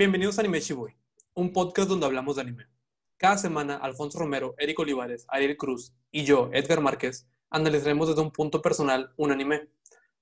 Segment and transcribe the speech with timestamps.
[0.00, 0.96] Bienvenidos a Anime Shibuya,
[1.34, 2.64] un podcast donde hablamos de anime.
[3.18, 8.30] Cada semana, Alfonso Romero, Eric Olivares, Ariel Cruz y yo, Edgar Márquez, analizaremos desde un
[8.30, 9.68] punto personal un anime.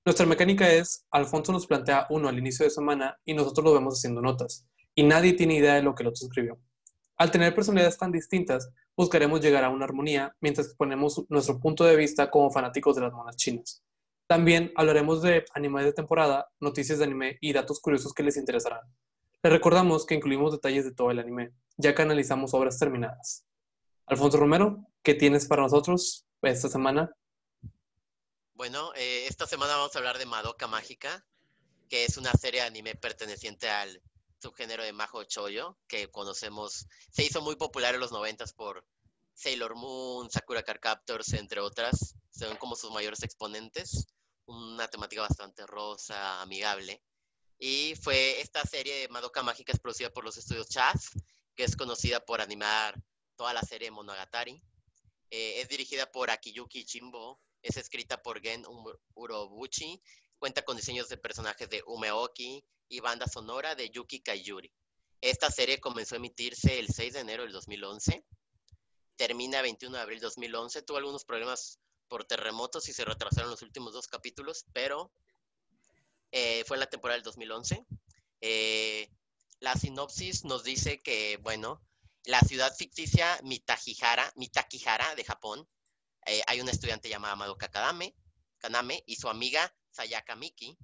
[0.03, 3.97] Nuestra mecánica es, Alfonso nos plantea uno al inicio de semana y nosotros lo vemos
[3.97, 6.59] haciendo notas, y nadie tiene idea de lo que el otro escribió.
[7.15, 11.85] Al tener personalidades tan distintas, buscaremos llegar a una armonía mientras que ponemos nuestro punto
[11.85, 13.81] de vista como fanáticos de las monas chinas.
[14.27, 18.81] También hablaremos de anime de temporada, noticias de anime y datos curiosos que les interesarán.
[19.41, 23.45] Les recordamos que incluimos detalles de todo el anime, ya que analizamos obras terminadas.
[24.05, 27.15] Alfonso Romero, ¿qué tienes para nosotros esta semana?
[28.53, 31.25] Bueno, eh, esta semana vamos a hablar de Madoka Mágica,
[31.87, 34.01] que es una serie de anime perteneciente al
[34.39, 38.85] subgénero de Majo Choyo, que conocemos, se hizo muy popular en los noventas por
[39.33, 44.07] Sailor Moon, Sakura Card Captors, entre otras, son como sus mayores exponentes,
[44.47, 47.01] una temática bastante rosa, amigable.
[47.59, 51.11] Y fue esta serie de Madoka Mágica es producida por los estudios Chaz,
[51.55, 52.95] que es conocida por animar
[53.35, 54.63] toda la serie Monogatari.
[55.29, 58.65] Eh, es dirigida por Akiyuki Jimbo, es escrita por Gen
[59.13, 60.01] Urobuchi,
[60.37, 64.71] cuenta con diseños de personajes de Umeoki y banda sonora de Yuki Kaiyuri.
[65.21, 68.25] Esta serie comenzó a emitirse el 6 de enero del 2011,
[69.17, 73.51] termina el 21 de abril del 2011, tuvo algunos problemas por terremotos y se retrasaron
[73.51, 75.11] los últimos dos capítulos, pero
[76.31, 77.85] eh, fue en la temporada del 2011.
[78.41, 79.09] Eh,
[79.59, 81.81] la sinopsis nos dice que, bueno,
[82.25, 85.67] la ciudad ficticia Mitakihara, Mitakihara de Japón,
[86.25, 88.15] eh, hay una estudiante llamada Madoka Kadame,
[88.59, 90.77] Kaname y su amiga Sayaka Miki,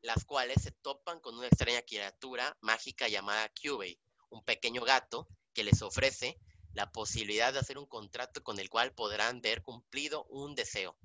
[0.00, 4.00] las cuales se topan con una extraña criatura mágica llamada Kyubei,
[4.30, 6.38] un pequeño gato que les ofrece
[6.72, 10.96] la posibilidad de hacer un contrato con el cual podrán ver cumplido un deseo,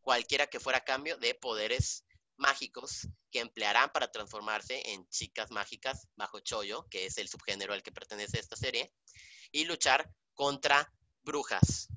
[0.00, 2.03] cualquiera que fuera a cambio de poderes
[2.36, 7.82] mágicos que emplearán para transformarse en chicas mágicas bajo Choyo, que es el subgénero al
[7.82, 8.92] que pertenece esta serie,
[9.52, 10.92] y luchar contra
[11.22, 11.88] brujas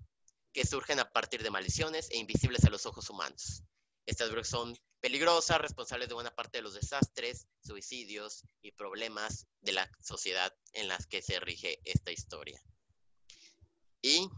[0.53, 3.63] que surgen a partir de maldiciones e invisibles a los ojos humanos.
[4.05, 9.73] Estas brujas son peligrosas, responsables de buena parte de los desastres, suicidios y problemas de
[9.73, 12.61] la sociedad en las que se rige esta historia.
[14.01, 14.29] Y,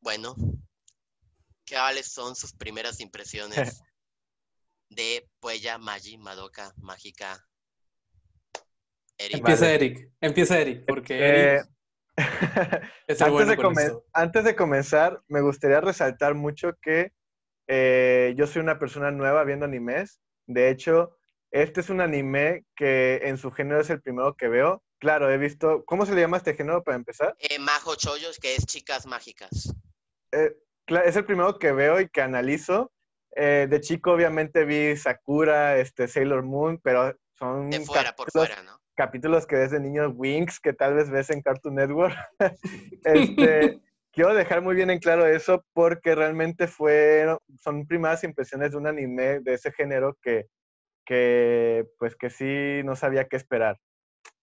[0.00, 0.36] bueno,
[1.68, 3.82] ¿cuáles son sus primeras impresiones
[4.88, 7.44] de Puella, Magi, Madoka, Mágica.
[9.18, 9.36] Eric.
[9.36, 11.74] Empieza Eric, empieza Eric, porque eh, Eric
[14.12, 17.12] antes, de comenzar, me gustaría resaltar mucho que
[17.66, 20.20] eh, yo soy una persona nueva viendo animes.
[20.46, 21.16] De hecho,
[21.50, 24.82] este es un anime que en su género es el primero que veo.
[24.98, 25.84] Claro, he visto.
[25.84, 27.34] ¿Cómo se le llama este género para empezar?
[27.38, 29.74] Eh, Majo Chollos, que es chicas mágicas.
[30.30, 32.92] es el primero que veo y que analizo.
[33.36, 38.62] Eh, de chico obviamente vi Sakura, este, Sailor Moon, pero son de fuera, por fuera,
[38.62, 38.78] ¿no?
[38.94, 42.14] capítulos que ves de niños Wings, que tal vez ves en Cartoon Network.
[43.04, 43.80] este,
[44.12, 47.26] quiero dejar muy bien en claro eso porque realmente fue,
[47.60, 50.46] son primeras impresiones de un anime de ese género que,
[51.04, 53.78] que pues que sí no sabía qué esperar.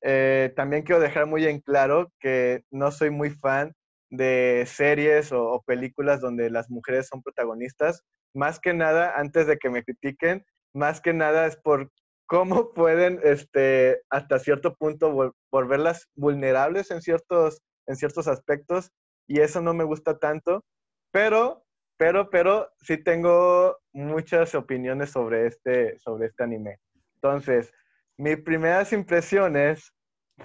[0.01, 3.73] Eh, también quiero dejar muy en claro que no soy muy fan
[4.11, 9.69] de series o, películas donde las mujeres son protagonistas más que nada, antes de que
[9.69, 11.91] me critiquen, más que nada es por
[12.27, 18.91] cómo pueden, este, hasta cierto punto, volverlas vulnerables en ciertos, en ciertos aspectos,
[19.27, 20.63] y eso no me gusta tanto,
[21.11, 21.65] pero,
[21.97, 26.79] pero, pero sí tengo muchas opiniones sobre este, sobre este anime.
[27.15, 27.71] Entonces,
[28.17, 29.93] mis primeras impresiones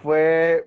[0.02, 0.64] fue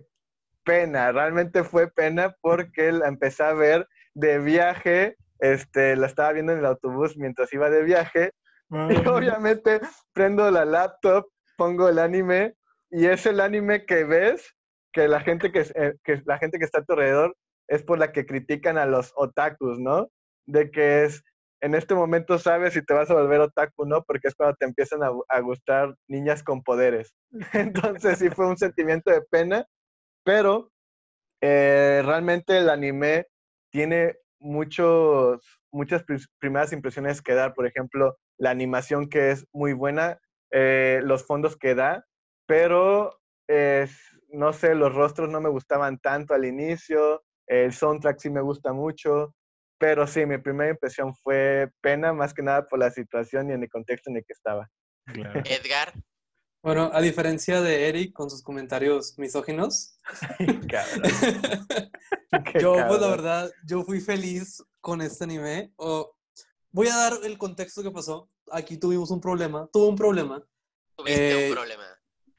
[0.70, 6.52] pena, realmente fue pena porque la empecé a ver de viaje este, la estaba viendo
[6.52, 8.32] en el autobús mientras iba de viaje.
[8.70, 8.70] Y
[9.08, 9.82] obviamente
[10.14, 11.26] prendo la laptop,
[11.58, 12.54] pongo el anime
[12.92, 14.54] y es el anime que ves
[14.94, 17.36] que la gente que, eh, que, la gente que está a tu alrededor
[17.68, 20.10] es por la que critican a los otakus, ¿no?
[20.48, 21.24] De que es,
[21.62, 24.04] en este momento sabes si te vas a volver otaku, ¿no?
[24.04, 27.14] Porque es cuando te empiezan a, gustar niñas con poderes.
[27.54, 29.66] Entonces sí fue un sentimiento de pena,
[30.30, 30.72] pero
[31.42, 33.26] eh, realmente el anime
[33.72, 35.42] tiene muchos,
[35.72, 36.04] muchas
[36.38, 37.56] primeras impresiones que dar.
[37.56, 40.20] Por ejemplo, la animación que es muy buena,
[40.52, 42.06] eh, los fondos que da,
[42.46, 43.20] pero
[44.28, 48.72] no sé, los rostros no me gustaban tanto al inicio, el soundtrack sí me gusta
[48.72, 49.34] mucho,
[49.80, 53.64] pero sí, mi primera impresión fue pena más que nada por la situación y en
[53.64, 54.70] el contexto en el que estaba.
[55.08, 55.92] Edgar.
[56.62, 59.98] Bueno, a diferencia de Eric con sus comentarios misóginos,
[62.60, 65.72] yo, pues la verdad, yo fui feliz con este anime.
[66.72, 68.30] voy a dar el contexto que pasó.
[68.52, 70.44] Aquí tuvimos un problema, tuvo un problema.
[70.98, 71.86] Tuviste un eh, problema.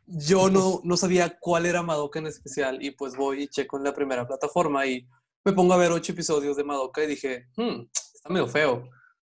[0.04, 3.84] yo no, no sabía cuál era Madoka en especial y pues voy y checo en
[3.84, 5.08] la primera plataforma y
[5.44, 8.86] me pongo a ver ocho episodios de Madoka y dije, hmm, está medio feo,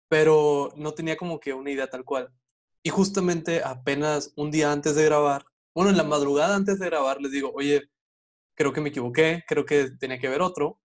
[0.08, 2.32] pero no tenía como que una idea tal cual.
[2.88, 5.46] Y justamente apenas un día antes de grabar,
[5.76, 7.90] bueno, en la madrugada antes de grabar, les digo, oye,
[8.56, 10.80] creo que me equivoqué, creo que tenía que ver otro.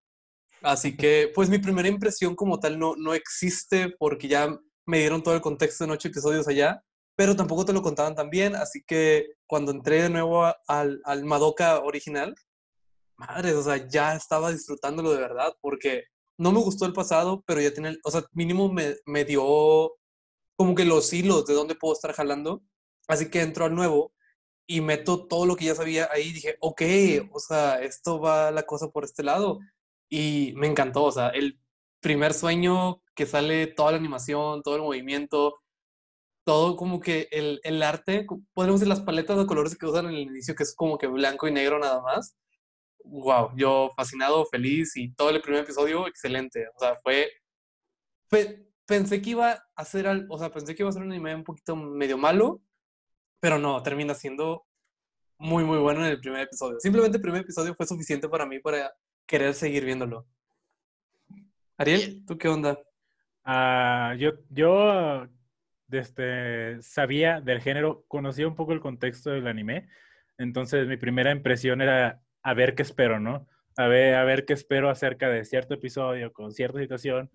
[0.63, 4.49] Así que, pues mi primera impresión como tal no, no existe porque ya
[4.85, 6.83] me dieron todo el contexto en ocho episodios allá,
[7.15, 11.25] pero tampoco te lo contaban tan bien, así que cuando entré de nuevo al, al
[11.25, 12.35] Madoka original,
[13.15, 16.07] madre, o sea, ya estaba disfrutándolo de verdad, porque
[16.37, 19.93] no me gustó el pasado, pero ya tiene, o sea, mínimo me, me dio
[20.63, 22.63] como que los hilos de dónde puedo estar jalando,
[23.09, 24.13] así que entro al nuevo
[24.65, 26.83] y meto todo lo que ya sabía ahí, dije, ok,
[27.33, 29.59] o sea, esto va la cosa por este lado,
[30.09, 31.59] y me encantó, o sea, el
[32.01, 35.59] primer sueño que sale toda la animación, todo el movimiento,
[36.45, 38.25] todo como que el, el arte,
[38.55, 41.09] podemos decir las paletas de colores que usan en el inicio, que es como que
[41.09, 42.37] blanco y negro nada más.
[43.05, 46.67] Wow, yo fascinado, feliz y todo el primer episodio excelente.
[46.77, 47.31] O sea, fue,
[48.93, 51.45] pensé que iba a ser, o sea, pensé que iba a ser un anime un
[51.45, 52.61] poquito medio malo,
[53.41, 54.67] pero no, termina siendo
[55.39, 56.79] muy, muy bueno en el primer episodio.
[56.79, 58.93] Simplemente el primer episodio fue suficiente para mí para
[59.25, 60.27] querer seguir viéndolo.
[61.79, 62.79] Ariel, ¿tú qué onda?
[63.47, 65.27] Uh, yo, yo
[65.91, 69.89] este, sabía del género, conocía un poco el contexto del anime,
[70.37, 73.49] entonces mi primera impresión era a ver qué espero, ¿no?
[73.79, 77.31] A ver, a ver qué espero acerca de cierto episodio con cierta situación.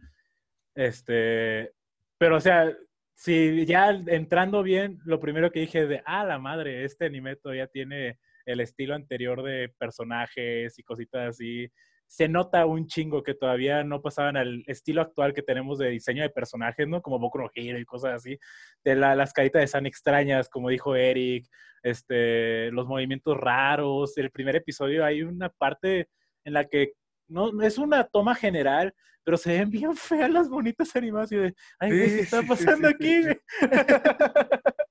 [0.78, 1.74] Este,
[2.20, 2.72] pero o sea,
[3.16, 7.66] si ya entrando bien, lo primero que dije de, ah, la madre, este anime todavía
[7.66, 11.70] tiene el estilo anterior de personajes y cositas así
[12.08, 16.24] se nota un chingo que todavía no pasaban al estilo actual que tenemos de diseño
[16.24, 17.02] de personajes, ¿no?
[17.02, 18.40] Como Boku no Hero y cosas así.
[18.84, 21.48] De las caritas de San extrañas, como dijo Eric,
[21.84, 24.18] este, los movimientos raros.
[24.18, 26.08] El primer episodio hay una parte
[26.46, 26.94] en la que
[27.28, 28.94] no es una toma general,
[29.24, 31.54] pero se ven bien feas las bonitas animaciones.
[31.80, 33.22] Ay, ¿qué está pasando aquí?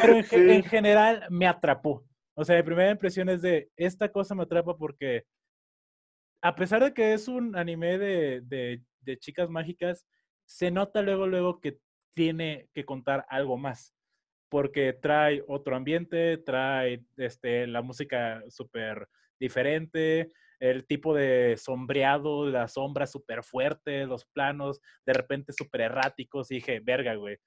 [0.00, 2.04] pero en, en general me atrapó.
[2.34, 5.24] O sea, mi primera impresión es de, esta cosa me atrapa porque
[6.44, 8.82] a pesar de que es un anime de,
[9.18, 10.06] chicas mágicas,
[10.44, 11.78] se nota luego, luego que
[12.14, 13.94] tiene que contar algo más.
[14.50, 19.08] Porque trae otro ambiente, trae este, la música súper
[19.40, 26.50] diferente, el tipo de sombreado, las sombras súper fuertes, los planos de repente súper erráticos.
[26.50, 27.38] Y dije, verga, güey.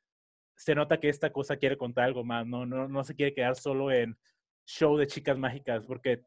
[0.56, 3.56] Se nota que esta cosa quiere contar algo más, no, no, no se quiere quedar
[3.56, 4.18] solo en
[4.66, 6.24] show de chicas mágicas, porque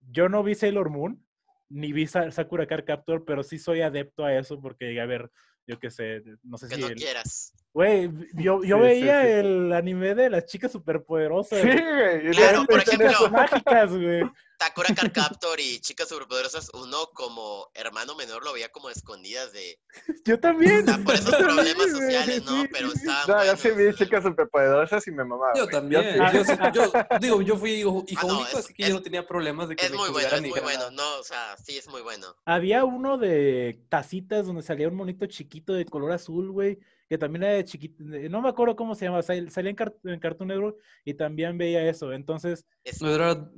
[0.00, 1.24] yo no vi Sailor Moon,
[1.68, 5.30] ni vi Sakura Car Captor, pero sí soy adepto a eso porque, a ver,
[5.66, 6.80] yo qué sé, no sé que si...
[6.80, 7.54] no quieras.
[7.74, 11.60] Güey, yo, yo veía el anime de las chicas superpoderosas.
[11.60, 12.30] Sí, güey.
[12.30, 14.22] Claro, por ejemplo, mágicas, güey.
[14.60, 19.78] Sakura Car Captor y Chicas Superpoderosas, uno como hermano menor lo veía como escondidas de...
[20.24, 20.82] Yo también.
[20.82, 22.64] O sea, por esos problemas sociales, ¿no?
[22.72, 23.94] Pero estaban No, yo sí vi.
[23.94, 25.52] Chicas Superpoderosas y me mamaba.
[25.56, 26.02] Yo también.
[26.32, 26.52] Yo sí.
[26.74, 28.88] Yo, sí- yo- digo, yo fui hijo, hijo Ah, no, único, es- así que es-
[28.88, 30.90] yo no tenía problemas de que Es me muy bueno, es muy bueno.
[30.90, 32.26] No, o sea, sí es muy bueno.
[32.44, 36.78] Había uno de tacitas donde salía un monito chiquito de color azul, güey,
[37.08, 39.94] que también era de chiquito, no me acuerdo cómo se llama, sal- salía en, Car-
[40.04, 42.12] en Cartoon Network y también veía eso.
[42.12, 43.48] Entonces, Es- ¿No era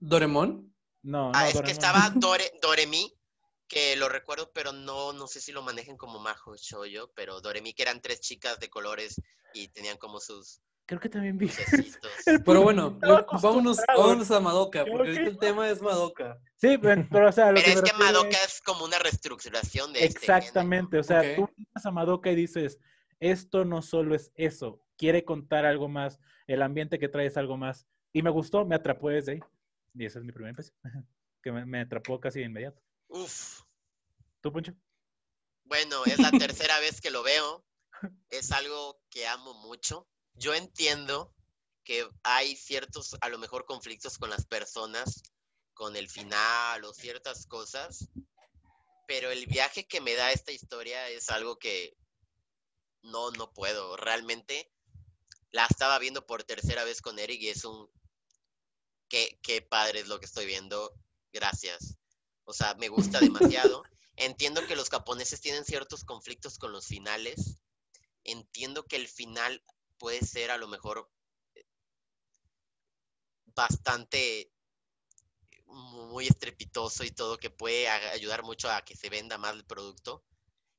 [0.00, 0.74] Doremon?
[1.02, 3.14] no, Ah, no, es que estaba Dore, Doremi,
[3.68, 7.72] que lo recuerdo, pero no, no sé si lo manejan como Majo Shoyo, pero Doremi,
[7.72, 9.20] que eran tres chicas de colores
[9.54, 11.48] y tenían como sus Creo que también vi.
[12.44, 12.98] Pero bueno,
[13.40, 16.36] vámonos, a Madoka, porque ahorita el tema es Madoka.
[16.56, 19.92] Sí, pero, pero, o sea, lo Pero que es que Madoka es como una reestructuración
[19.92, 20.18] de este.
[20.18, 22.80] Exactamente, o sea, tú miras a Madoka y dices,
[23.20, 27.56] esto no solo es eso, quiere contar algo más, el ambiente que trae es algo
[27.56, 27.86] más.
[28.12, 29.40] Y me gustó, me atrapó desde ahí.
[29.94, 30.76] Y esa es mi primera impresión,
[31.42, 32.80] que me, me atrapó casi de inmediato.
[33.08, 33.62] Uf,
[34.40, 34.72] ¿Tú, Poncho?
[35.64, 37.64] bueno, es la tercera vez que lo veo.
[38.30, 40.08] Es algo que amo mucho.
[40.34, 41.34] Yo entiendo
[41.84, 45.22] que hay ciertos, a lo mejor, conflictos con las personas,
[45.74, 48.08] con el final o ciertas cosas,
[49.06, 51.96] pero el viaje que me da esta historia es algo que
[53.02, 53.96] no, no puedo.
[53.96, 54.72] Realmente
[55.50, 57.88] la estaba viendo por tercera vez con Eric y es un...
[59.10, 60.94] Qué, qué padre es lo que estoy viendo.
[61.32, 61.98] Gracias.
[62.44, 63.82] O sea, me gusta demasiado.
[64.16, 67.60] Entiendo que los japoneses tienen ciertos conflictos con los finales.
[68.24, 69.62] Entiendo que el final
[69.98, 71.10] puede ser a lo mejor
[71.54, 71.64] eh,
[73.54, 74.50] bastante
[75.66, 80.24] muy estrepitoso y todo que puede ayudar mucho a que se venda más el producto,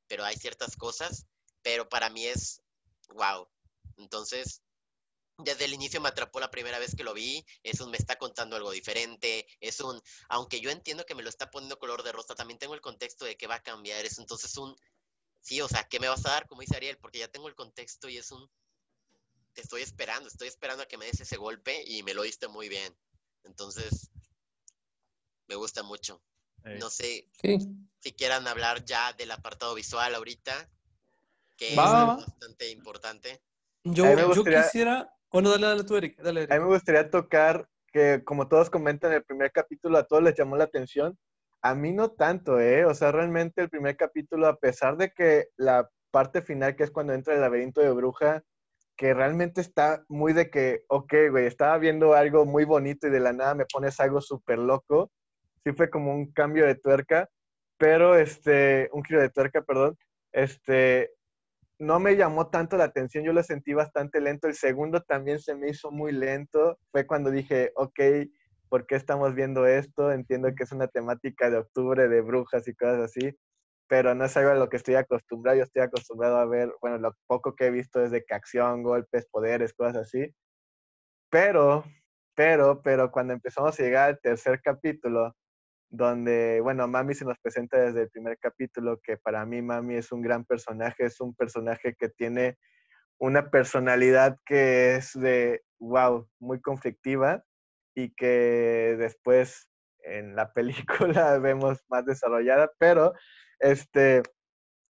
[0.08, 1.28] pero hay ciertas cosas,
[1.62, 2.62] pero para mí es
[3.10, 3.48] wow.
[3.98, 4.62] Entonces,
[5.43, 7.45] desde el inicio me atrapó la primera vez que lo vi.
[7.63, 9.48] Es un me está contando algo diferente.
[9.60, 12.74] Es un, aunque yo entiendo que me lo está poniendo color de rosa, también tengo
[12.74, 14.05] el contexto de que va a cambiar.
[14.05, 14.75] Es entonces un,
[15.39, 16.48] sí, o sea, ¿qué me vas a dar?
[16.48, 18.50] Como dice Ariel, porque ya tengo el contexto y es un,
[19.53, 22.48] te estoy esperando, estoy esperando a que me des ese golpe y me lo diste
[22.48, 22.95] muy bien.
[23.43, 24.12] Entonces,
[25.48, 26.21] me gusta mucho.
[26.63, 27.57] No sé Sí.
[28.00, 30.71] si quieran hablar ya del apartado visual ahorita,
[31.57, 33.43] que Va, es bastante importante.
[33.83, 35.12] Yo, yo quisiera.
[35.32, 36.22] Bueno, dale, dale tú, Eric.
[36.22, 36.52] Dale, Eric.
[36.52, 40.36] A mí me gustaría tocar que, como todos comentan, el primer capítulo a todos les
[40.36, 41.18] llamó la atención.
[41.62, 42.86] A mí no tanto, ¿eh?
[42.86, 46.92] O sea, realmente el primer capítulo, a pesar de que la parte final, que es
[46.92, 48.44] cuando entra el laberinto de bruja,
[48.98, 53.22] que realmente está muy de que, ok, güey, estaba viendo algo muy bonito y de
[53.22, 55.12] la nada me pones algo súper loco.
[55.64, 57.30] Sí fue como un cambio de tuerca,
[57.78, 59.98] pero este, un giro de tuerca, perdón.
[60.34, 61.12] Este,
[61.82, 64.48] no me llamó tanto la atención, yo lo sentí bastante lento.
[64.48, 66.78] El segundo también se me hizo muy lento.
[66.92, 68.00] Fue cuando dije, ok,
[68.70, 70.12] ¿por qué estamos viendo esto?
[70.12, 73.36] Entiendo que es una temática de octubre, de brujas y cosas así,
[73.88, 75.58] pero no es algo a lo que estoy acostumbrado.
[75.58, 78.84] Yo estoy acostumbrado a ver, bueno, lo poco que he visto es de que acción,
[78.84, 80.32] golpes, poderes, cosas así.
[81.32, 81.84] Pero,
[82.36, 85.36] pero, pero cuando empezamos a llegar al tercer capítulo,
[85.91, 90.13] donde, bueno, Mami se nos presenta desde el primer capítulo, que para mí Mami es
[90.13, 92.57] un gran personaje, es un personaje que tiene
[93.19, 97.43] una personalidad que es de, wow, muy conflictiva
[97.93, 99.67] y que después
[100.03, 103.13] en la película vemos más desarrollada, pero
[103.60, 104.24] este,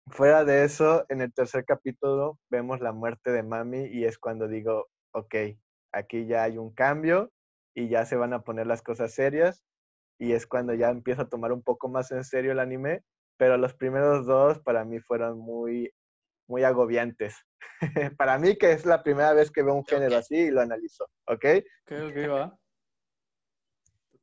[0.08, 4.48] fuera de eso, en el tercer capítulo vemos la muerte de Mami y es cuando
[4.48, 5.34] digo, ok,
[5.92, 7.30] aquí ya hay un cambio
[7.72, 9.64] y ya se van a poner las cosas serias
[10.18, 13.02] y es cuando ya empiezo a tomar un poco más en serio el anime,
[13.36, 15.92] pero los primeros dos para mí fueron muy,
[16.48, 17.36] muy agobiantes.
[18.18, 20.20] para mí que es la primera vez que veo un género Ok.
[20.22, 21.44] así y lo analizo, ¿ok?
[21.84, 22.58] Ok, ok, va.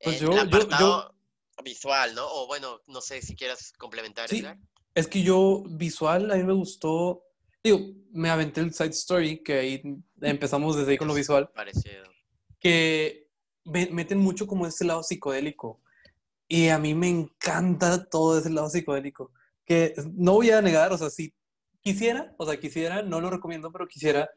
[0.04, 1.16] Pues el yo- yo- apartado
[1.64, 2.28] visual, ¿no?
[2.28, 4.58] O bueno, no sé si quieras complementar, Sí, Edgar.
[4.94, 7.24] es que yo, visual, a mí me gustó.
[7.64, 7.80] Digo,
[8.12, 9.82] me aventé el side story, que ahí
[10.22, 12.04] empezamos desde ahí con lo visual, Parecido.
[12.60, 13.32] que
[13.64, 15.82] me- meten mucho como ese lado psicodélico.
[16.48, 19.32] Y a mí me encanta todo ese lado psicodélico.
[19.66, 21.34] Que no voy a negar, o sea, si
[21.82, 24.30] quisiera, o sea, quisiera, no lo recomiendo, pero quisiera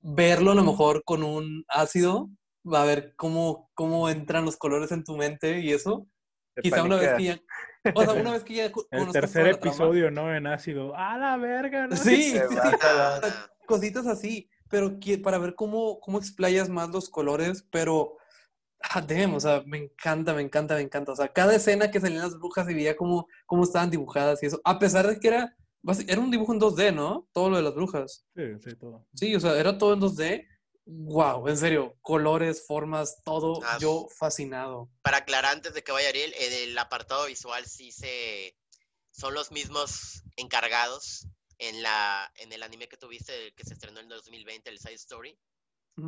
[0.00, 2.30] verlo a lo mejor con un ácido,
[2.72, 6.06] a ver cómo, cómo entran los colores en tu mente y eso.
[6.54, 7.40] Te Quizá una vez que ya,
[7.94, 9.70] o sea, una vez que ya El tercer la trama.
[9.70, 10.34] episodio, ¿no?
[10.34, 10.94] En ácido.
[10.96, 11.86] ¡A la verga!
[11.86, 11.96] ¿no?
[11.96, 13.28] Sí, sí, sí,
[13.66, 18.16] cositas así, pero para ver cómo, cómo explayas más los colores, pero,
[18.80, 22.00] ah, damn, o sea, me encanta, me encanta, me encanta, o sea, cada escena que
[22.00, 25.28] salían las brujas y veía cómo, cómo estaban dibujadas y eso, a pesar de que
[25.28, 25.56] era,
[26.06, 27.28] era un dibujo en 2D, ¿no?
[27.32, 28.24] Todo lo de las brujas.
[28.34, 29.06] Sí, sí, todo.
[29.14, 30.46] Sí, o sea, era todo en 2D.
[30.86, 34.90] Wow, en serio, colores, formas, todo, Ah, yo fascinado.
[35.02, 38.56] Para aclarar antes de que vaya Ariel, en el apartado visual sí se
[39.12, 41.26] son los mismos encargados
[41.58, 45.38] en la en el anime que tuviste que se estrenó en 2020, el Side Story,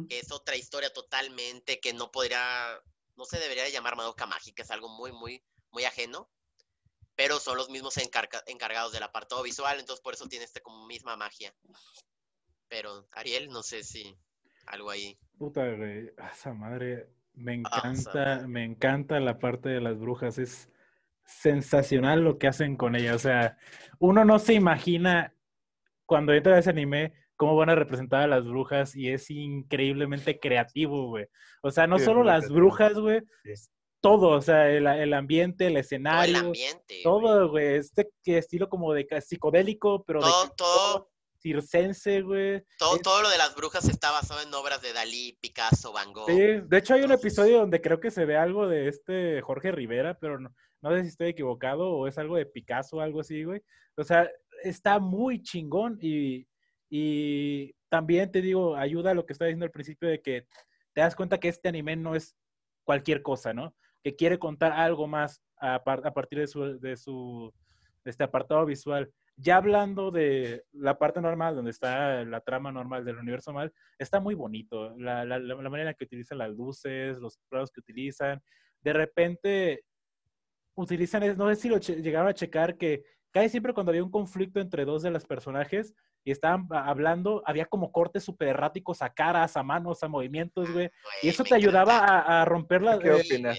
[0.09, 2.81] Que es otra historia totalmente que no podría
[3.17, 6.31] no se debería de llamar Madoka Mágica, es algo muy muy muy ajeno.
[7.15, 10.87] Pero son los mismos encarga- encargados del apartado visual, entonces por eso tiene este como
[10.87, 11.55] misma magia.
[12.69, 14.17] Pero Ariel, no sé si
[14.67, 15.19] algo ahí.
[15.39, 16.11] Puta, güey.
[16.33, 17.09] Esa madre.
[17.35, 20.39] Me encanta, me encanta la parte de las brujas.
[20.39, 20.71] Es
[21.25, 23.17] sensacional lo que hacen con ellas.
[23.17, 23.59] O sea,
[23.99, 25.35] uno no se imagina
[26.07, 31.09] cuando entra ese anime cómo van a representar a las brujas y es increíblemente creativo,
[31.09, 31.27] güey.
[31.61, 32.55] O sea, no Sí, solo las creativo.
[32.61, 33.21] brujas, güey.
[33.43, 33.69] Sí.
[34.01, 37.01] Todo, o sea, el, el ambiente, el Todo el escenario, ambiente.
[37.03, 37.75] todo, güey.
[37.79, 41.11] Este que estilo como de psicodélico, pero Todo, de todo,
[41.43, 42.63] circense, güey.
[42.79, 46.13] todo, Es- todo lo de las brujas está basado en obras de Dalí, Picasso, Van
[46.13, 46.29] Gogh.
[46.29, 49.73] Sí, de hecho hay un episodio donde creo que se ve algo de este Jorge
[49.73, 53.19] Rivera, pero no, no sé si estoy equivocado o es algo de Picasso o algo
[53.21, 53.61] así, güey.
[53.97, 54.31] O sea,
[54.63, 56.47] está muy chingón y,
[56.95, 60.47] y también te digo, ayuda a lo que estaba diciendo al principio de que
[60.93, 62.37] te das cuenta que este anime no es
[62.85, 63.75] cualquier cosa, ¿no?
[64.05, 67.51] Que quiere contar algo más a, par- a partir de su, de su
[68.05, 69.11] de este apartado visual.
[69.37, 74.21] Ya hablando de la parte normal, donde está la trama normal del universo mal, está
[74.21, 74.95] muy bonito.
[74.99, 78.43] La, la, la manera en que utilizan las luces, los colores que utilizan.
[78.83, 79.85] De repente
[80.75, 84.61] utilizan, no sé si lo llegaron a checar, que casi siempre cuando había un conflicto
[84.61, 89.57] entre dos de los personajes y estaban hablando, había como cortes súper erráticos a caras,
[89.57, 90.91] a manos, a movimientos, güey.
[91.23, 92.99] Y eso te ayudaba a, a romper la...
[92.99, 93.59] ¿Qué eh, opinas?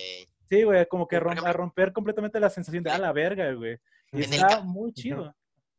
[0.50, 3.77] sí, güey, como que rom- a romper completamente la sensación de, a la verga, güey.
[4.12, 5.36] Y En está muy chido.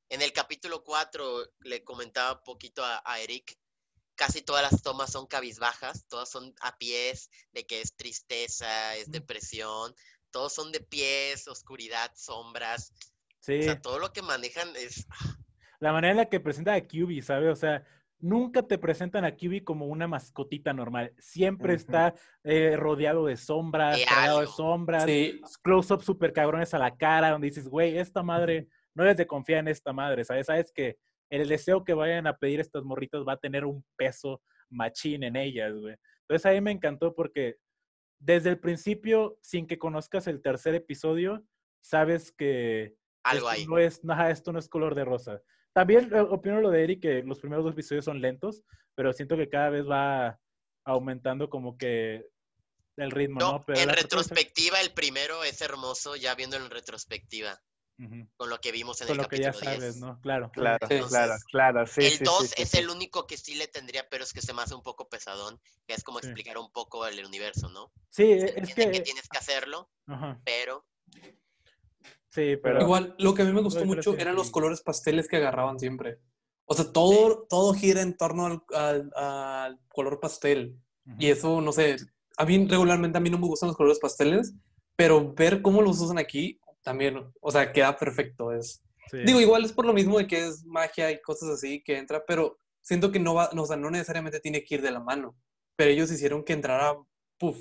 [0.08, 3.56] En el capítulo 4 le comentaba un poquito a, a Eric
[4.14, 9.10] casi todas las tomas son cabizbajas, todas son a pies, de que es tristeza, es
[9.10, 9.94] depresión,
[10.30, 12.92] todos son de pies, oscuridad, sombras.
[13.40, 13.60] Sí.
[13.60, 15.06] O sea, todo lo que manejan es...
[15.84, 17.52] La manera en la que presenta a QB, ¿sabes?
[17.52, 17.84] O sea,
[18.18, 21.12] nunca te presentan a QB como una mascotita normal.
[21.18, 26.78] Siempre está eh, rodeado de sombras, De rodeado de sombras, Sí, close-ups super cabrones a
[26.78, 30.46] la cara, donde dices, güey, esta madre, no debes de confiar en esta madre, ¿sabes?
[30.46, 30.96] Sabes que
[31.30, 35.36] el deseo que vayan a pedir estas morritas va a tener un peso machín en
[35.36, 35.96] ellas, güey.
[36.22, 37.56] Entonces a mí me encantó porque
[38.18, 41.44] desde el principio, sin que conozcas el tercer episodio,
[41.82, 43.66] sabes que Algo esto ahí.
[43.66, 45.42] no es, ajá, esto no es color de rosa.
[45.74, 48.62] También eh, opino lo de Eric, que los primeros dos episodios son lentos,
[48.94, 50.38] pero siento que cada vez va
[50.86, 52.26] aumentando como que
[52.96, 53.52] el ritmo, ¿no?
[53.58, 57.60] No, Pero en retrospectiva el primero es hermoso, ya viéndolo en retrospectiva,
[57.98, 58.28] Ujú.
[58.36, 59.80] con lo que vimos en Con el lo que ya capítulo 10.
[59.82, 60.20] sabes, ¿no?
[60.20, 60.50] Claro.
[60.52, 61.00] Claro, Sí.
[61.08, 61.86] claro, claro.
[61.88, 62.78] Sí, el sí, 2 sí, sí, es sí.
[62.78, 65.60] el único que sí le tendría, pero es que se me hace un poco pesadón,
[65.88, 66.26] que es como Sí.
[66.28, 67.90] explicar un poco el universo, ¿no?
[68.10, 68.92] Sí, Se es que...
[68.92, 70.40] que tienes que hacerlo, Ajá.
[70.44, 70.86] pero
[72.34, 72.80] Sí, pero...
[72.82, 74.38] igual, lo que a mí me gustó mucho sí, eran sí.
[74.38, 76.18] los colores pasteles que agarraban siempre.
[76.66, 80.76] O sea, todo, todo gira en torno al, al- al color pastel.
[81.06, 81.16] Ujú.
[81.20, 81.96] Y eso, no sé,
[82.36, 84.54] a mí regularmente a mí no me gustan los colores pasteles,
[84.96, 88.52] pero ver cómo los usan aquí también, o sea, queda perfecto.
[88.52, 89.18] Es, Sí.
[89.26, 92.24] Digo, igual es por lo mismo de que es magia y cosas así que entra,
[92.26, 94.98] pero siento que no va, no, o sea, no necesariamente tiene que ir de la
[94.98, 95.36] mano.
[95.76, 96.96] Pero ellos hicieron que entrara,
[97.38, 97.58] puff,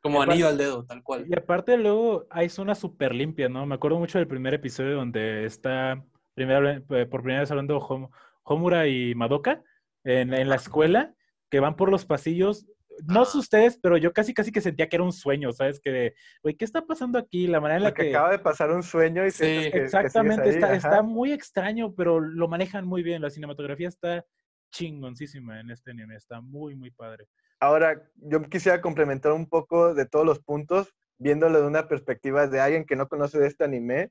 [0.00, 1.26] como Aparte- anillo al dedo, tal cual.
[1.28, 3.66] Y aparte luego hay zonas súper limpias, ¿no?
[3.66, 6.02] Me acuerdo mucho del primer episodio donde está
[6.34, 8.10] primera, eh, por primera vez hablando Hom-
[8.42, 9.62] Homura y Madoka
[10.04, 11.14] en, en la escuela,
[11.50, 12.66] que van por los pasillos.
[13.06, 13.38] No sé Ajá.
[13.38, 15.80] ustedes, pero yo casi casi que sentía que era un sueño, ¿sabes?
[15.80, 17.46] Que, de, güey, ¿qué está pasando aquí?
[17.46, 18.16] La manera en la Porque que...
[18.16, 21.94] acaba de pasar un sueño y Sí, que- que, Exactamente, ahí, está, está muy extraño,
[21.94, 23.22] pero lo manejan muy bien.
[23.22, 24.24] La cinematografía está
[24.72, 27.26] chingoncísima en este anime, está muy, muy padre.
[27.60, 32.58] Ahora, yo quisiera complementar un poco de todos los puntos, viéndolo de una perspectiva de
[32.58, 34.10] alguien que no conoce de este anime.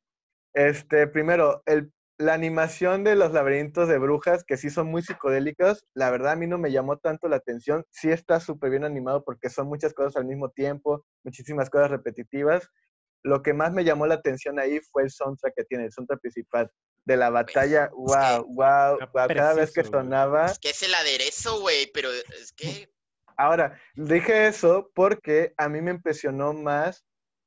[0.54, 5.86] Este, primero, el, la animación de los laberintos de brujas, que sí son muy psicodélicas,
[5.96, 7.86] la verdad a mí no me llamó tanto la atención.
[7.90, 12.70] Sí está súper bien animado porque son muchas cosas al mismo tiempo, muchísimas cosas repetitivas.
[13.24, 16.22] Lo que más me llamó la atención ahí fue el soundtrack que tiene, el soundtrack
[16.22, 16.70] principal
[17.06, 17.90] de la batalla.
[17.94, 19.28] Wow, wow, wow.
[19.28, 22.90] Cada vez que sonaba, es que es el aderezo, güey, pero es que
[23.40, 27.06] Ahora, dije eso porque a mí me impresionó más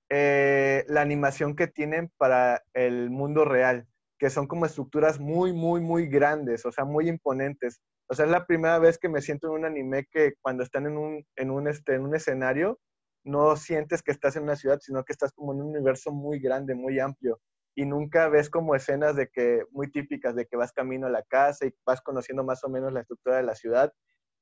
[0.08, 3.86] eh, la animación que tienen para el mundo real,
[4.18, 7.82] que son como estructuras muy, muy, muy grandes, o sea, muy imponentes.
[8.08, 10.86] O sea, es la primera vez que me siento en un anime que cuando están
[10.86, 12.80] en un, en un, este, en un escenario,
[13.22, 16.40] no sientes que estás en una ciudad, sino que estás como en un universo muy
[16.40, 17.38] grande, muy amplio.
[17.74, 21.22] Y nunca ves como escenas de que, muy típicas, de que vas camino a la
[21.22, 23.92] casa y vas conociendo más o menos la estructura de la ciudad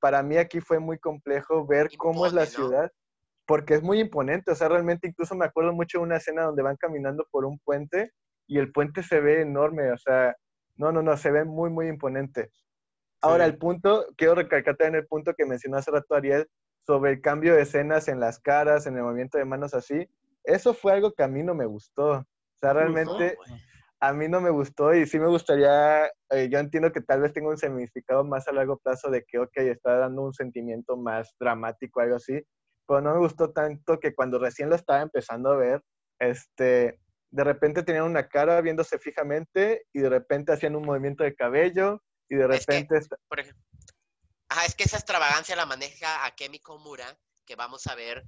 [0.01, 2.91] para mí aquí fue muy complejo ver cómo es la ciudad,
[3.47, 6.63] porque es muy imponente, o sea, realmente incluso me acuerdo mucho de una escena donde
[6.63, 8.13] van caminando por un puente
[8.47, 10.35] y el puente se ve enorme, o sea,
[10.77, 12.51] no, no, no, se ve muy, muy imponente.
[13.21, 13.51] Ahora, Sí.
[13.51, 16.49] el punto, quiero recalcar también el punto que mencionó hace rato Ariel
[16.87, 20.09] sobre el cambio de escenas en las caras, en el movimiento de manos así,
[20.45, 22.11] eso fue algo que a mí no me gustó.
[22.13, 23.25] O sea, ¿No te gustó?
[24.01, 27.33] A mí no me gustó y sí me gustaría, eh, yo entiendo que tal vez
[27.33, 31.35] tenga un significado más a largo plazo de que, ok, está dando un sentimiento más
[31.39, 32.41] dramático, algo así,
[32.87, 35.83] pero no me gustó tanto que cuando recién lo estaba empezando a ver,
[36.19, 36.99] este,
[37.31, 42.03] de repente tenían una cara viéndose fijamente y de repente hacían un movimiento de cabello
[42.29, 43.01] y de Es que- repente...
[43.29, 43.63] por ejemplo.
[44.49, 48.25] Ajá, es que esa extravagancia la maneja Akemi Komura, que vamos a ver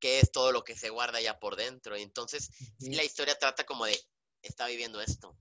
[0.00, 1.96] qué es todo lo que se guarda ya por dentro.
[1.96, 3.96] Y entonces, sí, la historia trata como de,
[4.48, 5.34] está viviendo esto.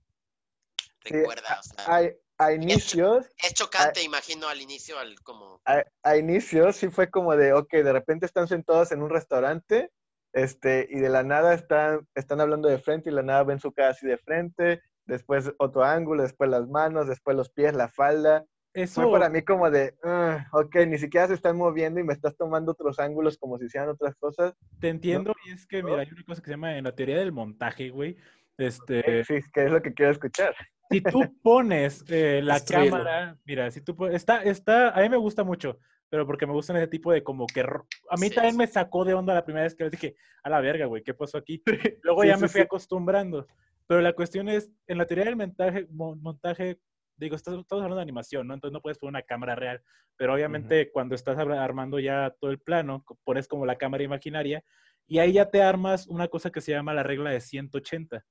[1.04, 1.96] Sí, Recuerda, o sea,
[2.38, 5.62] a, a inicios, es chocante, imagino, al inicio, al como...
[5.66, 9.92] a, a inicios sí fue como de, ok, de repente están sentados en un restaurante,
[10.34, 13.60] este, y de la nada están, están hablando de frente y de la nada ven
[13.60, 17.90] su cara así de frente, después otro ángulo, después las manos, después los pies, la
[17.90, 18.46] falda.
[18.74, 22.14] Eso, Fue para mí como de, "Ah, ok, ni siquiera se están moviendo y me
[22.14, 24.54] estás tomando otros ángulos como si hicieran otras cosas.
[24.80, 27.18] te entiendo, y es que, mira, hay una cosa que se llama en la teoría
[27.18, 28.16] del montaje, güey.
[28.58, 30.56] Este, Sí, que es lo que quiero escuchar.
[30.90, 35.18] si tú pones eh, la cámara, mira, si tú pones, está, está, a mí me
[35.18, 38.54] gusta mucho, pero porque me gustan ese tipo de como que, a mí Sí, también
[38.54, 38.58] sí.
[38.58, 41.14] me sacó de onda la primera vez que les dije, a la verga, güey, ¿qué
[41.14, 41.64] pasó aquí?
[42.04, 42.66] Luego Sí, ya sí, me fui sí.
[42.66, 43.48] acostumbrando,
[43.88, 46.80] pero la cuestión es, en la teoría del montaje, mo- montaje
[47.18, 48.54] digo, estás- estamos hablando de animación, ¿no?
[48.56, 49.82] Entonces no puedes poner una cámara real,
[50.18, 54.64] pero obviamente cuando estás ar- armando ya todo el plano, pones como la cámara imaginaria
[55.08, 58.26] y ahí ya te armas una cosa que se llama la regla de 180.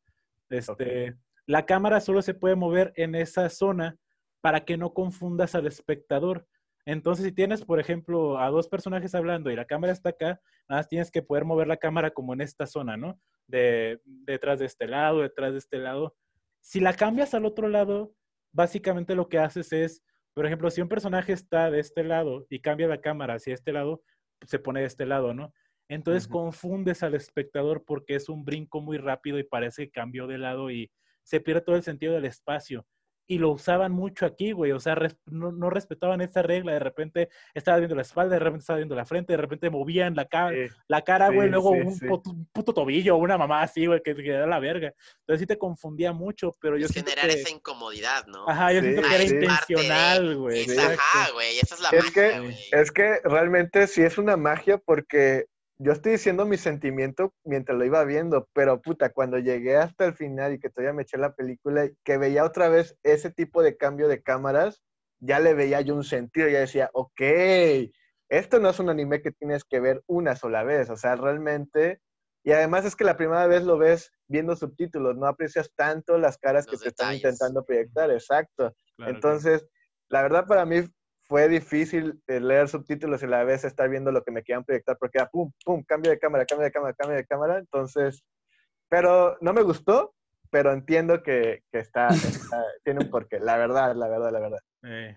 [0.51, 3.97] Este, La cámara solo se puede mover en esa zona
[4.41, 6.47] para que no confundas al espectador.
[6.87, 10.81] Entonces, si tienes, por ejemplo, a dos personajes hablando y la cámara está acá, nada
[10.81, 13.21] más tienes que poder mover la cámara como en esta zona, ¿no?
[13.47, 16.17] De, detrás de este lado, detrás de este lado.
[16.61, 18.15] Si la cambias al otro lado,
[18.53, 20.03] básicamente lo que haces es,
[20.35, 23.73] por ejemplo, si un personaje está de este lado y cambia la cámara hacia este
[23.73, 24.03] lado,
[24.47, 25.53] se pone de este lado, ¿no?
[25.91, 30.39] Entonces confundes al espectador porque es un brinco muy rápido y parece que cambió de
[30.39, 30.91] lado y
[31.23, 32.87] se pierde todo el sentido del espacio.
[33.27, 34.73] Y lo usaban mucho aquí, güey.
[34.73, 36.73] O sea, res- no, no respetaban esa regla.
[36.73, 40.17] De repente estaba viendo la espalda, de repente estaba viendo la frente, de repente movían
[40.17, 40.67] la, ca- Sí.
[40.89, 41.47] la cara, güey.
[41.47, 42.07] Sí, luego sí, un, sí.
[42.09, 44.93] puto, un puto tobillo, una mamá así, güey, que, que da la verga.
[45.21, 47.41] Entonces sí te confundía mucho, pero yo Es siento generar que...
[47.41, 48.49] esa incomodidad, ¿no?
[48.49, 50.61] Ajá, yo Sí, siento que era de- intencional, güey.
[50.63, 52.57] Es, ajá, güey, esa es la Es magia, que- güey.
[52.73, 55.47] Es que realmente sí es una magia porque
[55.83, 60.13] yo estoy diciendo mi sentimiento mientras lo iba viendo, pero puta, cuando llegué hasta el
[60.15, 63.63] final y que todavía me eché la película y que veía otra vez ese tipo
[63.63, 64.83] de cambio de cámaras,
[65.21, 67.23] ya le veía yo un sentido, ya decía, ok,
[68.29, 72.03] esto no es un anime que tienes que ver una sola vez, o sea, realmente,
[72.45, 76.37] y además es que la primera vez lo ves viendo subtítulos, no aprecias tanto las
[76.37, 77.25] caras que Los te están detalles.
[77.25, 78.75] intentando proyectar, exacto.
[78.97, 79.67] Claro, Entonces,
[80.11, 80.83] la verdad para mí
[81.31, 84.99] fue difícil leer subtítulos y a la vez estar viendo lo que me querían proyectar
[84.99, 87.59] porque era pum, pum, cambio de cámara, cambio de cámara, cambio de cámara.
[87.59, 88.25] Entonces,
[88.89, 90.13] pero no me gustó,
[90.51, 92.09] pero entiendo que, que está,
[92.59, 93.39] está- tiene un porqué.
[93.39, 94.59] La verdad, la verdad, la verdad.
[94.83, 95.17] Eh,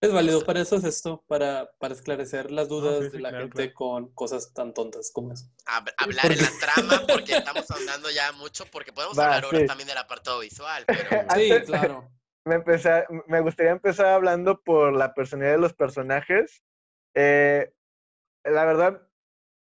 [0.00, 3.30] Es válido, para eso es esto, para, para esclarecer las dudas sí, sí, de la
[3.30, 3.74] claro, gente claro.
[3.74, 5.46] con cosas tan tontas como eso.
[5.66, 9.58] Hab- hablar en la trama, porque estamos hablando ya mucho, porque podemos Va, hablar ahora
[9.58, 9.66] sí.
[9.66, 12.08] también del apartado visual, pero Sí, claro.
[12.46, 16.62] Me, empecé, a- me gustaría empezar hablando por la personalidad de los personajes.
[17.14, 17.72] Eh,
[18.44, 19.02] la verdad,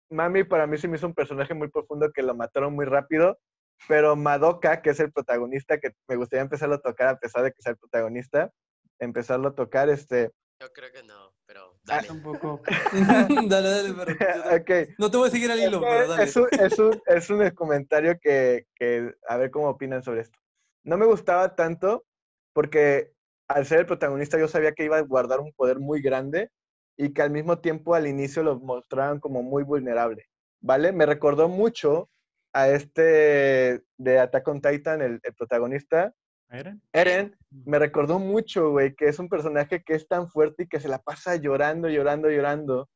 [0.09, 3.39] Mami para mí se me hizo un personaje muy profundo que lo mataron muy rápido,
[3.87, 7.53] pero Madoka, que es el protagonista, que me gustaría empezarlo a tocar a pesar de
[7.53, 8.51] que sea el protagonista,
[8.99, 10.31] empezarlo a tocar, este...
[10.59, 12.07] yo creo que no, pero Ah, dale.
[12.07, 12.61] Tampoco.
[13.47, 14.11] dale, dale, pero.
[14.61, 16.23] ok, No te voy a seguir al hilo, pero dale.
[16.23, 20.37] es, un, es, un, es un comentario que, que, a ver cómo opinan sobre esto.
[20.83, 22.05] No me gustaba tanto
[22.53, 23.13] porque
[23.47, 26.49] al ser el protagonista yo sabía que iba a guardar un poder muy grande
[26.97, 30.25] y que al mismo tiempo al inicio lo mostraban como muy vulnerable,
[30.61, 30.91] ¿vale?
[30.91, 32.09] Me recordó mucho
[32.53, 36.13] a este de Attack on Titan, el, el protagonista,
[36.53, 36.81] ¿Eren?
[36.93, 40.79] Eren, me recordó mucho, güey, que es un personaje que es tan fuerte y que
[40.79, 42.89] se la pasa llorando, llorando, llorando.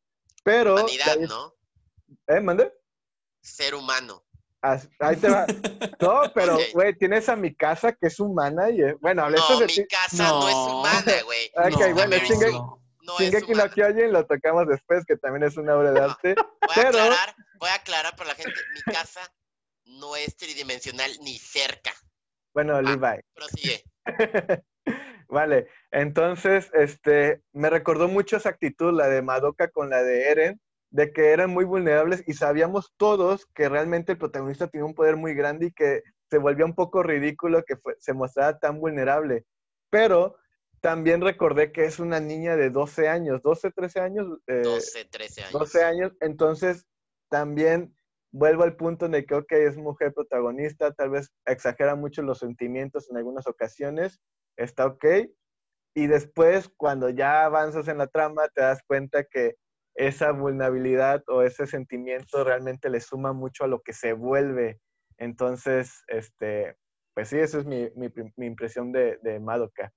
[0.43, 0.75] Pero...
[0.75, 1.55] Humanidad, ¿no?
[2.27, 2.71] ¿Eh, mande?
[3.41, 4.23] Ser humano.
[4.61, 5.45] Ahí te va.
[6.01, 9.59] No, pero, güey, tienes a mi casa que es humana y, es- bueno, hablé No,
[9.59, 9.87] de mi ti.
[9.87, 10.79] casa no, es No.
[10.79, 11.51] humana, güey.
[11.55, 12.83] Ok, No, bueno, chingue- no.
[13.01, 13.69] No es Shingeki no.
[13.69, 16.05] Kyojin lo tocamos después, que también es una obra de No.
[16.07, 16.35] arte.
[16.35, 19.21] Voy a pero- aclarar, voy a aclarar para la gente, mi casa
[19.85, 21.91] no es tridimensional ni cerca.
[22.53, 23.21] Bueno, Levi.
[23.33, 23.83] Prosigue.
[25.29, 30.61] Vale, entonces, este, me recordó mucho esa actitud, la de Madoka con la de Eren,
[30.89, 35.17] de que eran muy vulnerables y sabíamos todos que realmente el protagonista tenía un poder
[35.17, 39.45] muy grande y que se volvía un poco ridículo que fue- se mostrara tan vulnerable.
[39.89, 40.35] Pero
[40.81, 44.27] también recordé que es una niña de 12 años, 12, 13 años.
[44.47, 45.59] eh, 12, 13 años.
[45.59, 46.85] 12 años, entonces
[47.29, 47.93] también
[48.31, 53.09] vuelvo al punto de que, ok, es mujer protagonista, tal vez exagera mucho los sentimientos
[53.09, 54.21] en algunas ocasiones,
[54.57, 55.05] está ok.
[55.95, 59.55] Y después, cuando ya avanzas en la trama, te das cuenta que
[59.97, 64.79] esa vulnerabilidad o ese sentimiento realmente le suma mucho a lo que se vuelve.
[65.17, 66.77] Entonces, este,
[67.15, 69.91] pues sí, esa es mi, mi, impresión de, de Madoka.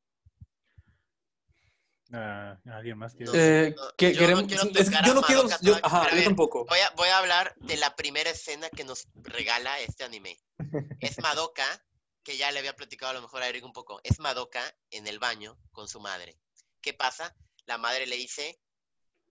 [2.12, 3.30] Ah, ¿Alguien más quiere?
[3.30, 3.38] No.
[3.38, 5.22] Eh, No, que yo no quiero es yo no
[5.60, 6.64] yo- ajá, yo tampoco.
[6.64, 10.38] Voy a, voy a hablar de la primera escena que nos regala este anime.
[11.00, 11.66] Es Madoka,
[12.24, 14.00] que ya le había platicado a lo mejor a Eric un poco.
[14.02, 16.38] Es Madoka en el baño con su madre.
[16.80, 17.36] ¿Qué pasa?
[17.66, 18.58] La madre le dice,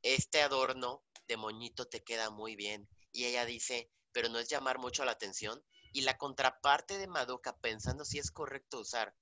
[0.01, 2.87] este adorno de moñito te queda muy bien.
[3.11, 5.63] Y ella dice, pero no es llamar mucho la atención.
[5.91, 9.15] Y la contraparte de Madoka, pensando si es correcto usar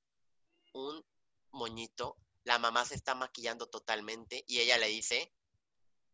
[0.73, 1.05] un
[1.51, 5.33] moñito, la mamá se está maquillando totalmente y ella le dice,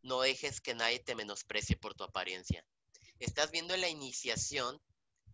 [0.01, 2.65] no dejes que nadie te menosprecie por tu apariencia.
[3.19, 4.81] Estás viendo la iniciación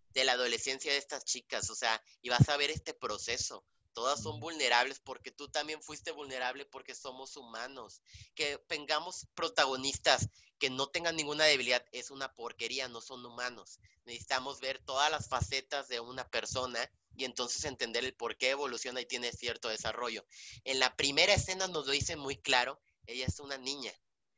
[0.09, 3.65] de la adolescencia de estas chicas, o sea, y vas a ver este proceso.
[3.93, 8.01] Todas son vulnerables porque tú también fuiste vulnerable porque somos humanos.
[8.35, 13.79] Que tengamos protagonistas que no tengan ninguna debilidad es una porquería, no son humanos.
[14.05, 19.01] Necesitamos ver todas las facetas de una persona y entonces entender el por qué evoluciona
[19.01, 20.25] y tiene cierto desarrollo.
[20.65, 23.93] En la primera escena nos lo dice muy claro, ella es una niña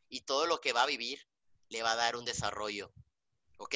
[0.10, 1.28] y todo lo que va a vivir
[1.70, 2.94] le va a dar un desarrollo.
[3.58, 3.76] ¿Ok?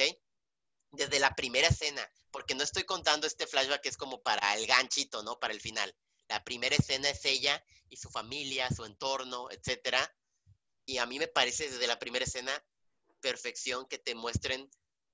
[0.96, 4.66] Desde la primera escena, porque no estoy contando este flashback que es como para el
[4.66, 5.38] ganchito, ¿no?
[5.38, 5.94] Para el final.
[6.28, 10.12] la primera escena es ella y su familia, su entorno, etcétera.
[10.84, 12.50] Y a mí me parece desde la primera escena
[13.20, 14.68] perfección que te muestren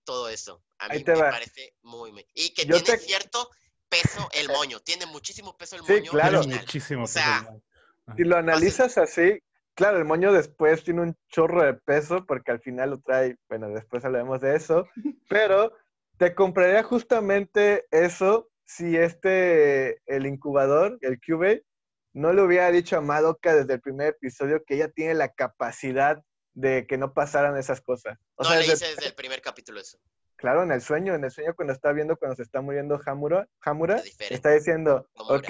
[0.05, 0.63] todo eso.
[0.79, 1.31] A mí me va.
[1.31, 2.13] parece muy...
[2.13, 3.51] muy- Y que Yo tiene te- cierto
[3.89, 6.39] peso el moño, tiene muchísimo peso el Sí, moño claro.
[6.39, 6.61] original.
[6.61, 7.05] Muchísimo.
[7.05, 7.51] O sea, peso,
[8.07, 8.17] güey.
[8.17, 9.43] Si lo analizas así,
[9.75, 13.69] claro, el moño después tiene un chorro de peso porque al final lo trae, bueno,
[13.71, 14.87] después hablaremos de eso,
[15.29, 15.73] pero
[16.19, 21.65] te compraría justamente eso si este, el incubador, el Cube,
[22.15, 26.23] no le hubiera dicho a Madoka desde el primer episodio que ella tiene la capacidad
[26.55, 28.19] de que no pasaran esas cosas.
[28.37, 29.99] O no sea, le desde- hice desde el primer capítulo eso.
[30.37, 33.49] Claro, en el sueño, en el sueño cuando está viendo cuando se está muriendo Hamura,
[33.61, 35.49] Hamura está diciendo, ok,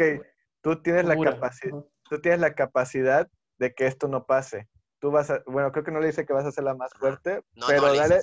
[0.61, 3.29] tú tienes la capacidad, tú tienes la capacidad
[3.63, 4.69] de que esto no pase.
[5.01, 6.93] Tú vas a, bueno, creo que no le dice que vas a ser la más
[6.99, 8.21] fuerte, No, pero no dale,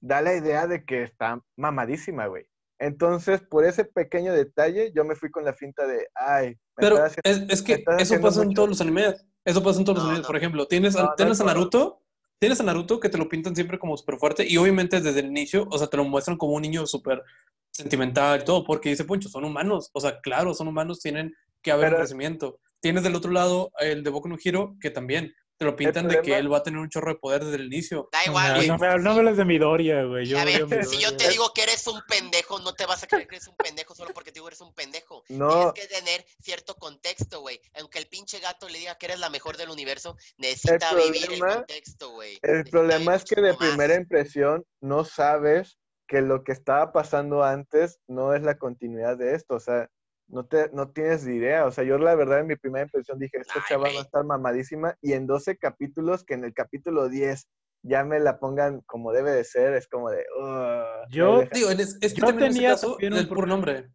[0.00, 2.46] da la idea de que está mamadísima, güey.
[2.80, 6.96] Entonces, por ese pequeño detalle, yo me fui con la finta de, ay, me Pero
[6.96, 9.24] estás haciendo- es, es que eso pasa en todos los animes.
[9.44, 10.22] Eso pasa en todos los animes.
[10.22, 10.26] no.
[10.26, 11.44] Por ejemplo, tienes, a- tienes a.
[11.44, 12.02] Naruto,
[12.38, 15.26] tienes a Naruto que te lo pintan siempre como súper fuerte y obviamente desde el
[15.26, 17.22] inicio, o sea, te lo muestran como un niño súper
[17.72, 19.90] sentimental y todo, porque dice Poncho, son humanos.
[19.92, 22.60] O sea, claro, son humanos, tienen que haber un Pero- crecimiento.
[22.80, 26.22] Tienes del otro lado el de Boku no Hero, que también te lo pintan de
[26.22, 28.08] que él va a tener un chorro de poder desde el inicio.
[28.12, 28.68] Da igual, No, güey.
[28.68, 30.24] no, me- no me hables de Midoriya, güey.
[30.24, 33.08] Yo a ver, si yo te digo que eres un pendejo, no te vas a
[33.08, 35.24] creer que eres un pendejo solo porque te digo que eres un pendejo.
[35.30, 35.72] No.
[35.72, 37.60] Tienes que tener cierto contexto, güey.
[37.74, 41.40] Aunque el pinche gato le diga que eres la mejor del universo, necesita vivir el
[41.40, 42.38] contexto, güey.
[42.42, 43.56] El Necesita problema es que de más.
[43.56, 49.34] primera impresión no sabes que lo que estaba pasando antes no es la continuidad de
[49.34, 49.90] esto, o sea,
[50.28, 53.18] no, te, no tienes ni idea, o sea, yo la verdad en mi primera impresión
[53.18, 57.08] dije, esta chava va a estar mamadísima y en 12 capítulos, que en el capítulo
[57.08, 57.48] 10
[57.82, 60.24] ya me la pongan como debe de ser, es como de...
[61.10, 63.46] Yo- Digo, es, es que Yo también en ese tenía caso, también un el puro
[63.46, 63.88] nombre.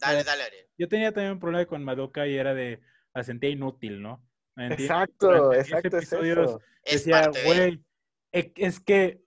[0.00, 0.66] Dale, dale, Ariel.
[0.76, 2.80] Yo tenía también un problema con Madoka y era de
[3.14, 4.24] la sentía inútil, ¿no?
[4.56, 6.60] Exacto, Durante 10 exacto, es episodios eso.
[6.84, 7.44] Es decía, de...
[7.44, 7.84] güey,
[8.32, 9.22] e- es que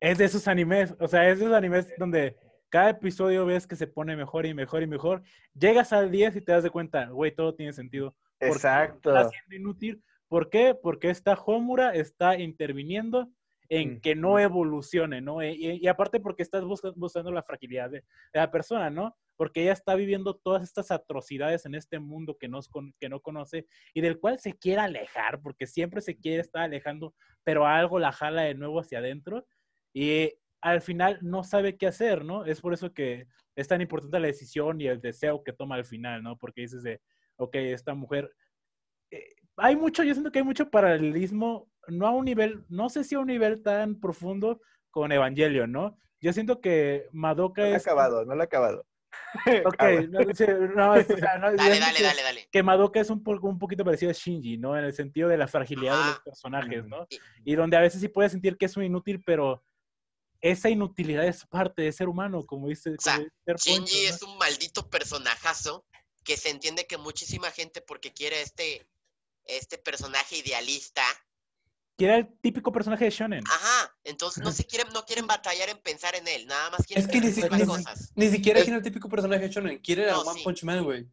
[0.00, 2.36] es de esos animes, o sea, es de esos animes donde
[2.72, 5.22] cada episodio ves que se pone mejor y mejor y mejor.
[5.52, 8.12] Llegas al 10 y te das de cuenta, güey, todo tiene sentido.
[8.38, 9.14] ¿Por qué Exacto.
[9.14, 10.02] Está siendo inútil.
[10.26, 10.74] ¿Por qué?
[10.74, 13.30] Porque esta Homura está interviniendo
[13.68, 15.42] en que no evolucione, ¿no?
[15.42, 19.14] Y, y aparte porque estás busca- buscando la fragilidad de, de la persona, ¿no?
[19.36, 22.60] Porque ella está viviendo todas estas atrocidades en este mundo que no,
[22.98, 27.14] que no conoce y del cual se quiere alejar, porque siempre se quiere estar alejando,
[27.44, 29.46] pero algo la jala de nuevo hacia adentro
[29.94, 32.44] y al final no sabe qué hacer, ¿no?
[32.44, 35.84] Es por eso que es tan importante la decisión y el deseo que toma al
[35.84, 36.38] final, ¿no?
[36.38, 37.00] Porque dices de,
[37.36, 38.32] ok, esta mujer...
[39.10, 43.04] eh, hay mucho, yo siento que hay mucho paralelismo, no a un nivel, no sé
[43.04, 45.98] si a un nivel tan profundo con Evangelion, ¿no?
[46.20, 47.82] Yo siento que Madoka No lo he es...
[47.86, 48.86] acabado, no lo he acabado.
[49.66, 50.44] Ok, no, sí,
[50.74, 52.48] no, es- o sea, no, yo Dale, dale, que- dale, dale.
[52.50, 54.78] que Madoka es un, un poquito parecido a Shinji, ¿no?
[54.78, 56.86] En el sentido de la fragilidad de los personajes.
[56.86, 57.06] ¿no?
[57.10, 59.62] Y- Y donde a veces sí puedes sentir que es un inútil, pero
[60.42, 64.08] esa inutilidad es parte de ser humano, como dice, sea, como dice Ser Poncho, Shinji
[64.08, 64.14] ¿no?
[64.14, 65.86] es un maldito personajazo
[66.24, 68.86] que se entiende que muchísima gente porque quiere este,
[69.44, 71.02] este personaje idealista.
[71.96, 73.44] Que era el típico personaje de Shonen.
[73.46, 77.04] Ajá, entonces no se quieren, no quieren batallar en pensar en él, nada más quieren
[77.04, 78.12] Es que ni, si- resolver ni- cosas.
[78.16, 80.44] ni siquiera Es- quiere el típico personaje shonen, quiere a No, One sí.
[80.44, 81.06] Punch Man, güey.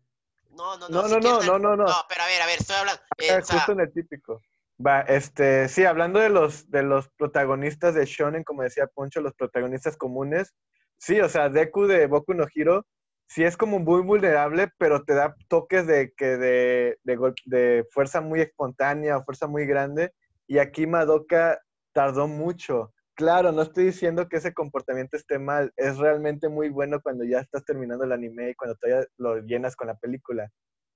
[0.52, 1.08] No, no, No, no.
[1.08, 1.84] no, si quieren no, al- no, no, no.
[1.86, 3.02] No, pero a ver, a ver, estoy hablando.
[3.20, 4.42] eh, Ah, o sea, justo en el típico.
[4.86, 9.34] Va, este, sí, hablando de los, de los protagonistas de Shonen, como decía Poncho, los
[9.34, 10.54] protagonistas comunes,
[10.98, 12.86] sí, o sea, Deku de Boku no Hero,
[13.28, 18.22] sí es como muy vulnerable, pero te da toques de, que de, de, de fuerza
[18.22, 20.14] muy espontánea o fuerza muy grande,
[20.48, 21.60] y aquí Madoka
[21.94, 22.94] tardó mucho.
[23.16, 27.40] Claro, no estoy diciendo que ese comportamiento esté mal, es realmente muy bueno cuando ya
[27.40, 30.50] estás terminando el anime y cuando todavía lo llenas con la película.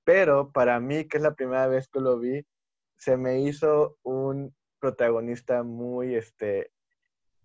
[0.06, 2.46] Pero para mí, que es la primera vez que lo vi,
[3.04, 6.72] se me hizo un protagonista muy, este,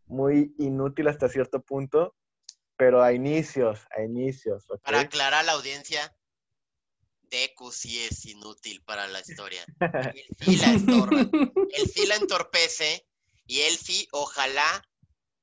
[0.07, 2.15] muy inútil hasta cierto punto,
[2.77, 6.17] pero a inicios, a inicios, para aclarar a la audiencia,
[7.23, 9.65] Deku sí es inútil para la historia.
[10.15, 10.71] Él sí la.
[10.71, 13.07] Él sí la entorpece
[13.47, 14.87] y él sí, ojalá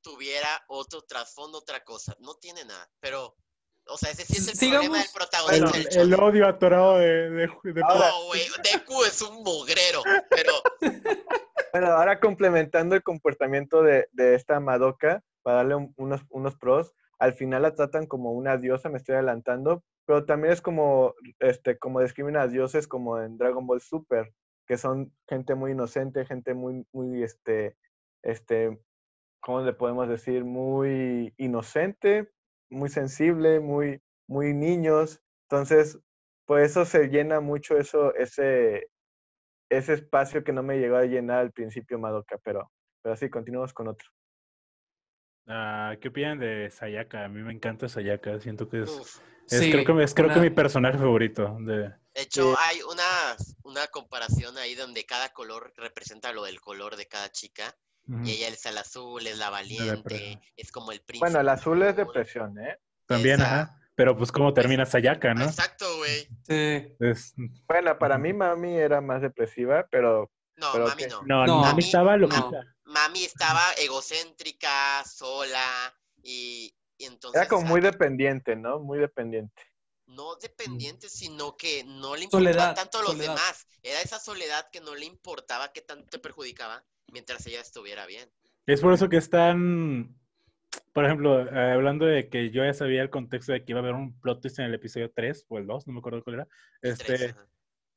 [0.02, 2.16] tuviera otro trasfondo, otra cosa.
[2.20, 3.36] No tiene nada, pero,
[3.88, 4.88] o sea, ese sí es el Sigamos.
[4.88, 9.04] problema del El, protagonista del el odio atorado de, de, de- Ahora- No, güey, Deku
[9.04, 10.52] es un mugrero, pero
[11.74, 16.94] Bueno, ahora complementando el comportamiento de, de esta Madoka, para darle un- unos, unos pros,
[17.20, 21.78] al final la tratan como una diosa, me estoy adelantando, pero también es como, este,
[21.78, 24.34] como describen a dioses como en Dragon Ball Super,
[24.68, 27.76] que son gente muy inocente, gente muy, muy, este,
[28.24, 28.80] este,
[29.42, 30.44] ¿cómo le podemos decir?
[30.46, 32.32] Muy inocente,
[32.70, 35.22] muy sensible, muy, muy niños.
[35.50, 36.00] Entonces,
[36.46, 38.90] por eso se llena mucho eso, ese,
[39.70, 43.74] ese espacio que no me llegó a llenar al principio Madoka, pero, pero sí, continuamos
[43.74, 44.10] con otro.
[45.48, 47.26] Ah, ¿Qué opinan de Sayaka?
[47.26, 49.20] A mí me encanta Sayaka, siento que es, Uf.
[49.48, 51.58] es- Sí, creo que es creo que mi personaje favorito.
[51.60, 53.04] De, De hecho, hay una,
[53.64, 57.76] una comparación ahí donde cada color representa lo del color de cada chica.
[58.08, 61.26] Y ella es el azul, es la valiente, es como el príncipe.
[61.26, 62.78] Bueno, el azul es depresión, ¿eh?
[63.08, 63.82] También, esa- ajá.
[63.96, 65.46] Pero pues cómo termina Sayaka, ¿no?
[65.46, 66.28] Exacto, güey.
[66.44, 66.96] Sí.
[67.00, 67.34] Es-
[67.68, 71.22] Bueno, para mí Mami era más depresiva, pero No, Pero mami que- no.
[71.24, 72.28] no, No, no, Mami- estaba no.
[72.28, 72.62] loquita.
[72.86, 77.42] Mami estaba egocéntrica, sola, y, y entonces...
[77.42, 78.80] era como muy dependiente, ¿no?
[78.80, 79.62] Muy dependiente.
[80.08, 83.34] No dependiente, sino que no le importaba Soledad, tanto a los soledad.
[83.36, 83.68] demás.
[83.84, 88.30] Era esa soledad que no le importaba que tanto te perjudicaba mientras ella estuviera bien.
[88.66, 90.16] Es por eso que están,
[90.94, 93.84] por ejemplo, eh, hablando de que yo ya sabía el contexto de que iba a
[93.84, 96.36] haber un plot twist en el episodio 3 o el 2, no me acuerdo cuál
[96.38, 96.48] era.
[96.82, 97.36] Este,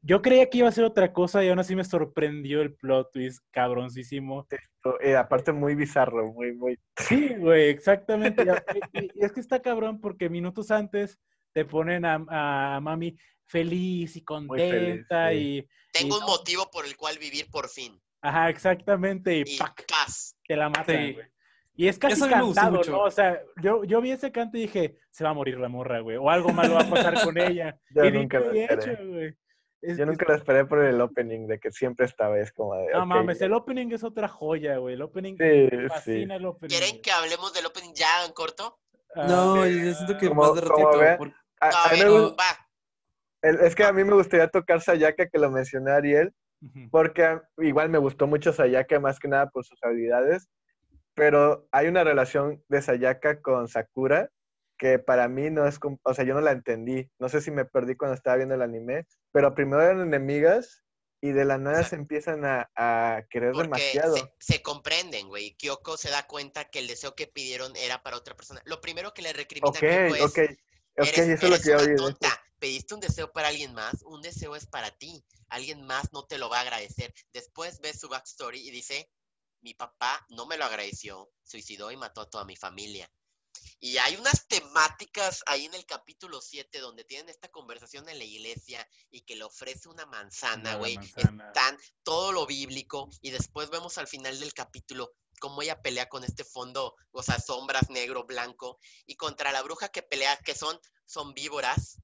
[0.02, 3.10] yo creía que iba a ser otra cosa y aún así me sorprendió el plot
[3.12, 4.46] twist cabroncísimo.
[5.00, 6.78] Eh, aparte muy bizarro, muy, muy...
[6.96, 8.44] Sí, güey, exactamente.
[8.44, 11.18] Y a- Y, y es que está cabrón porque minutos antes
[11.52, 12.24] te ponen a,
[12.76, 13.16] a mami
[13.46, 15.36] feliz y feliz, contenta sí.
[15.36, 15.68] y...
[15.92, 18.00] Tengo y- un motivo por el cual vivir por fin.
[18.20, 19.36] Ajá, exactamente.
[19.36, 19.84] Y, Y ¡pac!
[19.88, 20.36] paz.
[20.46, 21.12] te la matan, Sí.
[21.14, 21.26] güey.
[21.76, 22.90] Y es casi Eso cantado, mucho.
[22.90, 23.02] ¿no?
[23.02, 26.00] O sea, yo, yo vi ese canto y dije, se va a morir la morra,
[26.00, 26.16] güey.
[26.16, 27.78] O algo malo va a pasar con ella.
[27.90, 28.74] Yo y nunca lo esperé.
[28.92, 29.36] hecho, güey.
[29.80, 32.74] Es- Yo es- nunca lo esperé por el opening de que siempre estaba, es como
[32.74, 32.88] de...
[32.92, 34.94] No mames, el opening es otra joya, güey.
[34.94, 35.88] El opening Sí, me sí.
[35.88, 36.68] fascina el opening.
[36.70, 37.02] ¿Quieren güey.
[37.02, 38.80] que hablemos del opening ya en corto?
[39.14, 41.18] Ah, No, yo siento que Como- más de como ratito.
[41.18, 42.68] porque- A, No, a a mí ver, me gu- va.
[43.42, 46.32] el- es que a mí me gustaría tocar Sayaka, que lo mencionó Ariel,
[46.90, 50.48] porque igual me gustó mucho Sayaka, más que nada por sus habilidades,
[51.14, 54.30] pero hay una relación de Sayaka con Sakura
[54.78, 57.64] que para mí no es, o sea, yo no la entendí, no sé si me
[57.64, 60.84] perdí cuando estaba viendo el anime, pero primero eran enemigas
[61.20, 64.16] y de la nada se empiezan a, a querer Porque demasiado.
[64.16, 65.56] se, se comprenden, güey.
[65.56, 68.62] Kyoko se da cuenta que el deseo que pidieron era para otra persona.
[68.64, 70.38] Lo primero que le recrimina Ok, a Kyoko es, ok,
[70.98, 72.28] ok, eres, eso es lo eres que yo tonta.
[72.58, 75.24] Pediste un deseo para alguien más, un deseo es para ti.
[75.48, 77.14] Alguien más no te lo va a agradecer.
[77.32, 79.10] Después ves su backstory y dice,
[79.60, 83.10] mi papá no me lo agradeció, suicidó y mató a toda mi familia.
[83.80, 88.24] Y hay unas temáticas ahí en el capítulo 7 donde tienen esta conversación en la
[88.24, 90.98] iglesia y que le ofrece una manzana, güey.
[91.16, 96.24] Están todo lo bíblico y después vemos al final del capítulo cómo ella pelea con
[96.24, 100.78] este fondo, o sea, sombras negro, blanco, y contra la bruja que pelea, que son,
[101.06, 101.98] son víboras.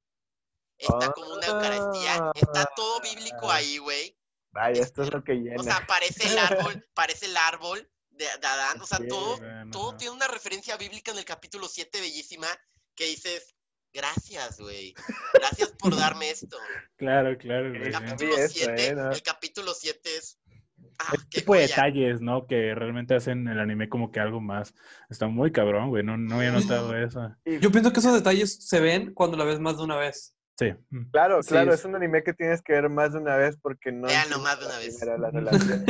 [0.78, 4.16] Está como una Eucaristía, está todo bíblico ahí, güey.
[4.52, 5.60] Vaya, esto es lo que llena.
[5.60, 9.36] O sea, parece el árbol, parece el árbol de, de Adán, o sea, Sí, todo,
[9.38, 12.46] bueno, todo tiene una referencia bíblica en el capítulo 7 bellísima
[12.94, 13.54] que dices,
[13.92, 14.94] gracias, güey.
[15.32, 16.56] Gracias por darme esto.
[16.96, 19.10] Claro, claro, El capítulo eso, 7, eh, ¿no?
[19.10, 20.38] el capítulo 7 es
[21.00, 21.74] ah, Este qué tipo de joya.
[21.74, 22.46] detalles, ¿no?
[22.46, 24.74] Que realmente hacen el anime como que algo más.
[25.10, 26.04] Está muy cabrón, güey.
[26.04, 27.34] No, no había notado eso.
[27.44, 30.33] Yo pienso que esos detalles se ven cuando la ves más de una vez.
[30.56, 30.72] Sí.
[31.12, 33.56] Claro, Sí, claro, es- es un anime que tienes que ver más de una vez
[33.60, 34.08] porque no...
[34.08, 35.02] Entiendes más de una vez.
[35.18, 35.84] la relación.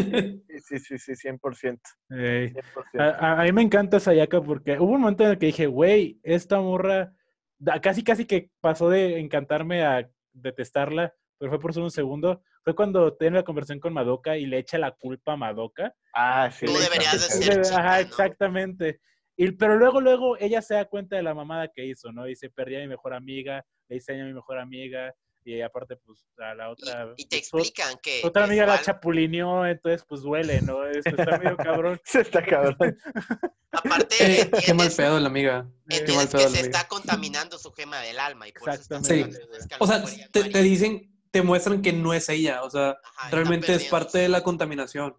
[0.49, 1.81] Sí, sí, sí, sí, 100%.
[2.11, 2.53] Ey.
[2.53, 3.01] 100%.
[3.01, 5.67] A, a- a mí me encanta Sayaka porque hubo un momento en el que dije,
[5.67, 7.13] güey, esta morra
[7.59, 12.43] da- casi casi que pasó de encantarme a detestarla, pero fue por solo un segundo.
[12.63, 15.95] Fue cuando tiene la conversación con Madoka y le echa la culpa a Madoka.
[16.15, 16.65] Ah, sí.
[16.65, 18.01] Tú deberías de ser chica, Ajá, ¿no?
[18.01, 19.01] exactamente.
[19.37, 22.25] Y, pero luego, luego ella se da cuenta de la mamada que hizo, ¿no?
[22.25, 25.15] Dice, perdí a mi mejor amiga, le hice daño a mi mejor amiga,
[25.47, 27.13] y aparte, pues, a la Y, otra...
[27.19, 30.87] y te su- explican que otra que amiga la igual, chapulineó, entonces, pues, duele, ¿no?
[30.87, 32.01] Eso está medio cabrón.
[32.05, 32.77] Sí, está cabrón.
[33.73, 35.69] aparte Eh, qué mal pedo la amiga.
[35.89, 36.61] Qué mal pedo que la se amiga.
[36.79, 39.47] está contaminando su gema del alma y por eso está Exactamente.
[39.47, 42.63] cosas que a O sea, te, te dicen, te muestran que no es ella.
[42.63, 45.17] O sea, Ajá, está realmente es parte de la contaminación.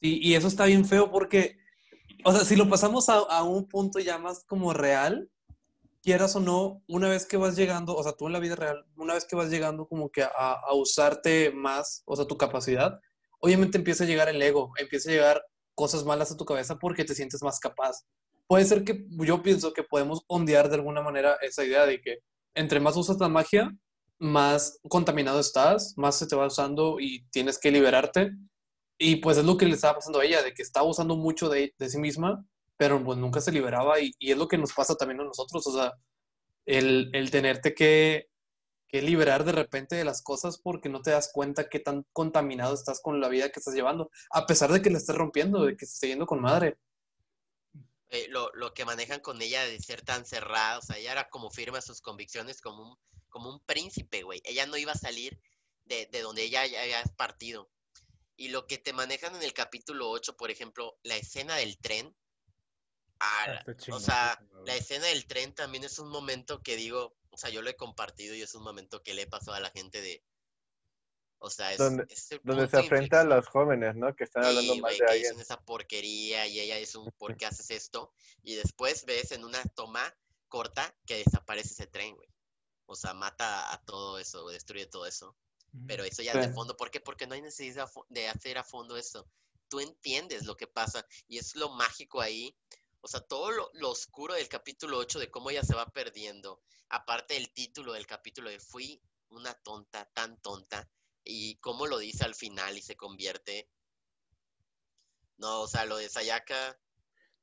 [0.00, 1.56] Y, y eso está bien feo porque,
[2.24, 5.30] o sea, si lo pasamos a, a un punto ya más como real,
[6.04, 8.84] quieras o no, una vez que vas llegando, o sea, tú en la vida real,
[8.96, 13.00] una vez que vas llegando como que a, usarte más, o sea, tu capacidad,
[13.40, 15.42] obviamente empieza a llegar el ego, empieza a llegar
[15.74, 18.04] cosas malas a tu cabeza porque te sientes más capaz.
[18.46, 22.18] Puede ser que yo pienso que podemos ondear de alguna manera esa idea de que
[22.54, 23.72] entre más usas la magia,
[24.18, 28.30] más contaminado estás, más se te va usando y tienes que liberarte.
[28.98, 31.48] Y pues es lo que le estaba pasando a ella, de que estaba usando mucho
[31.48, 32.44] de sí misma,
[32.76, 35.66] pero pues nunca se liberaba y, y es lo que nos pasa también a nosotros,
[35.66, 35.92] o sea,
[36.66, 38.28] el, el tenerte que,
[38.88, 42.74] que liberar de repente de las cosas porque no te das cuenta qué tan contaminado
[42.74, 45.76] estás con la vida que estás llevando, a pesar de que la estés rompiendo, de
[45.76, 46.78] que estés yendo con madre.
[48.10, 51.28] eh, lo, lo que manejan con ella de ser tan cerrada, o sea, ella era
[51.30, 52.96] como firme a sus convicciones como un,
[53.28, 54.40] como un príncipe, güey.
[54.44, 55.40] Ella no iba a salir
[55.84, 57.70] de, de donde ella había partido.
[58.36, 62.14] Y lo que te manejan en el capítulo 8, por ejemplo, la escena del tren.
[63.20, 67.36] Ah, Ah, o sea, la escena del tren también es un momento que digo, o
[67.36, 69.70] sea, yo lo he compartido y es un momento que le he pasado a la
[69.70, 70.22] gente de.
[71.38, 71.78] O sea, es.
[71.78, 74.14] Donde- es el Donde se de afrenta a los jóvenes, ¿no?
[74.16, 75.30] Que están hablando Sí, mal güey, de que alguien.
[75.32, 78.12] dicen esa porquería y ella es un ¿por qué haces esto?
[78.42, 80.14] Y después ves en una toma
[80.48, 82.28] corta que desaparece ese tren, güey.
[82.86, 85.36] O sea, mata a todo eso, destruye todo eso.
[85.88, 86.54] Pero eso ya es de Sí.
[86.54, 86.76] fondo.
[86.76, 87.00] ¿Por qué?
[87.00, 89.28] Porque no hay necesidad de hacer a fondo eso.
[89.68, 92.56] Tú entiendes lo que pasa y es lo mágico ahí.
[93.04, 96.62] O sea, todo lo, lo oscuro del capítulo 8 de cómo ella se va perdiendo.
[96.88, 98.98] Aparte del título del capítulo de Fui
[99.28, 100.88] una tonta, tan tonta.
[101.22, 103.68] Y cómo lo dice al final y se convierte.
[105.36, 106.78] No, o sea, lo de Sayaka.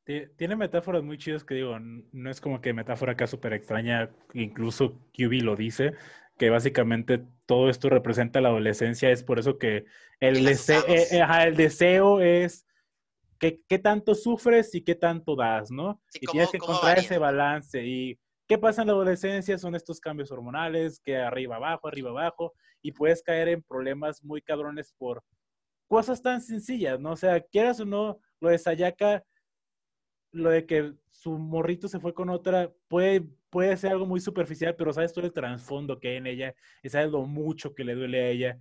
[0.04, 4.10] Ti- Tiene metáforas muy chidas que digo, no es como que metáfora acá súper extraña,
[4.34, 5.94] incluso QB lo dice,
[6.40, 9.86] que básicamente todo esto representa la adolescencia, es por eso que
[10.20, 11.38] el, deseo, usamos.
[11.46, 12.66] el deseo es
[13.42, 16.00] qué tanto sufres y qué tanto das, ¿no?
[16.10, 17.84] Sí, y ¿cómo- tienes que encontrar varía, ese balance.
[17.86, 19.58] ¿Y qué pasa en la adolescencia?
[19.58, 24.42] Son estos cambios hormonales, que arriba, abajo, arriba, abajo, y puedes caer en problemas muy
[24.42, 25.24] cabrones por
[25.88, 27.12] cosas tan sencillas, ¿no?
[27.12, 29.24] O sea, quieras o no, lo de Sayaka
[30.34, 34.76] lo de que su morrito se fue con otra puede, puede ser algo muy superficial,
[34.78, 37.96] pero sabes todo el trasfondo que hay en ella y sabes lo mucho que le
[37.96, 38.60] duele a ella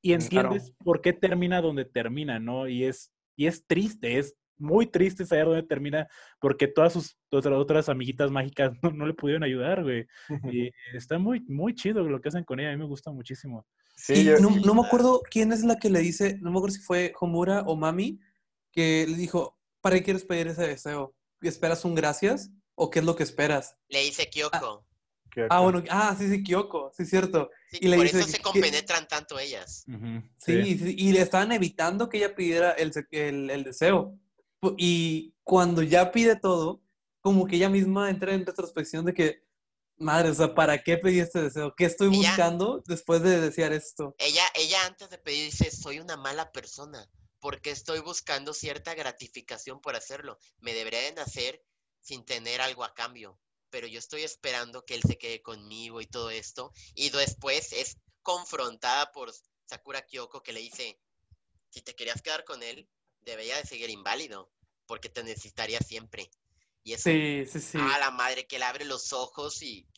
[0.00, 2.66] y entiendes por qué termina donde termina, ¿no?
[2.66, 6.06] Y es, y es triste, es muy triste saber dónde termina
[6.40, 10.06] porque todas sus otras, otras amiguitas mágicas no, no le pudieron ayudar, güey.
[10.50, 13.66] Y está muy, muy chido lo que hacen con ella, a mí me gusta muchísimo.
[13.96, 16.74] Sí, yo- no, no me acuerdo quién es la que le dice, no me acuerdo
[16.76, 18.20] si fue Homura o Mami,
[18.72, 21.14] que le dijo, ¿para qué quieres pedir ese deseo?
[21.40, 22.50] ¿Esperas un gracias?
[22.74, 23.76] ¿O qué es lo que esperas?
[23.88, 24.86] Le dice Kyoko.
[25.48, 27.50] Ah, bueno, ah, sí, sí, Kyoko, sí, cierto.
[27.70, 29.84] Sí, y le por dice eso que- se que- compenetran tanto ellas.
[30.38, 34.18] Sí, sí, y le estaban evitando que ella pidiera el, el- el deseo.
[34.76, 36.82] Y cuando ya pide todo,
[37.20, 39.42] como que ella misma entra en retrospección de que,
[39.96, 41.74] madre, o sea, ¿para qué pedí este deseo?
[41.76, 44.14] ¿Qué estoy Ella- buscando después de desear esto?
[44.18, 47.08] Ella, ella antes de pedir dice, soy una mala persona,
[47.40, 50.38] porque estoy buscando cierta gratificación por hacerlo.
[50.60, 51.62] Me debería de nacer
[52.00, 53.38] sin tener algo a cambio,
[53.72, 56.72] pero yo estoy esperando que él se quede conmigo y todo esto.
[56.94, 59.32] Y después es confrontada por
[59.64, 61.00] Sakura Kyoko que le dice,
[61.70, 62.86] si te querías quedar con él,
[63.22, 64.52] debería de seguir inválido,
[64.86, 66.30] porque te necesitaría siempre.
[66.84, 67.78] Y eso, Sí, sí, sí.
[67.80, 69.88] a la madre que le abre los ojos y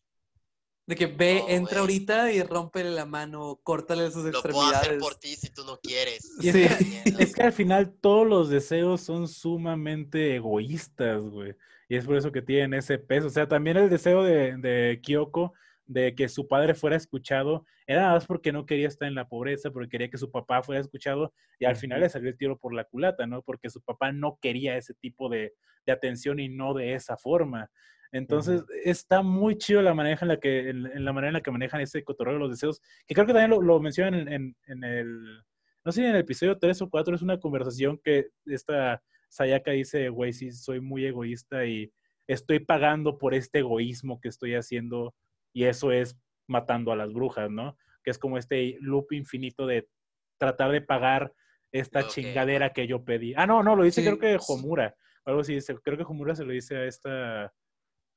[0.87, 4.93] De que ve, No, entra ahorita y rómpele la mano, córtale sus lo puedo hacer
[4.93, 5.03] extremidades.
[5.03, 6.25] por ti si tú no quieres.
[6.43, 6.53] Es, Sí.
[6.53, 11.55] que, es que al final todos los deseos son sumamente egoístas, güey.
[11.89, 13.29] Y es por eso que tienen ese peso.
[13.29, 15.55] O sea, también el deseo de, de Kyoko
[15.87, 19.29] de que su padre fuera escuchado era nada más porque no quería estar en la
[19.29, 22.59] pobreza, porque quería que su papá fuera escuchado y al final le salió el tiro
[22.59, 23.43] por la culata, ¿no?
[23.43, 25.53] Porque su papá no quería ese tipo de,
[25.85, 27.71] de atención y no de esa forma.
[28.13, 31.41] Entonces, está muy chido la manera en la que, en, en la manera en la
[31.43, 34.29] que manejan ese cotorreo de los deseos, que creo que también lo, lo mencionan en,
[34.33, 35.43] en- en el,
[35.85, 40.09] no sé, en el episodio 3 o 4, es una conversación que esta Sayaka dice,
[40.11, 41.93] güey, sí, soy muy egoísta y
[42.29, 45.13] estoy pagando por este egoísmo que estoy haciendo
[45.55, 47.79] y eso es matando a las brujas, ¿no?
[48.03, 49.89] Que es como este loop infinito de
[50.37, 51.33] tratar de pagar
[51.73, 53.33] esta chingadera que yo pedí.
[53.37, 54.07] Ah, no, no, lo dice Sí.
[54.07, 54.95] creo que Homura,
[55.25, 57.53] algo así, dice, creo que Homura se lo dice a esta, a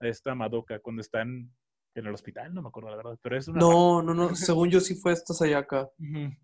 [0.01, 1.51] esta Madoka cuando están
[1.95, 3.59] en el hospital, no me acuerdo la verdad, pero es una...
[3.59, 4.35] No, no, no.
[4.35, 5.89] Según yo sí fue esta Sayaka.
[5.97, 6.35] Ujú.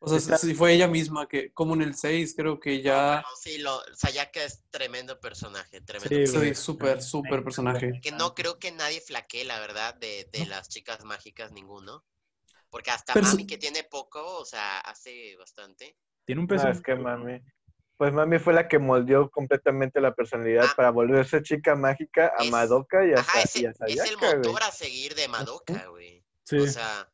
[0.00, 2.82] O sea, Está- sí fue ella misma, que como en el 6 creo que No,
[2.82, 3.06] ya...
[3.14, 6.54] bueno, sí, lo, Sayaka es tremendo personaje, tremendo Sí, personaje.
[6.54, 7.92] Sí, súper, súper personaje.
[8.00, 12.04] Que no creo que nadie flaquee, la verdad, de, de las chicas mágicas, ninguno.
[12.70, 15.96] Porque hasta Pero Mami, que tiene poco, o sea, hace bastante.
[16.24, 16.68] Tiene un No, peso.
[16.68, 17.40] es que mami.
[17.96, 20.72] Pues mami fue la que moldeó completamente la personalidad Ah.
[20.76, 23.74] para volverse chica mágica a Es- Madoka y a, Ajá, Sa- es, y a el-
[23.74, 24.36] es el Sayaka, güey.
[24.36, 26.22] motor a seguir de Madoka, güey.
[26.44, 26.58] Sí.
[26.58, 27.10] O sea,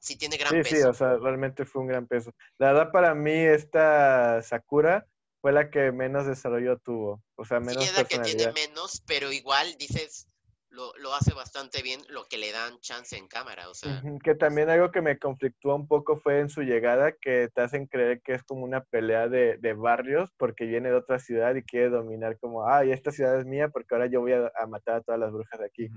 [0.00, 0.90] sí tiene gran Sí, sí, peso.
[0.90, 2.32] o sea, realmente fue un gran peso.
[2.58, 5.06] La verdad, para mí, esta Sakura
[5.40, 7.22] fue la que menos desarrollo tuvo.
[7.36, 10.26] O sea, Sí, menos es la que tiene menos, pero igual dices,
[10.70, 13.68] lo, lo hace bastante bien lo que le dan chance en cámara.
[13.68, 17.48] O sea, Que también algo que me conflictúa un poco fue en su llegada, que
[17.54, 21.18] te hacen creer que es como una pelea de, de barrios porque viene de otra
[21.18, 24.50] ciudad y quiere dominar como, ay, esta ciudad es mía porque ahora yo voy a,
[24.56, 25.88] a matar a todas las brujas de aquí.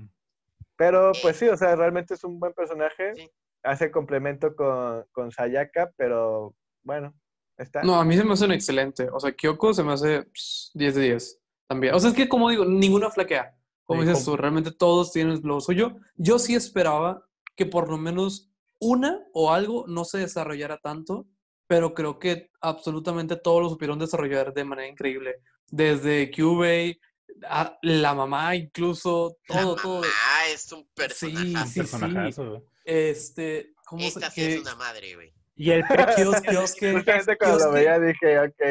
[0.76, 3.14] Pero pues sí, o sea, realmente es un buen personaje.
[3.16, 3.30] Sí.
[3.64, 6.54] Hace complemento con, con Sayaka, pero
[6.84, 7.14] bueno,
[7.58, 7.82] está.
[7.84, 9.08] No, a mí se me hace un excelente.
[9.12, 11.40] O sea, Kyoko se me hace pss, 10 de 10.
[11.68, 11.96] también.
[11.96, 13.56] O sea, es que como digo, ninguna flaquea.
[13.86, 15.96] Como Sí, dices como- tú, realmente todos tienen lo suyo.
[16.16, 18.50] Yo sí esperaba que por lo menos
[18.80, 21.26] una o algo no se desarrollara tanto,
[21.68, 25.36] pero creo que absolutamente todos lo supieron desarrollar de manera increíble.
[25.72, 27.00] Desde Cubey,
[27.48, 30.02] a la mamá incluso, todo, la todo.
[30.02, 30.12] mamá
[30.54, 31.68] es un personaje.
[31.68, 32.42] sí, sí.
[32.86, 35.34] Este, ¿cómo se Esta sí que- es una madre, güey.
[35.56, 38.62] Y el, pe- Kios- Kioske- Justamente cuando lo Kioske- veía dije, ok,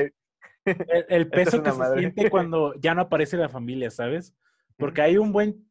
[0.65, 1.95] el, el es peso una que madre.
[1.95, 4.35] se siente cuando ya no aparece la familia, ¿sabes?
[4.77, 5.69] Porque hay un buen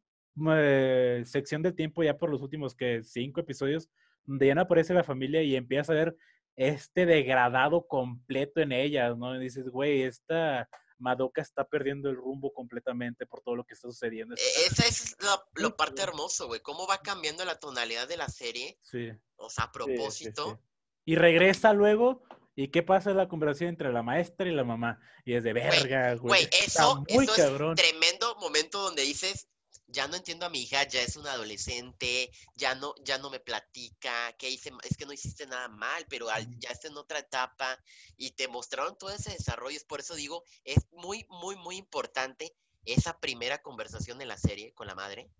[0.56, 3.88] eh, sección del tiempo ya por los últimos que cinco episodios
[4.24, 6.16] donde ya no aparece la familia y empiezas a ver
[6.56, 9.34] este degradado completo en ella, ¿no?
[9.36, 10.68] Y dices, güey, esta
[11.02, 14.34] Madoka está perdiendo el rumbo completamente por todo lo que está sucediendo.
[14.36, 15.44] E- Esa es la,
[15.76, 16.08] parte güey.
[16.08, 16.60] hermoso, güey.
[16.60, 18.78] Cómo va cambiando la tonalidad de la serie.
[18.82, 19.10] Sí.
[19.36, 19.84] O sea, a sí, sí.
[19.84, 20.60] propósito.
[21.04, 22.22] Y regresa luego.
[22.54, 25.00] ¿Y qué pasa en la conversación entre la maestra y la mamá?
[25.24, 26.44] Y es de verga, güey.
[26.44, 27.74] Güey, eso, muy eso cabrón.
[27.78, 29.48] es tremendo momento donde dices,
[29.86, 33.40] ya no entiendo a mi hija, ya es una adolescente, ya no, ya no me
[33.40, 34.72] platica, ¿qué hice?
[34.84, 37.78] Es que no hiciste nada mal, pero al- ya está en otra etapa
[38.16, 39.76] y te mostraron todo ese desarrollo.
[39.76, 42.54] Es por eso digo, es muy, muy, muy importante
[42.84, 45.30] esa primera conversación en la serie con la madre,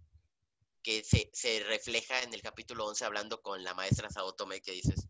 [0.83, 5.09] que se, se refleja en el capítulo 11 hablando con la maestra Saotome, que dices,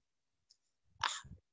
[1.01, 1.09] ah,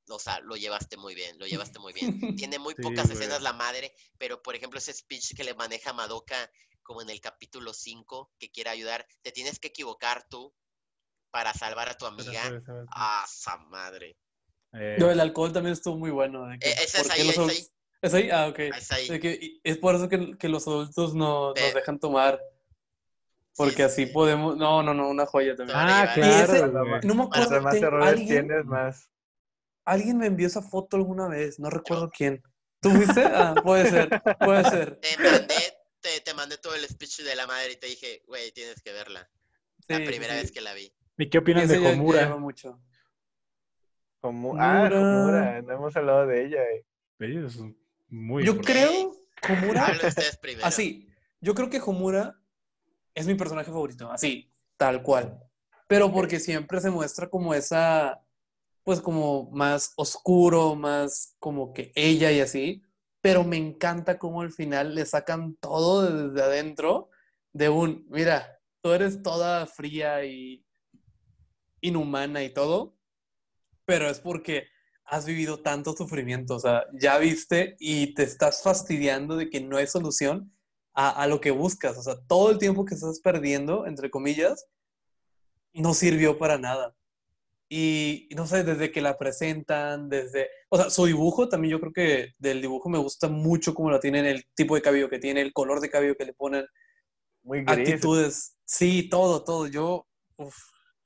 [0.09, 2.11] o sea, lo llevaste muy bien, lo llevaste muy bien.
[2.35, 3.15] Tiene muy Sí, pocas güey.
[3.15, 6.51] escenas la madre, pero por ejemplo ese speech que le maneja Madoka
[6.89, 10.55] como en el capítulo 5, que quiere ayudar, te tienes que equivocar tú
[11.29, 12.41] para salvar a tu amiga.
[12.91, 14.17] Ah, esa madre.
[14.73, 16.47] Eh, Lo del alcohol también estuvo muy bueno.
[16.47, 17.67] de que Eh, ese es ¿por qué ahí, los es adul- ahí.
[18.01, 18.29] ¿Es ahí?
[18.31, 18.59] Ah, ok.
[18.59, 19.07] Es ahí.
[19.07, 22.41] De que- y es por eso que, que los adultos no nos dejan tomar.
[23.55, 24.11] Porque Sí, así sí.
[24.11, 24.57] podemos.
[24.57, 25.77] No, no, no, una joya también.
[25.79, 26.53] Ah, claro.
[26.55, 27.05] ese-.
[27.07, 27.43] No me acuerdo.
[27.43, 29.11] Entre más errores alguien, tienes, más.
[29.85, 31.59] alguien me envió esa foto alguna vez.
[31.59, 32.41] No recuerdo quién.
[32.81, 33.21] ¿Tú viste?
[33.25, 34.09] Ah, puede ser.
[34.39, 34.99] Puede ser.
[35.01, 38.51] Te mandé, te, te mandé todo el speech de la madre y te dije, güey,
[38.51, 39.29] tienes que verla.
[39.87, 40.41] La primera sí.
[40.41, 40.93] vez que la vi.
[41.17, 42.79] ¿Y qué opinan de lleva mucho.
[44.21, 44.99] Como, ah, Homura.
[44.99, 46.63] Homura, no hemos hablado de ella.
[46.63, 46.85] eh.
[47.19, 47.59] Ella es
[48.07, 49.15] muy Yo creo.
[50.41, 50.65] Primero.
[50.65, 51.07] Así,
[51.39, 52.37] yo creo que Homura
[53.15, 55.39] es mi personaje favorito, así, tal cual.
[55.87, 58.21] Pero porque siempre se muestra como esa,
[58.83, 62.83] pues como más oscuro, más como que ella y así.
[63.21, 67.09] Pero me encanta cómo al final le sacan todo desde adentro
[67.53, 70.65] de un, mira, tú eres toda fría y
[71.81, 72.97] inhumana y todo,
[73.85, 74.67] pero es porque
[75.05, 79.77] has vivido tanto sufrimiento, o sea, ya viste y te estás fastidiando de que no
[79.77, 80.53] hay solución
[80.93, 84.67] a, a lo que buscas, o sea, todo el tiempo que estás perdiendo, entre comillas,
[85.73, 86.95] no sirvió para nada.
[87.71, 91.93] Y no sé, desde que la presentan, desde, o sea, su dibujo también yo creo
[91.93, 95.41] que del dibujo me gusta mucho cómo lo tienen, el tipo de cabello que tiene,
[95.41, 96.65] el color de cabello que le ponen,
[97.43, 97.77] Muy gris.
[97.77, 100.07] actitudes, sí, todo, todo, yo,
[100.37, 100.55] uff,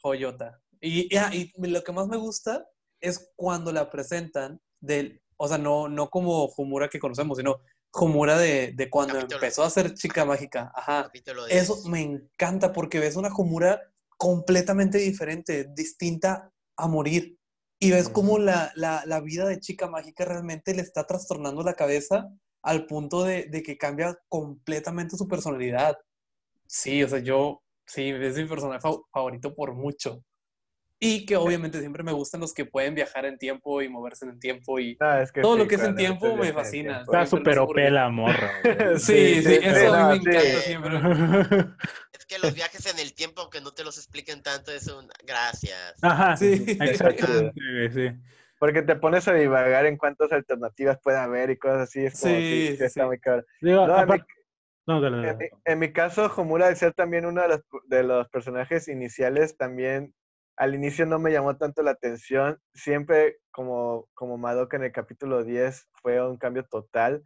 [0.01, 0.61] joyota.
[0.79, 2.65] Y, y, y lo que más me gusta
[3.01, 7.59] es cuando la presentan del, o sea, no, no como Homura que conocemos, sino
[7.91, 9.35] Homura de, de cuando Capítulo.
[9.35, 10.71] empezó a ser chica mágica.
[10.73, 11.03] Ajá.
[11.03, 11.61] Capítulo 10.
[11.61, 13.81] Eso me encanta porque ves una Homura
[14.17, 17.37] completamente diferente, distinta a morir.
[17.79, 21.73] Y ves cómo la, la, la vida de chica mágica realmente le está trastornando la
[21.73, 22.29] cabeza
[22.61, 25.97] al punto de, de que cambia completamente su personalidad.
[26.65, 30.23] Sí, o sea, yo, sí, es mi personaje fa- favorito por mucho.
[30.99, 34.31] Y que obviamente siempre me gustan los que pueden viajar en tiempo y moverse en
[34.31, 36.93] el tiempo y es que todo sí, lo que es en tiempo metes me fascina.
[36.93, 37.11] tiempo.
[37.11, 38.51] Está súper OP la morra.
[38.97, 40.37] Sí, sí, sí, eso a mí me sí.
[40.37, 40.91] encanta siempre.
[42.13, 45.09] Es que los viajes en el tiempo, aunque no te los expliquen tanto, es un...
[45.25, 45.95] Gracias.
[46.01, 46.77] Ajá, Sí.
[46.79, 48.17] exactamente, güey, sí.
[48.59, 52.05] Porque te pones a divagar en cuántas alternativas puede haber y cosas así.
[52.05, 53.01] Es como, Sí, sí, está sí.
[53.01, 53.19] muy.
[53.59, 54.33] Digo, No, en, mi, aparte-
[54.87, 55.61] no, dale, dale, en mi- dale.
[55.65, 60.13] en mi caso, Homura, al ser también uno de los, de los personajes iniciales, también
[60.57, 62.59] al inicio no me llamó tanto la atención.
[62.73, 67.23] Siempre, como, como Madoka en el capítulo 10, fue un cambio total.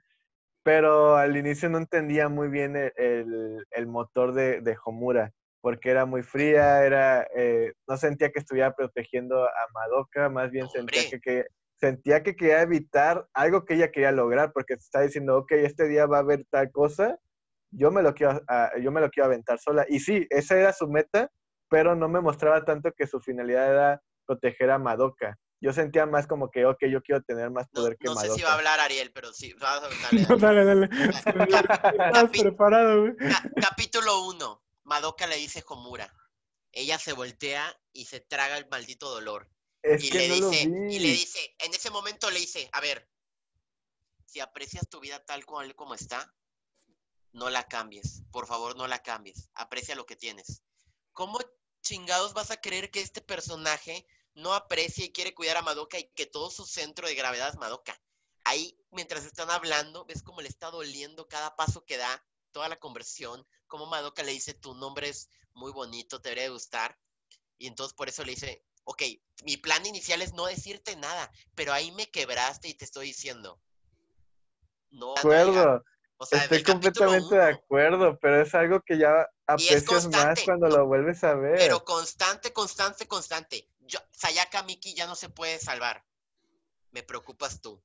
[0.63, 5.89] Pero al inicio no entendía muy bien el, el- el motor de, de Homura, porque
[5.91, 11.05] era muy fría, era, eh, no sentía que estuviera protegiendo a Madoka, más bien sentía
[11.05, 11.45] que, que-
[11.79, 16.05] sentía que quería evitar algo que ella quería lograr, porque está diciendo, ok, este día
[16.05, 17.17] va a haber tal cosa,
[17.71, 19.85] yo me lo quiero, ah, yo me lo quiero aventar sola.
[19.89, 21.29] Y sí, esa era su meta,
[21.69, 25.37] pero no me mostraba tanto que su finalidad era proteger a Madoka.
[25.59, 28.21] Yo sentía más como que, ok, yo quiero tener más No, poder que no sé
[28.27, 28.35] Madoka.
[28.37, 29.53] si va a hablar Ariel, pero sí.
[29.53, 30.65] Vamos a dale, No, dale.
[30.65, 30.89] dale,
[32.13, 33.15] Capi- preparado, güey.
[33.17, 34.63] Ca- capítulo 1.
[34.83, 36.13] Madoka le dice Homura.
[36.71, 39.49] Ella se voltea y se traga el maldito dolor.
[39.81, 40.95] Es y que le no lo dice, vi.
[40.95, 43.09] y le dice, en ese momento le dice, a ver,
[44.25, 46.33] si aprecias tu vida tal cual como está,
[47.31, 48.21] no la cambies.
[48.31, 49.49] Por favor, no la cambies.
[49.55, 50.61] Aprecia lo que tienes.
[51.17, 51.39] ¿Cómo
[51.81, 54.05] chingados vas a creer que este personaje
[54.35, 57.57] no aprecia y quiere cuidar a Madoka y que todo su centro de gravedad es
[57.57, 57.99] Madoka?
[58.43, 62.77] Ahí, mientras están hablando, ves cómo le está doliendo cada paso que da, toda la
[62.77, 66.99] conversión, cómo Madoka le dice, tu nombre es muy bonito, te debería gustar.
[67.57, 69.01] Y entonces por eso le dice, ok,
[69.43, 73.59] mi plan inicial es no decirte nada, pero ahí me quebraste y te estoy diciendo.
[74.91, 75.83] No, acuerdo.
[76.17, 80.85] O sea, Estoy completamente de acuerdo, pero es algo que ya aprecias más cuando lo
[80.87, 81.57] vuelves a ver.
[81.57, 83.69] Pero constante, constante, constante.
[83.81, 86.03] Yo, Sayaka Miki ya no se puede salvar.
[86.91, 87.81] Me preocupas tú.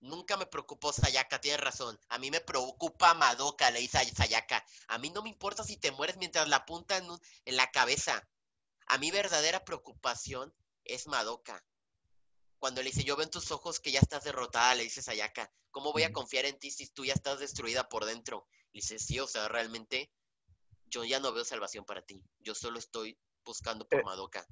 [0.00, 1.98] Nunca me preocupó Sayaka, tienes razón.
[2.10, 4.64] A mí me preocupa Madoka, le dice Sayaka.
[4.88, 7.70] A mí no me importa si te mueres mientras la apunta en, un- en la
[7.70, 8.28] cabeza.
[8.88, 10.54] A mi verdadera preocupación
[10.84, 11.64] es Madoka.
[12.66, 15.48] Cuando le dice, yo veo en tus ojos que ya estás derrotada, le dice Sayaka.
[15.70, 18.48] ¿Cómo voy a confiar en ti si tú ya estás destruida por dentro?
[18.72, 20.10] Y dice, sí, o sea, realmente
[20.90, 22.20] yo ya no veo salvación para ti.
[22.40, 24.44] Yo solo estoy buscando por Eh, Madoka.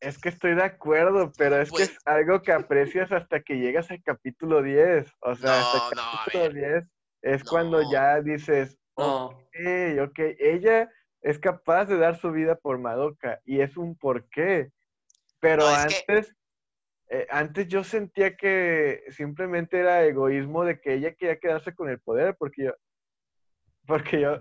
[0.00, 3.54] Es que estoy de acuerdo, pero es Pues- que es algo que aprecias hasta que
[3.54, 5.10] llegas al capítulo 10.
[5.22, 6.54] O sea, hasta el no, a capítulo ver.
[6.82, 6.84] 10
[7.22, 9.28] es cuando ya dices, No.
[9.28, 10.92] ok, ok, ella
[11.22, 14.70] es capaz de dar su vida por Madoka y es un porqué.
[15.40, 16.36] Pero No, es que- antes,
[17.14, 22.00] eh, antes yo sentía que simplemente era egoísmo de que ella quería quedarse con el
[22.00, 22.72] poder, porque yo,
[23.86, 24.40] porque yo,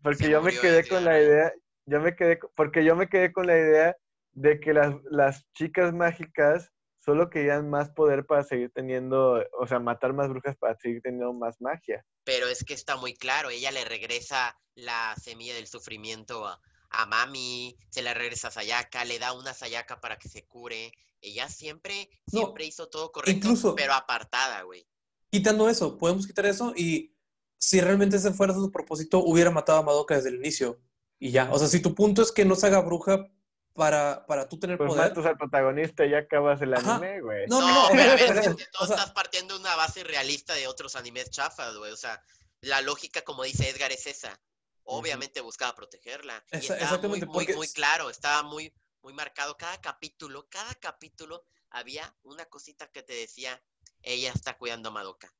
[0.00, 1.52] porque Se yo me quedé con la idea,
[1.84, 3.96] yo me quedé, porque yo me quedé con la idea
[4.34, 6.70] de que las, las chicas mágicas
[7.00, 11.32] solo querían más poder para seguir teniendo, o sea, matar más brujas para seguir teniendo
[11.32, 12.04] más magia.
[12.22, 16.60] Pero es que está muy claro, ella le regresa la semilla del sufrimiento a,
[16.90, 20.92] a Mami, se la regresa a Sayaka, le da una Sayaka para que se cure.
[21.22, 24.86] Ella siempre, No, siempre hizo todo correcto, incluso- pero apartada, güey.
[25.30, 27.16] Quitando eso, podemos quitar eso y
[27.58, 30.80] si realmente ese fuera su propósito, hubiera matado a Madoka desde el inicio.
[31.18, 31.48] Y ya.
[31.52, 33.30] O sea, si tu punto es que no se haga bruja
[33.72, 35.10] para, para tú tener Pues poder.
[35.10, 36.96] matas al protagonista y ya acabas el Ajá.
[36.96, 37.46] anime, güey.
[37.46, 39.60] No, No, no, pero a ver, pero, es que tú o sea, estás partiendo de
[39.60, 41.92] una base realista de otros animes chafas, güey.
[41.92, 42.20] O sea,
[42.60, 44.38] la lógica, como dice Edgar, es esa.
[44.82, 46.44] Obviamente buscaba protegerla.
[46.52, 49.56] Y Esa- estaba muy, exactamente, muy, porque muy s- claro, estaba muy, muy marcado.
[49.56, 53.62] Cada capítulo, cada capítulo había una cosita que te decía,
[54.02, 55.32] ella está cuidando a Madoka.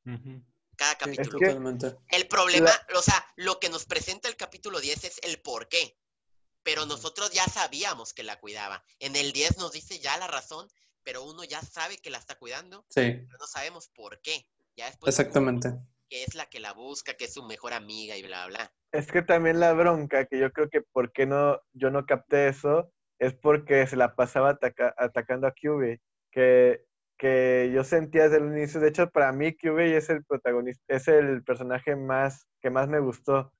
[0.76, 1.38] Cada es capítulo.
[1.38, 2.16] que-.
[2.16, 5.96] El problema, o sea, lo que nos presenta el capítulo 10 es el por qué.
[6.62, 8.84] Pero nosotros ya sabíamos que la cuidaba.
[9.00, 10.68] En el 10 nos dice ya la razón,
[11.02, 14.46] pero uno ya sabe que la está cuidando, Sí, pero no sabemos por qué.
[14.76, 15.72] Ya después exactamente.
[16.08, 18.72] que es la que la busca, que es su mejor amiga y bla, bla.
[18.92, 22.48] Es que también la bronca, que yo creo que por qué no, yo no capté
[22.48, 22.92] eso,
[23.22, 25.98] es porque se la pasaba ataca- atacando a QB,
[26.32, 26.84] que,
[27.16, 31.06] que yo sentía desde el inicio, de hecho para mí QB es el protagonista, es
[31.08, 33.52] el personaje más, que más me gustó.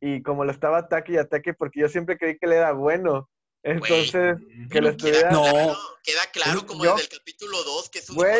[0.00, 3.28] Y como lo estaba ataque y ataque, porque yo siempre creí que él era bueno.
[3.64, 4.36] Entonces,
[4.70, 4.88] que lo.
[4.88, 5.30] Queda estuviera...
[5.30, 5.42] No.
[5.42, 8.36] claro, queda claro como yo- desde el capítulo 2 que es un puta,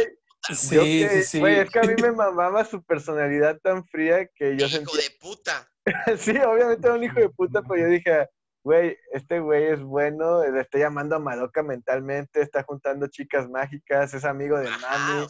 [0.55, 1.41] Sí, que- sí, sí.
[1.41, 5.03] güey, es que a mí me mamaba su personalidad tan fría que yo hijo sentía...
[5.03, 5.69] de puta.
[6.19, 8.29] Sí, obviamente era un hijo de puta, pero yo dije,
[8.65, 14.15] güey, este güey es bueno, le está llamando a Madoka mentalmente, está juntando chicas mágicas,
[14.15, 15.27] es amigo de Mami.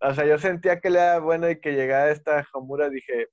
[0.00, 3.28] o sea, yo sentía que le era bueno y que llegara esta Hamura, dije,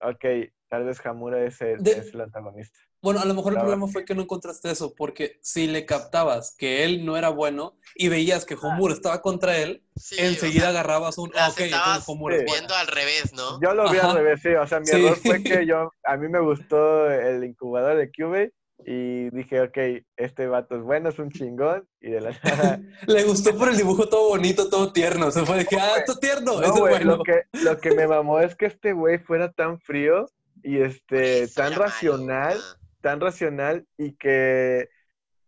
[0.00, 0.24] ok,
[0.68, 2.78] tal vez Hamura es el, De- es el antagonista.
[3.00, 6.56] Bueno, a lo mejor el problema fue que no encontraste eso, porque si le captabas
[6.58, 10.62] que él no era bueno y veías que Homura estaba contra él, sí, o enseguida
[10.62, 12.44] sea, agarrabas un, las ok, estabas Homura Sí.
[12.44, 13.60] viendo al revés, ¿no?
[13.62, 14.10] Yo lo vi Ajá.
[14.10, 14.96] al revés, sí, o sea, mi Sí.
[14.96, 18.52] error fue que yo, a mí me gustó el incubador de Cube
[18.84, 19.76] y dije, ok,
[20.16, 22.80] este vato es bueno, es un chingón, y de la nada...
[23.06, 25.30] Le gustó por el dibujo todo bonito, todo tierno.
[25.30, 27.16] Se fue de que, ah, esto tierno, No, eso es bueno.
[27.16, 30.26] lo, que, lo que me mamó es que este güey fuera tan frío
[30.62, 32.58] y este eso tan era malo, racional,
[33.00, 34.88] tan racional y que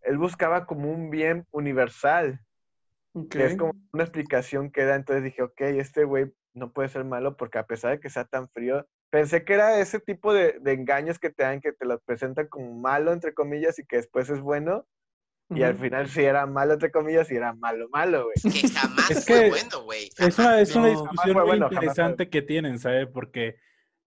[0.03, 2.41] él buscaba como un bien universal,
[3.13, 3.29] Ok.
[3.31, 4.97] que es como una explicación que da.
[4.97, 8.25] Entonces dije, ok, este güey no puede ser malo porque a pesar de que sea
[8.25, 11.85] tan frío, pensé que era ese tipo de, de engaños que te dan, que te
[11.87, 14.87] lo presentan como malo, entre comillas, y que después es bueno.
[15.53, 15.83] Y al Ujú.
[15.85, 18.37] final sí era malo, entre comillas, y era malo, malo, güey.
[18.53, 20.11] Que jamás Es fue que bueno, güey.
[20.17, 23.07] Es una, es una No, discusión fue muy bueno, fue interesante que tienen, ¿sabe?
[23.09, 23.57] Porque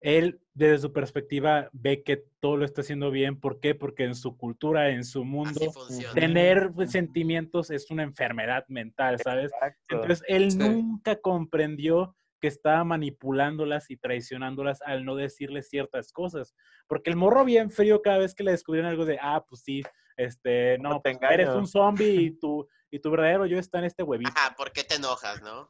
[0.02, 3.40] él, desde su perspectiva, ve que todo lo está haciendo bien.
[3.40, 3.74] ¿Por qué?
[3.74, 5.74] Porque en su cultura, en su mundo,
[6.14, 9.52] tener pues, sentimientos es una enfermedad mental, ¿sabes?
[9.52, 9.96] Exacto.
[9.96, 10.58] Entonces, él Sí.
[10.58, 16.56] nunca comprendió que estaba manipulándolas y traicionándolas al no decirles ciertas cosas.
[16.88, 19.84] Porque el morro bien frío cada vez que le descubrieron algo de, ah, pues sí,
[20.18, 23.80] este, No no, te pues, eres un zombie y tu, y tu verdadero yo está
[23.80, 24.32] en este huevito.
[24.36, 25.68] Ajá, ¿por qué te enojas, no?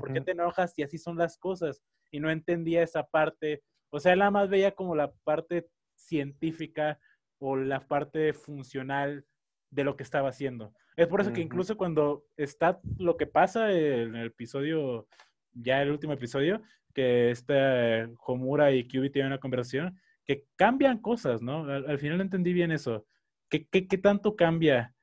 [0.00, 0.72] ¿Por qué te enojas?
[0.76, 1.82] Y así son las cosas.
[2.10, 3.62] Y no entendía esa parte.
[3.90, 6.98] O sea, él nada más veía como la parte científica
[7.38, 9.24] o la parte funcional
[9.70, 10.72] de lo que estaba haciendo.
[10.96, 15.08] Es por eso que incluso cuando está lo que pasa en el episodio,
[15.54, 21.42] ya el último episodio, que este Homura y Kyubi tienen una conversación, que cambian cosas,
[21.42, 21.64] ¿no?
[21.70, 23.06] Al, al final entendí bien eso.
[23.48, 24.94] ¿Qué, qué, qué tanto cambia?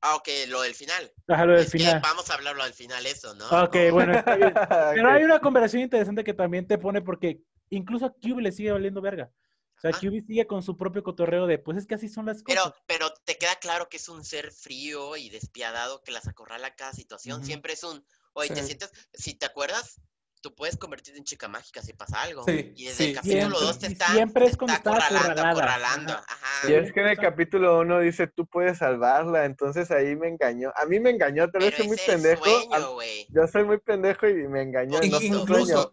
[0.00, 1.12] Ah, ok, lo del final.
[1.26, 2.00] Ajá, lo del Es que final.
[2.02, 3.46] vamos a hablarlo al final, eso, ¿no?
[3.64, 4.52] Ok, bueno, está bien.
[4.94, 9.00] Pero hay una conversación interesante que también te pone porque incluso a le sigue valiendo
[9.00, 9.30] verga.
[9.76, 9.98] O sea, Ah.
[9.98, 12.82] Kyubi sigue con su propio cotorreo de, pues es que así son las Pero, cosas.
[12.86, 16.74] pero te queda claro que es un ser frío y despiadado que las acorrala a
[16.74, 17.44] cada situación.
[17.44, 18.04] Siempre es un,
[18.36, 20.00] oye, te sientes, si te acuerdas,
[20.40, 22.44] tú puedes convertirte en chica mágica si pasa algo.
[22.44, 23.66] Sí, y desde el capítulo siempre.
[23.66, 26.12] 2 te está, siempre es cuando está acorralando, acorralando.
[26.12, 26.70] Ajá.
[26.70, 30.72] Y es que en el capítulo 1 dice, tú puedes salvarla, entonces ahí me engañó.
[30.76, 32.44] A mí me engañó, tal vez soy muy pendejo.
[32.44, 33.26] sueño.
[33.30, 35.00] Yo soy muy pendejo y me engañó.
[35.00, 35.90] No fue un sueño.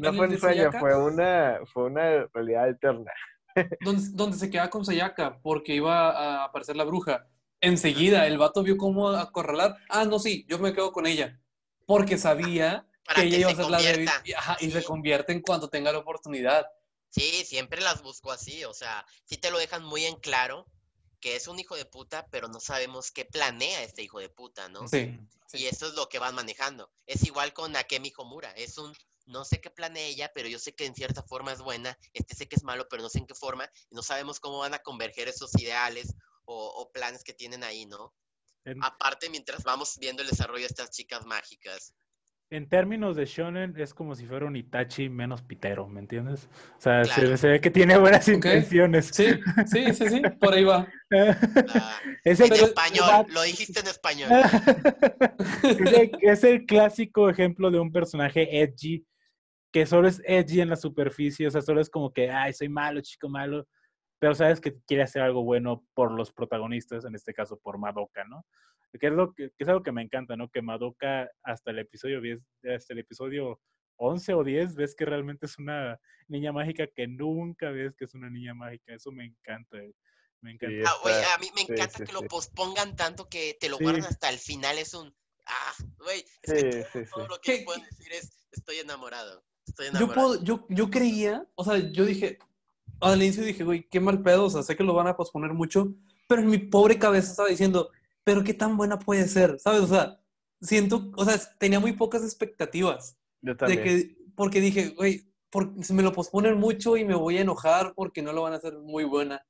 [0.00, 0.70] No fue un sueño,
[1.06, 3.12] una, fue una realidad alterna.
[3.82, 7.28] donde, donde se queda con Sayaka porque iba a aparecer la bruja.
[7.60, 9.76] Enseguida el vato vio cómo acorralar.
[9.88, 11.38] Ah, no, sí, yo me quedo con ella.
[11.86, 14.70] Porque sabía Para que ella que iba a se ser la débil y, ajá, y
[14.70, 16.66] se convierte en cuanto tenga la oportunidad.
[17.10, 20.66] Sí, siempre las busco así, o sea, sí te lo dejan muy en claro
[21.20, 24.68] que es un hijo de puta, pero no sabemos qué planea este hijo de puta,
[24.68, 24.88] ¿no?
[24.88, 25.20] Sí.
[25.52, 26.90] Y eso es lo que van manejando.
[27.06, 28.92] Es igual con Akemi Homura, es un
[29.26, 32.34] no sé qué planea ella, pero yo sé que en cierta forma es buena, este
[32.34, 34.74] sé que es malo, pero no sé en qué forma, y no sabemos cómo van
[34.74, 36.14] a converger esos ideales
[36.44, 38.12] o, o planes que tienen ahí, ¿no?
[38.64, 41.94] En, Aparte, mientras vamos viendo el desarrollo de estas chicas mágicas.
[42.50, 46.50] en términos de shonen, es como si fuera un Itachi menos pitero, ¿me entiendes?
[46.76, 47.36] O sea, se- Claro.
[47.38, 48.34] se, ve que tiene buenas Ok.
[48.34, 49.06] intenciones.
[49.06, 49.24] Sí,
[49.66, 50.86] sí, sí, sí, por ahí va.
[51.16, 54.28] ah, es en el, Pero- español, lo dijiste en español.
[55.62, 59.06] es el- es el clásico ejemplo de un personaje edgy,
[59.72, 62.68] que solo es edgy en la superficie, o sea, solo es como que, ay, soy
[62.68, 63.66] malo, chico malo,
[64.22, 68.22] pero sabes que quiere hacer algo bueno por los protagonistas, en este caso por Madoka,
[68.22, 68.46] ¿no?
[69.00, 70.48] Que es, lo que, que es algo que me encanta, ¿no?
[70.48, 72.38] Que Madoka hasta el episodio 10,
[72.72, 73.60] hasta el episodio
[73.96, 75.98] 11 o 10, ves que realmente es una
[76.28, 79.92] niña mágica que nunca ves que es una niña mágica, eso me encanta, eh,
[80.40, 80.76] me encanta.
[80.76, 82.26] Sí, Ah, a mí me sí, encanta sí, que lo sí.
[82.28, 83.82] pospongan tanto que te lo Sí.
[83.82, 84.78] guardan hasta el final.
[84.78, 85.12] Es un.
[85.46, 86.24] Ah, güey.
[86.42, 87.28] Es que todo, sí, todo sí.
[87.28, 89.44] lo que ¿Qué- pueden decir es: Estoy enamorado.
[89.66, 90.28] Estoy Yo, enamorado.
[90.28, 92.38] puedo, yo, yo creía, o sea, yo dije,
[93.02, 95.52] al inicio dije, güey, qué mal pedo, o sea, sé que lo van a posponer
[95.52, 95.94] mucho,
[96.28, 97.90] pero en mi pobre cabeza estaba diciendo,
[98.24, 99.80] pero qué tan buena puede ser, ¿sabes?
[99.82, 100.20] O sea,
[100.60, 103.16] siento, o sea, tenía muy pocas expectativas.
[103.40, 107.38] Yo De que, porque dije, güey, por, si me lo posponen mucho y me voy
[107.38, 109.44] a enojar porque no lo van a hacer muy buena.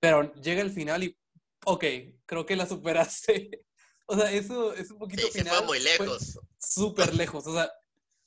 [0.00, 1.16] Pero llega el final y,
[1.64, 1.84] ok,
[2.26, 3.50] creo que la superaste.
[4.10, 5.56] O sea, eso es un poquito Sí, se final.
[5.56, 6.40] fue muy lejos.
[6.58, 7.46] Súper lejos.
[7.46, 7.70] O sea,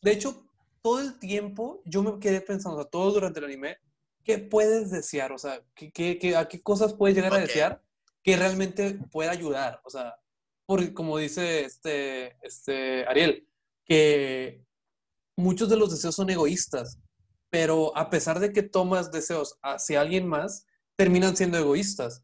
[0.04, 0.46] de hecho,
[0.84, 3.78] todo el tiempo yo me quedé pensando, o sea, todo durante el anime,
[4.24, 5.32] ¿qué puedes desear?
[5.32, 7.38] O sea, ¿qué, qué, qué- a qué cosas puedes llegar Ok.
[7.38, 7.84] a desear
[8.24, 9.82] que realmente pueda ayudar?
[9.84, 10.16] O sea,
[10.66, 13.48] por, como dice este, este Ariel,
[13.86, 14.64] que
[15.36, 17.00] muchos de los deseos son egoístas,
[17.50, 20.66] pero a pesar de que tomas deseos hacia alguien más,
[20.96, 22.24] terminan siendo egoístas.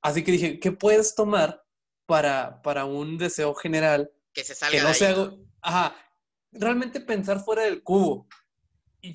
[0.00, 1.64] Así que dije, ¿qué puedes tomar
[2.06, 4.94] para, para un deseo general Que se salga que de no ahí.
[4.94, 5.30] sea
[5.62, 5.96] Ajá,
[6.52, 8.26] realmente pensar fuera del cubo.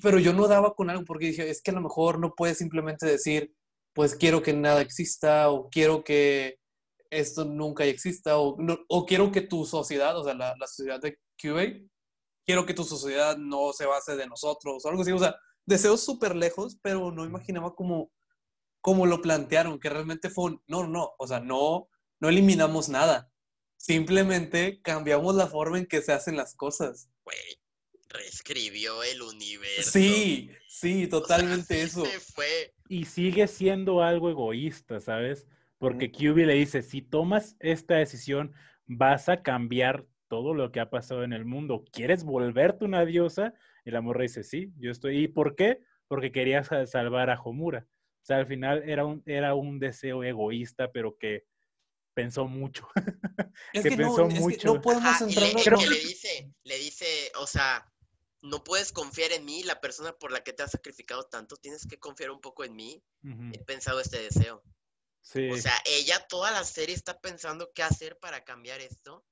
[0.02, 2.58] Pero yo no daba con algo porque dije, es que a lo mejor no puedes
[2.58, 3.52] simplemente decir,
[3.92, 6.58] pues quiero que nada exista o quiero que
[7.10, 11.00] esto nunca exista o, no- o quiero que tu sociedad, o sea, la, la sociedad
[11.00, 11.64] de QA,
[12.46, 15.12] quiero que tu sociedad no se base de nosotros o algo así.
[15.12, 15.36] O sea,
[15.66, 18.10] deseos súper lejos, pero no imaginaba cómo,
[18.80, 21.88] cómo lo plantearon, que realmente fue un, no, no, o sea, no,
[22.20, 23.30] no eliminamos nada.
[23.76, 27.10] Simplemente cambiamos la forma en que se hacen las cosas.
[27.24, 27.59] Güey,
[28.10, 29.90] reescribió el universo.
[29.90, 32.04] Sí, sí, O sea, totalmente eso.
[32.04, 32.74] se fue.
[32.88, 35.46] Y sigue siendo algo egoísta, ¿sabes?
[35.78, 38.52] Porque QB le dice, si tomas esta decisión,
[38.86, 41.84] vas a cambiar todo lo que ha pasado en el mundo.
[41.92, 43.54] ¿Quieres volverte una diosa?
[43.84, 45.24] Y la morra dice, sí, yo estoy.
[45.24, 45.80] ¿Y por qué?
[46.06, 47.86] Porque quería sa- salvar a Homura.
[48.22, 51.46] O sea, al final era un, era un deseo egoísta, pero que
[52.14, 52.86] pensó mucho.
[53.72, 54.74] Es que que, no, pensó es que mucho.
[54.74, 57.06] no podemos le, no, que le dice, le dice,
[57.40, 57.89] o sea,
[58.42, 61.86] no puedes confiar en mí, la persona por la que te has sacrificado tanto, tienes
[61.86, 63.02] que confiar un poco en mí.
[63.52, 64.62] He pensado este deseo.
[65.22, 65.50] Sí.
[65.50, 69.24] O sea, ella toda la serie está pensando qué hacer para cambiar esto.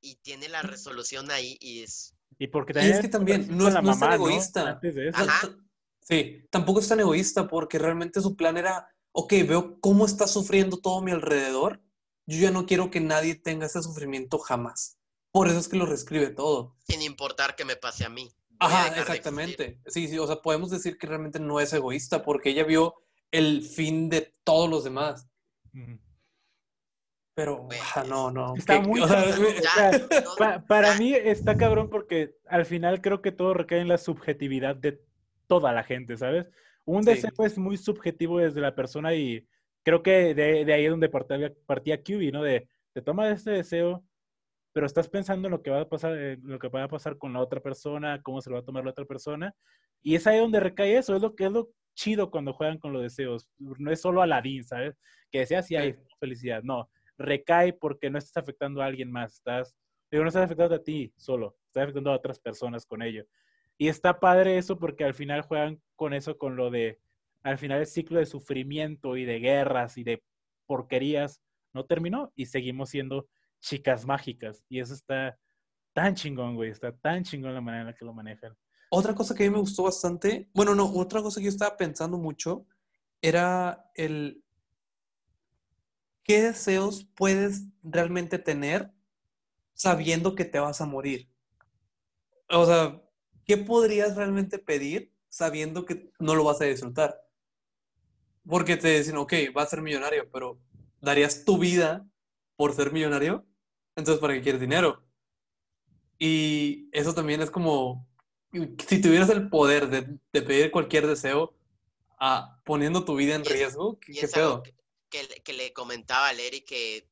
[0.00, 2.14] Y tiene la resolución ahí y es...
[2.38, 4.68] y porque y también es que también no es, la no es tan egoísta.
[4.70, 5.20] Antes de eso.
[5.20, 5.48] O sea, Ajá.
[5.48, 5.56] t-
[6.04, 10.78] Sí, tampoco es tan egoísta porque realmente su plan era, ok, veo cómo está sufriendo
[10.78, 11.80] todo a mi alrededor.
[12.26, 14.98] Yo ya no quiero que nadie tenga ese sufrimiento jamás.
[15.32, 16.76] Por eso es que lo reescribe todo.
[16.86, 18.30] Sin importar que me pase a mí.
[18.58, 19.80] Ajá, exactamente.
[19.86, 22.94] Sí, sí, o sea, podemos decir que realmente no es egoísta porque ella vio
[23.30, 25.26] el fin de todos los demás.
[27.34, 28.54] Pero, Pues, ajá, no, no.
[28.56, 29.40] Está muy o sea, cabrón.
[29.42, 29.90] me- O sea,
[30.24, 33.96] No, Pa- para mí está cabrón porque al final creo que todo recae en la
[33.98, 35.00] subjetividad de
[35.46, 36.46] toda la gente, ¿sabes?
[36.84, 37.10] Un Sí.
[37.10, 39.46] deseo es muy subjetivo desde la persona y
[39.82, 42.42] creo que de, de ahí es donde partía, partía QB, ¿no?
[42.42, 44.04] De, te toma este deseo,
[44.72, 47.18] pero estás pensando en lo que va a pasar, en lo que va a pasar
[47.18, 49.54] con la otra persona, cómo se lo va a tomar la otra persona,
[50.02, 52.92] y es ahí donde recae eso, es lo que es lo chido cuando juegan con
[52.92, 53.48] los deseos.
[53.58, 54.98] No es solo Aladín, ¿sabes?
[55.30, 59.76] Que decía si hay felicidad, no, recae porque no estás afectando a alguien más, estás
[60.12, 63.24] Digo, no estás afectando a ti solo, estás afectando a otras personas con ello.
[63.78, 67.00] Y está padre eso porque al final juegan con eso, con lo de,
[67.42, 70.22] al final el ciclo de sufrimiento y de guerras y de
[70.66, 71.40] porquerías
[71.72, 73.26] no terminó y seguimos siendo
[73.62, 74.62] chicas mágicas.
[74.68, 75.38] Y eso está
[75.94, 78.54] tan chingón, güey, está tan chingón la manera en la que lo manejan.
[78.90, 81.76] Otra cosa que a mí me gustó bastante, bueno, no, otra cosa que yo estaba
[81.78, 82.66] pensando mucho
[83.22, 84.44] era el
[86.24, 88.92] qué deseos puedes realmente tener
[89.72, 91.30] sabiendo que te vas a morir.
[92.50, 93.00] O sea,
[93.46, 97.18] ¿qué podrías realmente pedir sabiendo que no lo vas a disfrutar?
[98.46, 100.60] Porque te dicen, ok, vas a ser millonario, pero
[101.00, 102.06] ¿darías tu vida
[102.56, 103.46] por ser millonario?
[103.96, 105.02] Entonces, ¿para qué quieres dinero?
[106.18, 108.08] Y eso también es como,
[108.88, 111.54] si tuvieras el poder de, de pedir cualquier deseo,
[112.18, 114.62] ah, poniendo tu vida en riesgo, ¿qué, qué pedo?
[114.62, 114.74] que,
[115.10, 117.08] que le- que le comentaba a Lery que,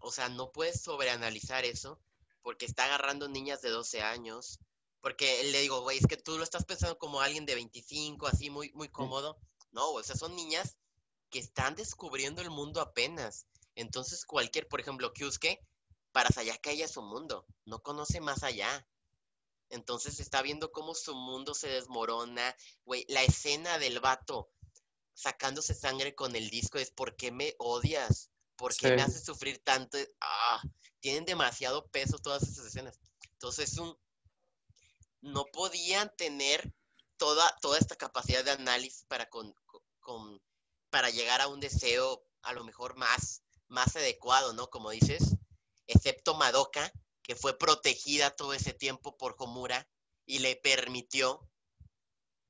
[0.00, 2.00] o sea, no puedes sobreanalizar eso
[2.42, 4.58] porque está agarrando niñas de 12 años.
[5.00, 8.50] Porque le digo, güey, es que tú lo estás pensando como alguien de 25, así
[8.50, 9.36] muy, muy cómodo.
[9.72, 10.76] No, o sea, son niñas
[11.28, 13.46] que están descubriendo el mundo apenas.
[13.74, 15.58] Entonces, cualquier, por ejemplo, Kyusuke,
[16.12, 18.86] para Sayaka ella es su mundo, no conoce más allá.
[19.70, 22.54] Entonces está viendo cómo su mundo se desmorona.
[22.84, 24.50] Güey, la escena del vato
[25.14, 28.30] sacándose sangre con el disco es ¿por qué me odias?
[28.56, 29.98] ¿Por qué me haces sufrir tanto?
[30.20, 30.62] Ah,
[31.00, 32.98] tienen demasiado peso todas esas escenas.
[33.32, 33.96] Entonces, un,
[35.22, 36.72] no podían tener
[37.16, 39.54] toda, toda esta capacidad de análisis para, con,
[40.00, 40.42] con-
[40.90, 44.68] para llegar a un deseo a lo mejor más, más adecuado, ¿no?
[44.68, 45.36] Como dices,
[45.86, 46.90] excepto Madoka,
[47.22, 49.86] que fue protegida todo ese tiempo por Homura
[50.26, 51.48] y le permitió...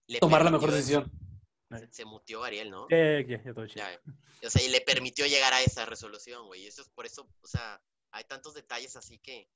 [0.06, 1.22] le Tomar la mejor permitió- decisión.
[1.70, 2.86] Se, se mutió Ariel, ¿no?
[2.90, 3.84] Eh, ya, ya todo chido.
[3.84, 6.62] Ya, o sea, y le permitió llegar a esa resolución, güey.
[6.64, 7.80] Y eso es por eso, o sea,
[8.10, 9.48] hay tantos detalles así que...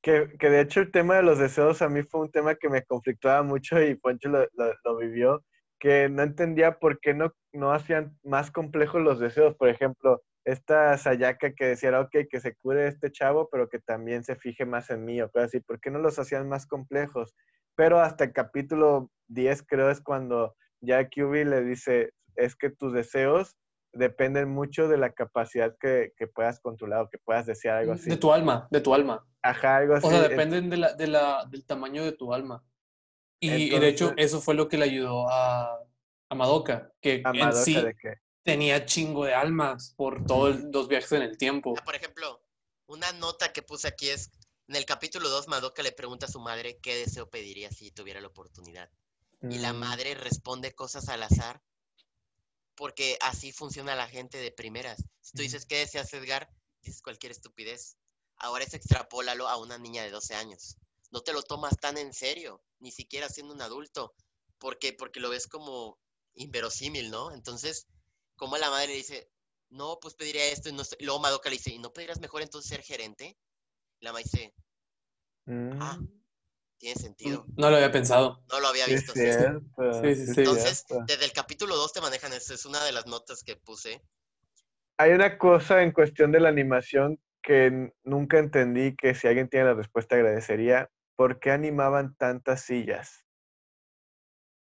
[0.00, 2.68] Que, que de hecho el tema de los deseos a mí fue un tema que
[2.70, 5.44] me conflictuaba mucho y Poncho lo, lo- lo vivió,
[5.78, 9.54] que no entendía por qué no, no hacían más complejos los deseos.
[9.56, 14.24] Por ejemplo, esta Sayaka que decía, ok, que se cure este chavo, pero que también
[14.24, 15.60] se fije más en mí o cosas así.
[15.60, 17.34] ¿Por qué no los hacían más complejos?
[17.76, 22.92] Pero hasta el capítulo 10 creo es cuando ya QB le dice, es que tus
[22.92, 23.56] deseos
[23.92, 28.10] dependen mucho de la capacidad que, que puedas controlar o que puedas desear algo así.
[28.10, 29.26] De tu alma, de tu alma.
[29.42, 30.06] Ajá, algo así.
[30.06, 32.64] O sea, dependen de la, de la, del tamaño de tu alma.
[33.40, 35.78] Y, y de hecho, Entonces- eso fue lo que le ayudó a,
[36.30, 37.94] a Madoka, que a en Madoka sí de
[38.42, 41.74] tenía chingo de almas por todos los viajes en el tiempo.
[41.76, 42.42] Ah, por ejemplo,
[42.86, 44.30] una nota que puse aquí es,
[44.68, 48.20] en el capítulo 2, Madoka le pregunta a su madre qué deseo pediría si tuviera
[48.20, 48.90] la oportunidad.
[49.48, 51.62] Y la Mm, madre responde cosas al azar,
[52.74, 55.04] porque así funciona la gente de primeras.
[55.20, 56.48] Si tú dices, ¿qué deseas, Edgar?
[56.82, 57.96] Dices cualquier estupidez.
[58.36, 60.76] Ahora eso extrapólalo a una niña de 12 años.
[61.10, 64.14] No te lo tomas tan en serio, ni siquiera siendo un adulto.
[64.58, 64.92] ¿Por qué?
[64.92, 65.98] Porque lo ves como
[66.34, 67.32] inverosímil, ¿no?
[67.32, 67.88] Entonces,
[68.38, 69.30] como la madre le dice,
[69.68, 72.70] no, pues pediría esto, y, no luego Madoka le dice, ¿y no pedirás mejor entonces
[72.70, 73.36] ser gerente?
[74.00, 74.54] Y la madre dice,
[75.44, 75.98] mm, ah,
[76.78, 77.44] tiene sentido.
[77.56, 78.42] No lo había pensado.
[78.48, 80.40] No lo había visto Sí, sí, sí sí.
[80.40, 81.04] Entonces, cierto.
[81.06, 84.00] desde el capítulo 2 te manejan eso, es una de las notas que puse.
[84.96, 89.66] Hay una cosa en cuestión de la animación que nunca entendí, que si alguien tiene
[89.66, 90.90] la respuesta agradecería.
[91.16, 93.24] ¿Por qué animaban tantas sillas?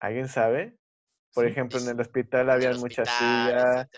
[0.01, 0.78] ¿Alguien sabe?
[1.35, 1.51] Por Sí.
[1.53, 3.89] ejemplo, en el hospital había muchas sillas,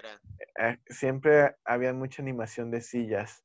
[0.61, 3.45] eh, siempre había mucha animación de sillas.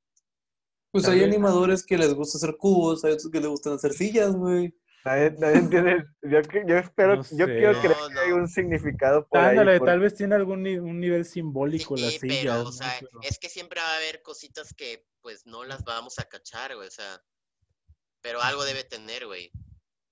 [0.92, 4.34] Pues hay animadores que les gusta hacer cubos, hay otros que les gustan hacer sillas,
[4.34, 4.74] güey.
[5.04, 9.28] Nadie, nadie entiende, yo, yo espero, No yo quiero creer No, que hay un significado
[9.28, 9.50] por ahí.
[9.50, 12.56] Ándale, porque- tal vez tiene algún un nivel simbólico la Sí, silla.
[12.56, 15.84] pero, o sea, Pero- es que siempre va a haber cositas que, pues, no las
[15.84, 17.22] vamos a cachar, güey, o sea,
[18.22, 19.52] pero algo debe tener, güey.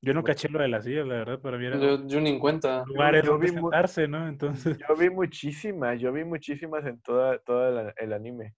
[0.06, 2.32] Yo no caché lo de la silla, la verdad, para mí era Yo, yo ni
[2.32, 2.84] en cuenta.
[2.86, 4.28] lugares yo donde vi sentarse, ¿no?
[4.28, 8.54] Entonces, Yo vi muchísimas, yo vi muchísimas en toda, todo el, el anime.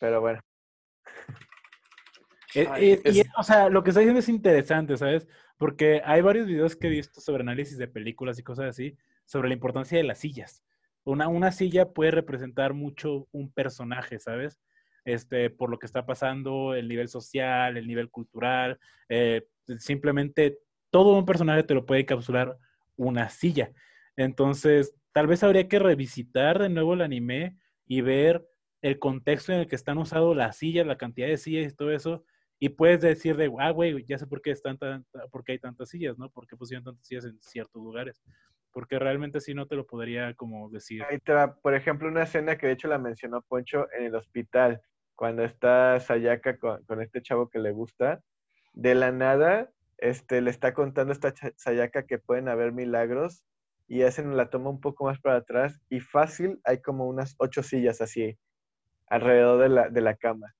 [0.00, 0.40] Pero bueno,
[2.54, 5.26] Eh, Ay, eh, y, es- o sea, lo que está diciendo es interesante, ¿sabes?
[5.58, 9.48] Porque hay varios videos que he visto sobre análisis de películas y cosas así, sobre
[9.48, 10.62] la importancia de las sillas.
[11.04, 14.60] Una, una silla puede representar mucho un personaje, ¿sabes?
[15.04, 18.78] Este, por lo que está pasando, el nivel social, el nivel cultural,
[19.08, 19.46] eh,
[19.78, 20.58] simplemente
[20.90, 22.58] todo un personaje te lo puede encapsular
[22.96, 23.72] una silla.
[24.16, 27.56] Entonces, tal vez habría que revisitar de nuevo el anime
[27.86, 28.46] y ver
[28.82, 31.92] el contexto en el que están usados las sillas, la cantidad de sillas y todo
[31.92, 32.24] eso,
[32.58, 35.58] y puedes decir de, ah, güey, ya sé por qué, están tan, por qué hay
[35.58, 36.30] tantas sillas, ¿no?
[36.30, 38.22] ¿Por qué pusieron tantas sillas en ciertos lugares?
[38.72, 41.02] Porque realmente sí no te lo podría como decir.
[41.62, 44.80] Por ejemplo, una escena que de hecho la mencionó Poncho en el hospital,
[45.14, 48.22] cuando está Sayaka con este chavo que le gusta,
[48.72, 53.44] de la nada, este, le está contando a esta Sayaka que pueden haber milagros
[53.86, 57.62] y hacen la toma un poco más para atrás y fácil hay como unas ocho
[57.62, 58.38] sillas así
[59.06, 60.54] alrededor de la, de la cama.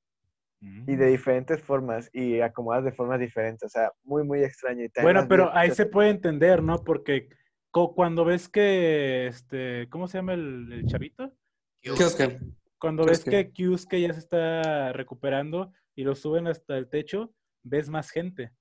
[0.61, 1.11] Y de mm.
[1.11, 3.65] diferentes formas y acomodadas de formas diferentes.
[3.65, 4.87] O sea, muy, muy extraño.
[5.03, 6.85] bueno, pero ahí se puede entender, ¿no?
[6.85, 7.29] Porque
[7.73, 11.33] cuando ves que, este, ¿cómo se llama el, chavito?
[11.81, 12.39] Kyusuke.
[12.79, 17.33] Cuando ves que Kyusuke ya se está recuperando y lo suben hasta el techo,
[17.63, 18.53] ves más gente.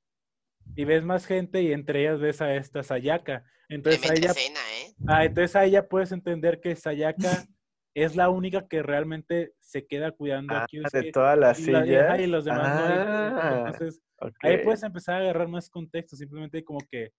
[0.76, 3.43] Y ves más gente y entre ellas ves a esta Sayaka.
[3.70, 4.93] Entonces ahí, ya, ¿eh?
[5.08, 7.20] ah, entonces ahí ya puedes entender que Sayaka
[7.95, 10.80] es la única que realmente se queda cuidando ah, aquí.
[10.91, 12.20] De todas las sillas.
[12.20, 14.02] Y los demás ah, Entonces,
[14.41, 17.12] ahí puedes empezar a agarrar más contexto, simplemente como que.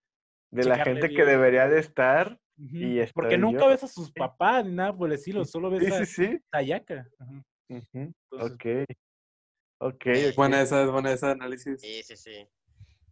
[0.51, 2.39] De la gente que debería de estar.
[2.57, 6.05] y Porque nunca ves a sus papás ni nada por el estilo, solo ves a
[6.05, 7.07] sí, Sayaka.
[8.31, 8.65] ok.
[9.85, 10.35] Ok.
[10.35, 11.81] Buena esa, buena esa análisis.
[11.81, 12.47] Sí, sí, sí.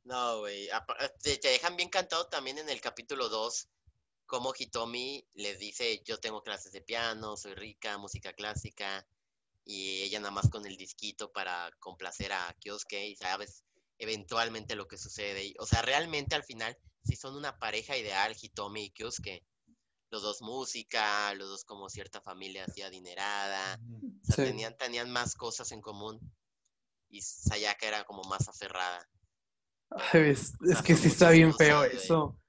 [0.03, 0.69] No, güey.
[1.21, 3.67] Te, te dejan bien cantado también en el capítulo 2
[4.31, 9.05] como Hitomi le dice, yo tengo clases de piano, soy rica, música clásica,
[9.65, 13.65] y ella nada más con el disquito para complacer a Kyosuke y sabes
[13.99, 15.53] eventualmente lo que sucede.
[15.59, 19.43] O sea, realmente al final sí son una pareja ideal, Hitomi y Kyosuke.
[20.11, 23.81] Los dos música, los dos como cierta familia así adinerada.
[24.29, 26.21] O sea, tenían, tenían más cosas en común.
[27.11, 29.07] Y Sayaka era como más aferrada.
[30.13, 30.53] es,
[30.83, 32.39] que sí está bien feo eso.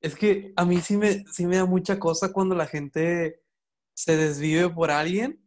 [0.00, 3.42] Es que a mí sí me, sí me da mucha cosa cuando la gente
[3.94, 5.44] se desvive por alguien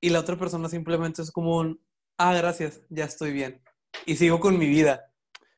[0.00, 1.80] y la otra persona simplemente es como un,
[2.18, 3.62] ah, gracias, ya estoy bien.
[4.04, 5.12] Y sigo con mi vida.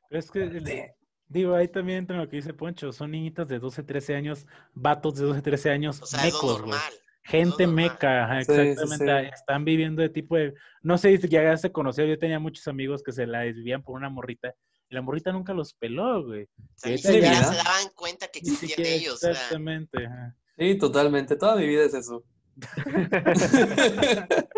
[0.09, 0.95] Pero es que,
[1.27, 5.17] digo, ahí también entra lo que dice Poncho, son niñitas de 12, 13 años, vatos
[5.17, 6.93] de 12, 13 años, o sea, mecos, normal.
[7.25, 9.29] Gente meca, exactamente.
[9.35, 10.55] Están viviendo de tipo de.
[10.83, 12.05] No sé si ya se conoció.
[12.05, 14.55] Yo tenía muchos amigos que se la desvivían por una morrita
[14.95, 16.49] la morrita nunca los peló, güey.
[16.85, 19.22] ya se daban cuenta que existían ellos.
[19.22, 20.09] Exactamente.
[20.57, 21.37] Sí, totalmente.
[21.37, 22.25] Toda mi vida es eso.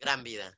[0.00, 0.56] gran vida.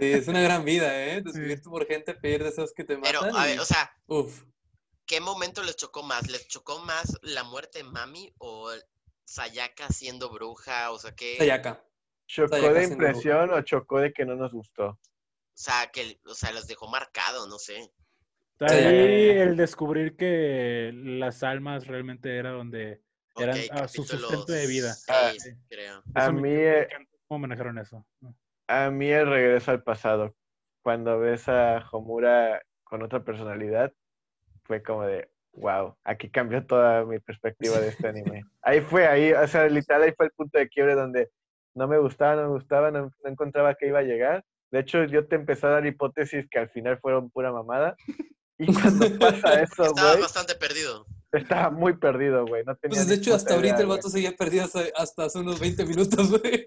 [0.00, 1.20] Sí, es una gran vida, ¿eh?
[1.20, 3.12] Descubrirte por gente, pedir deseos que te matan.
[3.20, 4.44] Pero, a ver, o sea, uf.
[5.04, 6.30] ¿qué momento les chocó más?
[6.30, 8.70] ¿Les chocó más la muerte de Mami o
[9.28, 10.90] Sayaka siendo bruja?
[10.90, 11.36] O sea, ¿qué?
[11.36, 11.84] Sayaka.
[12.26, 14.88] ¿Chocó de impresión o chocó de que no nos gustó?
[14.88, 14.98] O
[15.52, 17.92] sea, que, o sea, los dejó marcado, no sé.
[18.60, 23.02] Ahí el descubrir que las almas realmente era donde
[23.36, 24.96] eran su sustento de vida.
[25.08, 25.32] Ah,
[25.68, 26.02] creo.
[26.14, 26.88] A mí, eh,
[27.28, 28.06] ¿cómo manejaron eso?
[28.66, 30.34] A mí el regreso al pasado,
[30.82, 33.92] cuando ves a Homura con otra personalidad,
[34.64, 38.42] fue como de, wow, aquí cambió toda mi perspectiva de este anime.
[38.62, 41.30] ahí fue, ahí, o sea, literal, ahí fue el punto de quiebre donde
[41.74, 44.44] no me gustaba, no me gustaba, no, no encontraba que iba a llegar.
[44.70, 47.96] De hecho, yo te empecé a dar hipótesis que al final fueron pura mamada.
[48.58, 49.88] Y cuando pasa eso, güey.
[49.90, 51.06] Estaba bastante perdido.
[51.32, 52.64] Estaba muy perdido, güey.
[52.64, 55.84] No tenía pues de hecho, hasta ahorita el vato seguía perdido hasta, hace unos 20
[55.84, 56.66] minutos, güey.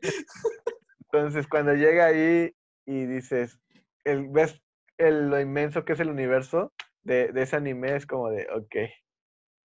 [1.12, 2.54] Entonces, cuando llega ahí
[2.86, 3.60] y dices,
[4.04, 4.62] el, ves
[4.98, 6.72] el, lo inmenso que es el universo
[7.04, 8.76] de, de ese anime, es como de, ok,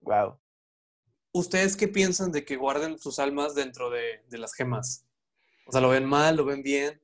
[0.01, 0.39] wow.
[1.32, 5.07] ¿Ustedes qué piensan de que guarden sus almas dentro de, de las gemas?
[5.66, 6.37] O sea, ¿lo ven mal?
[6.37, 7.01] ¿Lo ven bien?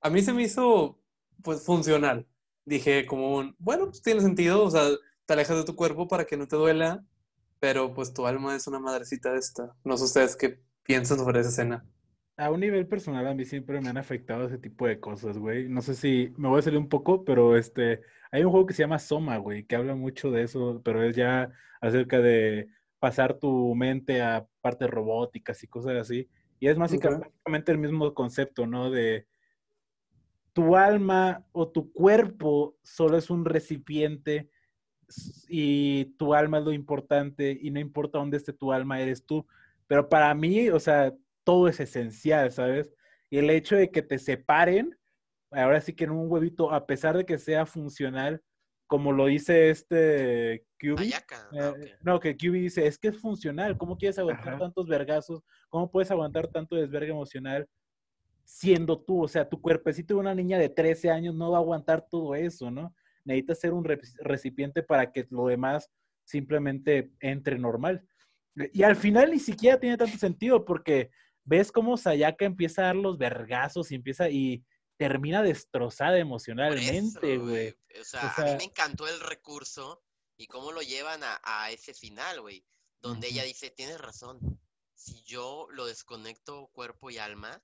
[0.00, 0.98] A mí se me hizo,
[1.42, 2.26] pues, funcional
[2.66, 4.82] dije como un, bueno, pues tiene sentido, o sea,
[5.24, 7.02] te alejas de tu cuerpo para que no te duela,
[7.58, 9.74] pero pues tu alma es una madrecita de esta.
[9.84, 11.86] No sé ustedes qué piensan sobre esa escena.
[12.36, 15.68] A un nivel personal a mí siempre me han afectado ese tipo de cosas, güey.
[15.68, 18.74] No sé si me voy a salir un poco, pero este, hay un juego que
[18.74, 22.68] se llama Soma, güey, que habla mucho de eso, pero es ya acerca de
[22.98, 26.28] pasar tu mente a partes robóticas y cosas así.
[26.60, 28.90] Y es básicamente el mismo concepto, ¿no?
[28.90, 29.26] De
[30.52, 34.50] tu alma o tu cuerpo solo es un recipiente
[35.48, 39.46] y tu alma es lo importante y no importa dónde esté tu alma, eres tú.
[39.86, 41.14] Pero para mí, o sea,
[41.46, 42.92] todo es esencial, ¿sabes?
[43.30, 44.98] Y el hecho de que te separen,
[45.52, 48.42] ahora sí que en un huevito, a pesar de que sea funcional,
[48.88, 51.48] como lo dice este QB, Ayaka.
[51.52, 51.86] eh, Ah, ok.
[52.02, 54.58] no, que QB dice, es que es funcional, ¿cómo quieres aguantar Ajá.
[54.58, 55.40] tantos vergazos?
[55.68, 57.68] ¿Cómo puedes aguantar tanto desvergue emocional
[58.44, 59.22] siendo tú?
[59.22, 62.34] O sea, tu cuerpecito de una niña de 13 años no va a aguantar todo
[62.34, 62.92] eso, ¿no?
[63.24, 65.90] Necesitas ser un recipiente para que lo demás
[66.24, 68.04] simplemente entre normal.
[68.72, 71.10] Y al final ni siquiera tiene tanto sentido porque
[71.46, 74.62] ves cómo Sayaka empieza a dar los vergazos y empieza y
[74.98, 77.74] termina destrozada emocionalmente, güey.
[78.00, 80.02] O sea, O a mí me encantó el recurso
[80.36, 82.64] y cómo lo llevan a, a ese final, güey.
[83.00, 84.60] Donde ella dice, tienes razón.
[84.94, 87.62] Si yo lo desconecto cuerpo y alma,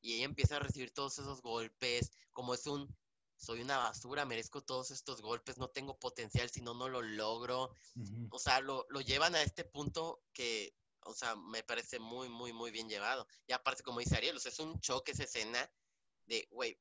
[0.00, 2.94] y ella empieza a recibir todos esos golpes, como es un,
[3.36, 7.72] soy una basura, merezco todos estos golpes, no tengo potencial, si no, no lo logro.
[8.30, 10.74] O sea, lo, lo llevan a este punto que,
[11.04, 13.26] o sea, me parece muy, muy, muy bien llevado.
[13.46, 15.58] Y aparte, como dice Ariel, o sea, es un choque esa escena
[16.26, 16.78] de, güey,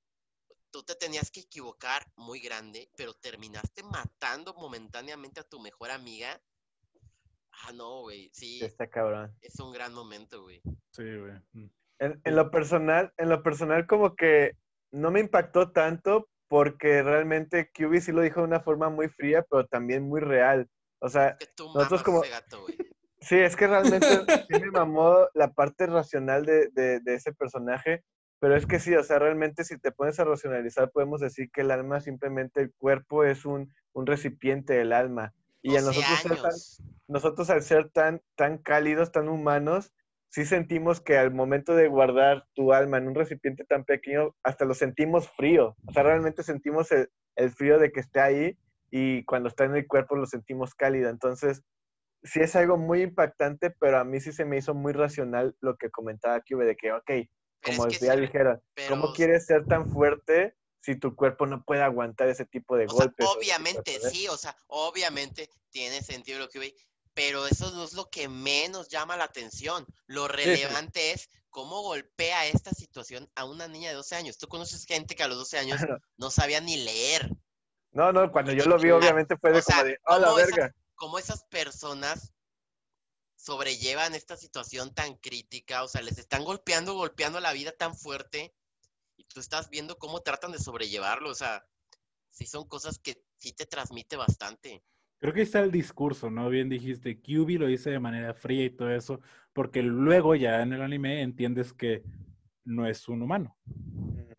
[0.72, 6.42] tú te tenías que equivocar muy grande, pero terminaste matando momentáneamente a tu mejor amiga.
[7.64, 9.36] Ah, no, güey, sí, Está cabrón.
[9.42, 10.62] es un gran momento, güey.
[10.92, 11.34] Sí, güey.
[11.54, 11.70] Mm.
[12.00, 14.56] En, en lo personal, en lo personal como que
[14.92, 19.44] no me impactó tanto porque realmente QB sí lo dijo de una forma muy fría,
[19.50, 20.70] pero también muy real.
[21.00, 22.78] O sea, Es que tú nosotros como- ese gato, güey.
[23.28, 24.08] Sí, es que realmente
[24.50, 28.04] sí me mamó la parte racional de, de- de ese personaje,
[28.40, 31.62] pero es que sí, o sea, realmente si te pones a racionalizar, podemos decir que
[31.62, 35.34] el alma, simplemente el cuerpo es un, un recipiente del alma.
[35.64, 36.82] Y a 12 nosotros ser tan, años.
[37.08, 39.92] nosotros al ser tan, tan cálidos, tan humanos,
[40.30, 44.66] sí sentimos que al momento de guardar tu alma en un recipiente tan pequeño, hasta
[44.66, 45.76] lo sentimos frío.
[45.88, 48.58] O sea, realmente sentimos el, el frío de que esté ahí
[48.92, 51.10] y cuando está en el cuerpo lo sentimos cálido.
[51.10, 51.64] Entonces,
[52.28, 55.78] sí es algo muy impactante, pero a mí sí se me hizo muy racional lo
[55.78, 57.30] que comentaba Cube, de que, ok, Pero
[57.62, 61.82] como ya se- dijeron, ¿cómo pero- quieres ser tan fuerte si tu cuerpo no puede
[61.84, 63.28] aguantar ese tipo de O golpes?
[63.36, 66.76] obviamente, de- sí, o sea, obviamente tiene sentido lo que vi,
[67.14, 69.86] pero eso no es lo que menos llama la atención.
[70.06, 70.34] Lo sí.
[70.34, 74.38] relevante es cómo golpea esta situación a una niña de 12 años.
[74.38, 75.80] Tú conoces gente que a los 12 años
[76.18, 77.32] no sabía ni leer.
[77.92, 80.28] No, no, cuando yo lo vi, obviamente fue de O sea, como de, ¡a la
[80.28, 80.76] ¿cómo esas- verga!
[80.98, 82.34] Cómo esas personas
[83.36, 88.54] sobrellevan esta situación tan crítica, o sea, les están golpeando, golpeando la vida tan fuerte,
[89.16, 91.66] y tú estás viendo cómo tratan de sobrellevarlo, o sea,
[92.30, 94.84] sí son cosas que sí te transmite bastante.
[95.20, 96.50] Creo que está el discurso, ¿no?
[96.50, 99.22] Bien dijiste, QB lo dice de manera fría y todo eso,
[99.54, 102.04] porque luego ya en el anime entiendes que
[102.64, 103.58] no es un humano.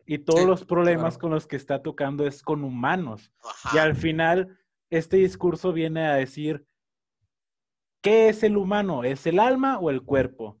[0.05, 1.19] Y todos Sí, los problemas claro.
[1.19, 3.31] con los que está tocando es con humanos.
[3.43, 3.75] Ajá.
[3.75, 4.57] Y al final,
[4.89, 6.65] este discurso viene a decir,
[8.01, 9.03] ¿qué es el humano?
[9.03, 10.59] ¿Es el alma o el cuerpo?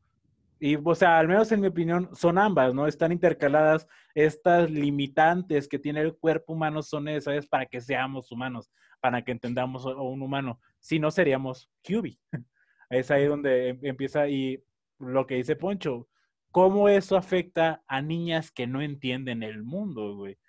[0.59, 2.85] Y, o sea, al menos en mi opinión, son ambas, ¿no?
[2.85, 3.87] Están intercaladas.
[4.13, 8.69] Estas limitantes que tiene el cuerpo humano son necesarias para que seamos humanos,
[8.99, 10.59] para que entendamos a un humano.
[10.79, 12.17] Si no, seríamos QB.
[12.89, 14.63] Es ahí donde em- empieza y
[14.97, 16.07] lo que dice Poncho,
[16.51, 20.39] cómo eso afecta a niñas que no entienden el mundo, güey.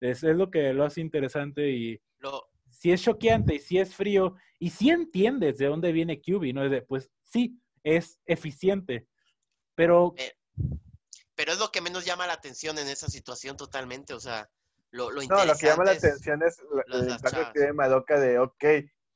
[0.00, 2.44] Es, es lo que lo hace interesante y Lo,
[2.78, 6.64] si es choqueante y si es frío y si entiendes de dónde viene QB, ¿no?
[6.64, 9.06] Es de, pues sí, es eficiente,
[9.74, 10.32] pero Eh,
[11.34, 14.48] pero es lo que menos llama la atención en esa situación totalmente, o sea,
[14.90, 16.56] lo, lo No, lo que llama la interesante atención es
[16.88, 18.64] las- el impacto que tiene Madoka de, ok,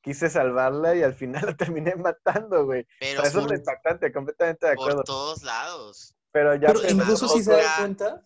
[0.01, 2.81] quise salvarla y al final la terminé matando, güey.
[2.81, 5.03] O pero sea, eso es por, impactante, completamente de por acuerdo.
[5.03, 6.15] todos lados.
[6.31, 8.23] Pero ya Pero incluso si se da cuenta,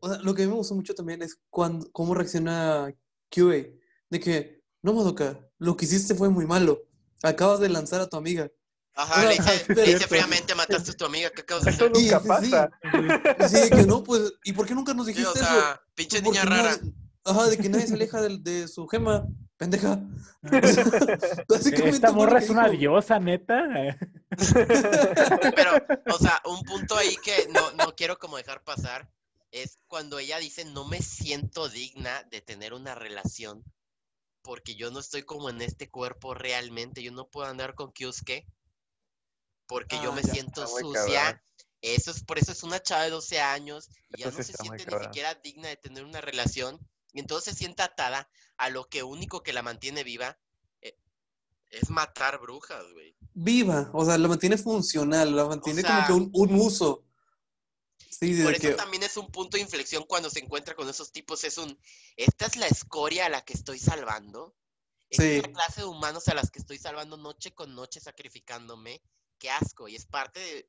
[0.00, 2.94] o sea, lo que a mí me gustó mucho también es cuando, cómo reacciona
[3.30, 3.78] QA.
[4.08, 6.82] De que, no, Madoka, lo que hiciste fue muy malo.
[7.22, 8.50] Acabas de lanzar a tu amiga.
[8.94, 11.84] Ajá, le dice, pero- le dice fríamente, mataste a tu amiga, ¿qué acabas de eso
[11.86, 11.96] hacer?
[11.96, 12.70] Sí, nunca sí, pasa.
[13.48, 15.44] Sí, de que no, pues, ¿y por qué nunca nos Sí, dijiste o eso?
[15.44, 16.76] sea, pinche Pues niña rara.
[16.76, 16.92] nadie-
[17.24, 19.24] ajá, de que nadie se aleja de, de su gema,
[19.56, 20.00] pendeja.
[21.48, 23.62] Básicamente esta morra es una diosa, neta.
[25.54, 25.72] Pero,
[26.12, 29.08] o sea, un punto ahí que no, no quiero como dejar pasar
[29.50, 33.62] es cuando ella dice, no me siento digna de tener una relación
[34.42, 38.46] porque yo no estoy como en este cuerpo realmente, yo no puedo andar con Kyusuke
[39.66, 41.22] porque yo Ah, me ya, siento sucia.
[41.22, 41.42] cabrón.
[41.80, 44.84] Eso es, por eso es una chava de 12 años y ya no se siente
[44.84, 45.04] ni cabrón.
[45.04, 46.78] siquiera digna de tener una relación
[47.12, 50.38] y entonces se siente atada a lo que único que la mantiene viva
[50.80, 50.96] eh,
[51.70, 53.16] es matar brujas, güey.
[53.34, 57.04] Viva, o sea, la mantiene funcional, la mantiene sea- como que un, un uso.
[58.12, 61.12] Sí, Por eso que, también es un punto de inflexión cuando se encuentra con esos
[61.12, 61.44] tipos.
[61.44, 61.78] Es un,
[62.16, 64.54] esta es la escoria a la que estoy salvando.
[65.08, 69.02] Esta es la clase de humanos a las que estoy salvando noche con noche sacrificándome.
[69.38, 69.88] Qué asco.
[69.88, 70.68] Y es parte de,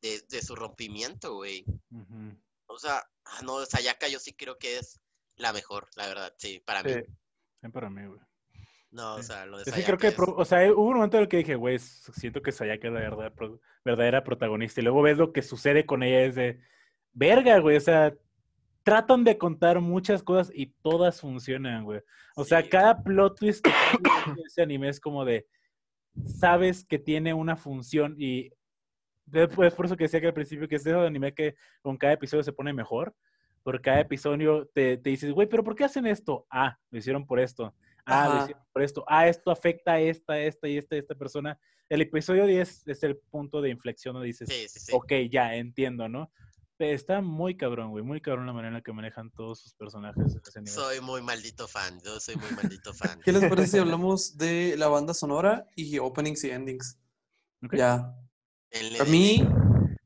[0.00, 1.64] de- de su rompimiento, güey.
[1.90, 2.36] Ujú.
[2.66, 4.98] O sea, ah, no, Sayaka yo sí creo que es
[5.36, 6.34] la mejor, la verdad.
[6.38, 6.92] Sí, para mí.
[7.62, 8.20] Sí, para mí, güey.
[8.92, 11.16] No, o sea, lo de Es Sayaka creo que, es- o sea, hubo un momento
[11.16, 14.80] en el que dije, güey, siento que Sayaka es la verdadera, pro- verdadera protagonista.
[14.80, 16.60] Y luego ves lo que sucede con ella, es de,
[17.14, 18.14] verga, güey, o sea,
[18.82, 22.00] tratan de contar muchas cosas y todas funcionan, güey.
[22.36, 22.68] O sea, Sí.
[22.68, 23.70] cada plot twist que
[24.24, 25.46] tiene ese anime es como de,
[26.26, 28.50] sabes que tiene una función y
[29.24, 32.12] después por eso que decía que al principio que es de anime que con cada
[32.12, 33.14] episodio se pone mejor.
[33.62, 36.46] Por cada episodio te, te dices, güey, pero ¿por qué hacen esto?
[36.50, 37.72] Ah, lo hicieron por esto.
[38.04, 38.42] Ah, lo Ajá.
[38.44, 39.04] hicieron por esto.
[39.06, 41.58] Ah, esto afecta a esta, esta y esta y esta persona.
[41.88, 44.92] El episodio 10 es el punto de inflexión donde dices, Sí, sí, sí.
[44.94, 46.32] ok, ya entiendo, ¿no?
[46.78, 49.74] Pero está muy cabrón, güey, muy cabrón la manera en la que manejan todos sus
[49.74, 50.34] personajes.
[50.34, 50.72] en ese anime.
[50.74, 52.00] Soy muy maldito fan.
[52.02, 53.20] Yo soy muy maldito fan.
[53.20, 56.98] ¿Qué les parece si hablamos de la banda sonora y openings y endings?
[57.64, 57.76] Ok.
[57.76, 58.16] Ya.
[58.70, 59.46] El A mí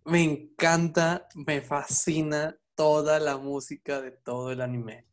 [0.05, 5.06] me encanta, me fascina toda la música de todo el anime.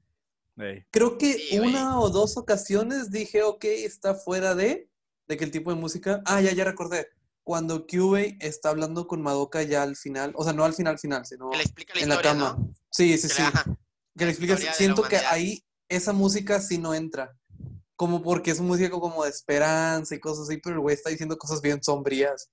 [0.91, 4.89] Creo que Sí, una o dos ocasiones dije, ok, está fuera de,
[5.27, 6.21] de que el tipo de música.
[6.25, 7.07] Ah, ya, ya recordé.
[7.43, 11.25] Cuando Kyubey está hablando con Madoka ya al final, o sea, no al final, final,
[11.25, 12.55] sino Que le explica la en la cama.
[12.57, 12.73] ¿no?
[12.89, 13.43] Sí, sí, Que sí.
[14.17, 17.35] Que le la siento que ahí esa música sí no entra.
[17.95, 21.38] Como porque es música como de esperanza y cosas así, pero el güey está diciendo
[21.38, 22.49] cosas bien sombrías.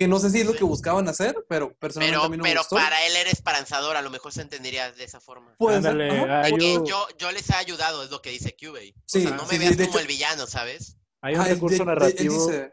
[0.00, 2.42] Que no sé si es lo que buscaban hacer, pero personalmente Pero, a mí no
[2.42, 2.76] me pero gustó.
[2.76, 5.54] para él era esperanzador, a lo mejor se entendería de esa forma.
[5.60, 6.74] Ándale, ajá, De que
[7.18, 8.94] yo- les he ayudado, es lo que dice Cubey.
[9.04, 10.96] Sí, o sea, no me sí, veas como hecho- el villano, ¿sabes?
[11.20, 12.72] Hay un recurso de- de- él narrativo dice,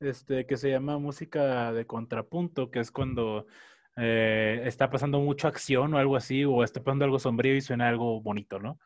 [0.00, 3.46] este, que se llama música de contrapunto, que es cuando
[3.96, 7.88] eh, está pasando mucha acción o algo así, o está pasando algo sombrío y suena
[7.88, 8.78] algo bonito, ¿no?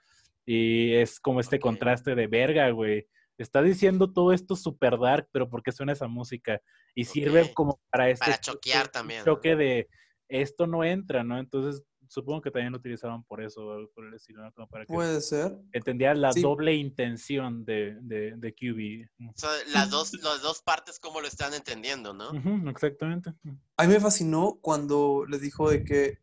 [0.45, 3.09] Y es como este contraste de verga, güey.
[3.39, 6.61] Está diciendo todo esto super dark, pero ¿por qué suena esa música?
[6.95, 9.89] Y sirve como para este Para choquear choque- también, choque de
[10.29, 11.39] esto no entra, ¿no?
[11.39, 14.53] Entonces supongo que también lo utilizaban por eso, por el estilo, ¿no?
[14.53, 15.57] Como para que puede ser.
[15.73, 16.41] entendieras la Sí.
[16.41, 19.29] doble intención de, de, de QB.
[19.29, 22.31] O sea, las dos, las dos partes como lo están entendiendo, ¿no?
[22.71, 23.33] Exactamente.
[23.77, 26.19] A mí me fascinó cuando les dijo de que,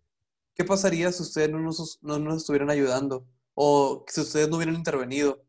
[0.55, 3.27] ¿qué pasaría si ustedes no nos, no nos estuvieran ayudando?
[3.53, 5.43] O si ustedes no hubieran intervenido.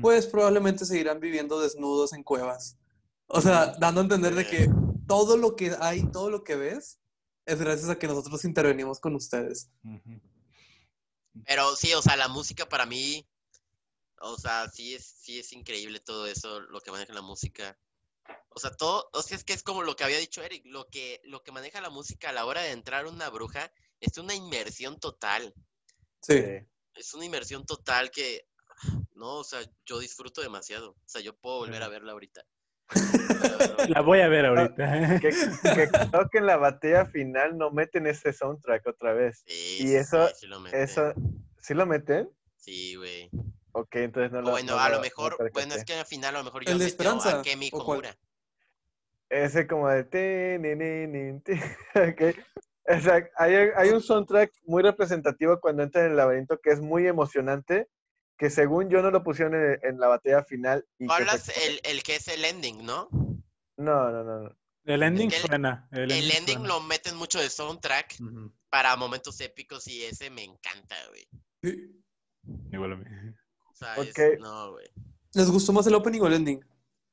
[0.00, 2.78] Pues probablemente seguirán viviendo desnudos en cuevas.
[3.26, 4.70] O sea, dando a entender de que
[5.06, 7.00] todo lo que hay, todo lo que ves,
[7.46, 9.70] es gracias a que nosotros intervenimos con ustedes.
[11.46, 13.26] Pero sí, o sea, la música para mí,
[14.20, 17.78] o sea, sí es, sí es increíble todo eso, lo que maneja la música.
[18.50, 20.88] O sea, todo, o sea, es que es como lo que había dicho Eric, lo
[20.88, 23.70] que, lo que maneja la música a la hora de entrar una bruja
[24.00, 25.52] es una inmersión total.
[26.22, 26.40] Sí.
[26.94, 28.46] Es una inmersión total que,
[29.14, 30.90] no, o sea, yo disfruto demasiado.
[30.90, 32.44] O sea, yo puedo volver a verla ahorita.
[33.88, 35.18] La voy a ver ahorita.
[35.20, 39.42] Que, que creo que en la batalla final no meten ese soundtrack otra vez.
[39.46, 40.80] Sí, Y sí, eso- sí, sí lo meten.
[40.80, 41.12] Eso,
[41.58, 42.30] ¿sí lo meten?
[42.56, 43.30] Sí, güey.
[43.72, 46.36] Ok, entonces no O lo bueno, no a lo mejor, bueno, es que al final
[46.36, 47.70] a lo mejor yo ¿El de metí Esperanza, a Kemi?
[47.70, 48.16] Komura.
[49.28, 50.04] Ese como de...
[50.04, 51.52] ti, ni, ni, ni, ti.
[51.94, 52.36] Ok.
[52.86, 56.80] O sea, hay, hay un soundtrack muy representativo cuando entran en el laberinto que es
[56.80, 57.88] muy emocionante,
[58.38, 60.86] que según yo no lo pusieron en, en la batalla final.
[60.98, 63.08] Y que hablas fue- el, el que es el ending, ¿no?
[63.76, 64.40] No, no, no.
[64.42, 64.56] no.
[64.84, 65.88] El ending el- suena.
[65.92, 66.68] El, El ending suena.
[66.68, 68.16] lo meten mucho de soundtrack
[68.70, 71.26] para momentos épicos y ese me encanta, güey.
[71.62, 72.02] Sí.
[72.72, 73.04] Igual a mí.
[73.70, 74.40] O sea, es- Ok.
[74.40, 74.86] no, güey.
[75.32, 76.64] ¿Les gustó más el opening o el ending?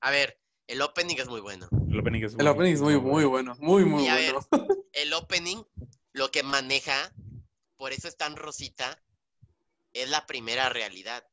[0.01, 0.37] A ver,
[0.67, 1.67] el opening es muy bueno.
[1.89, 3.55] El opening es El opening es muy, muy bueno.
[3.59, 4.67] Muy, muy Y a ver, bueno.
[4.93, 5.63] El opening,
[6.13, 7.13] lo que maneja,
[7.77, 9.01] por eso es tan rosita,
[9.93, 11.23] es la primera realidad.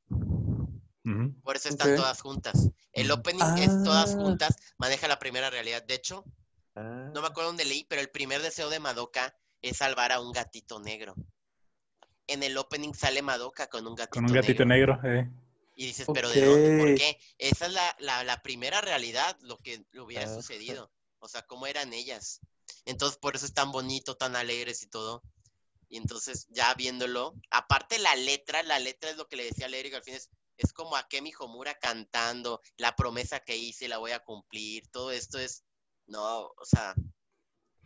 [1.42, 2.68] Por eso están todas juntas.
[2.92, 4.18] El opening es todas Ah.
[4.18, 5.82] juntas, maneja la primera realidad.
[5.82, 6.24] De hecho,
[6.74, 10.20] Ah, no me acuerdo dónde leí, pero el primer deseo de Madoka es salvar a
[10.20, 11.16] un gatito negro.
[12.28, 15.00] En el opening sale Madoka con un gatito, Con un gatito negro.
[15.02, 15.28] eh.
[15.74, 16.78] Y dices, pero ¿de dónde?
[16.78, 17.18] ¿Por qué?
[17.38, 20.34] Esa es la, la, la primera realidad, lo que le hubiera Ah.
[20.34, 20.90] sucedido.
[21.20, 22.40] O sea, cómo eran ellas.
[22.84, 25.22] Entonces, por eso es tan bonito, tan alegres y todo.
[25.88, 29.70] Y entonces, ya viéndolo, aparte la letra, la letra es lo que le decía a
[29.70, 33.98] Eric al fin, es, es como a Kemi Homura cantando, la promesa que hice la
[33.98, 35.64] voy a cumplir, todo esto es,
[36.06, 36.94] no, o sea,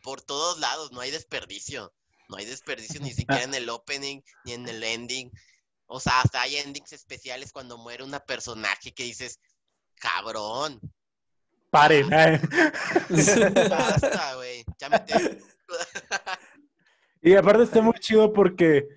[0.03, 1.93] por todos lados, no hay desperdicio.
[2.29, 5.31] No hay desperdicio ni siquiera en el opening ni en el ending.
[5.87, 9.39] O sea, hasta hay endings especiales cuando muere una personaje que dices,
[9.97, 10.81] cabrón,
[11.71, 12.13] Paren.
[12.13, 12.41] eh.
[13.71, 14.65] basta, güey.
[14.79, 15.41] Ya me te-
[17.23, 18.89] Y aparte está muy chido porque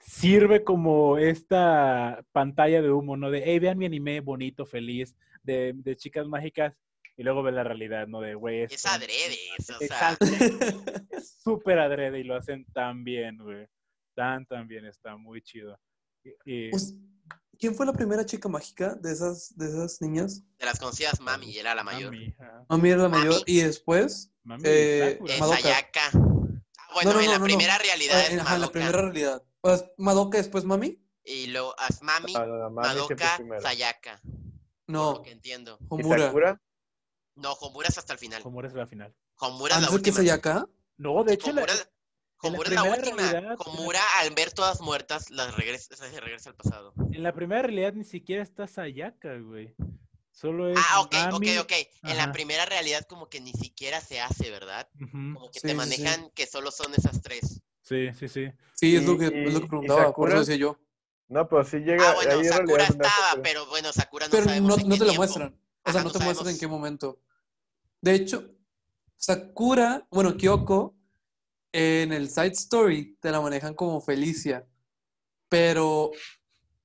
[0.00, 3.30] sirve como esta pantalla de humo, ¿no?
[3.30, 6.74] De, hey, vean mi anime bonito, feliz, de, de chicas mágicas,
[7.16, 8.20] y luego ve la realidad, ¿no?
[8.20, 10.16] De, güey, Es adrede, es, o sea,
[11.10, 13.66] es súper adrede y lo hacen tan bien, güey.
[14.14, 15.78] Tan, tan bien, está muy chido.
[16.44, 16.70] Y, y-
[17.58, 20.42] quién fue la primera chica mágica de esas, de esas niñas?
[20.58, 22.12] De las conocidas Mami, y era la mayor.
[22.12, 22.34] Mami.
[22.68, 23.42] Mami era la mayor Mami.
[23.46, 25.18] y después Mami, Eh.
[25.38, 26.10] Sayaka.
[26.90, 27.82] Ah, bueno, No, no, en la no, primera no.
[27.84, 28.72] realidad Ah, es en- ajá, en la Madoka.
[28.72, 29.42] primera realidad.
[29.60, 30.98] Pues, Madoka después Mami?
[31.24, 33.38] Y luego es Mami, Ah, no, la mami Madoka.
[33.62, 34.20] Sayaka.
[34.86, 35.78] No, lo que entiendo.
[35.80, 36.26] ¿Y Homura.
[36.26, 36.62] Sakura?
[37.36, 38.42] No, Homura es hasta el final.
[38.42, 39.14] ¿Cómo eres la final?
[39.38, 40.16] Homura es la Antes que última.
[40.16, 40.66] Sayaka.
[40.96, 41.74] No, de hecho, la- Homura,
[42.42, 43.30] Homura es la primera última.
[43.30, 46.92] realidad- Homura, al ver todas muertas, las regresa, se regresa al pasado.
[47.12, 49.74] en la primera realidad ni siquiera está Sayaka, güey.
[50.40, 51.58] Solo es Ah, ok, Mami.
[51.58, 51.72] ok, ok.
[52.04, 54.88] En la primera realidad como que ni siquiera se hace, ¿verdad?
[55.34, 55.76] Como que Sí, te sí.
[55.76, 57.60] manejan que solo son esas tres.
[57.82, 58.46] Sí, sí, sí.
[58.72, 60.78] Sí, es Y- lo que, y- es lo que preguntaba, por eso decía yo.
[61.28, 62.08] No, pero sí llega.
[62.10, 64.98] Ah, bueno, ahí Sakura estaba, pero bueno, Sakura no Pero sabemos no, en no qué
[64.98, 65.16] te lo tiempo.
[65.20, 65.48] muestran.
[65.52, 67.20] O sea, Ajá, no no te muestran en qué momento.
[68.00, 68.50] De hecho,
[69.16, 70.96] Sakura, bueno, Kyoko,
[71.70, 74.66] en el side story te la manejan como Felicia,
[75.50, 76.12] pero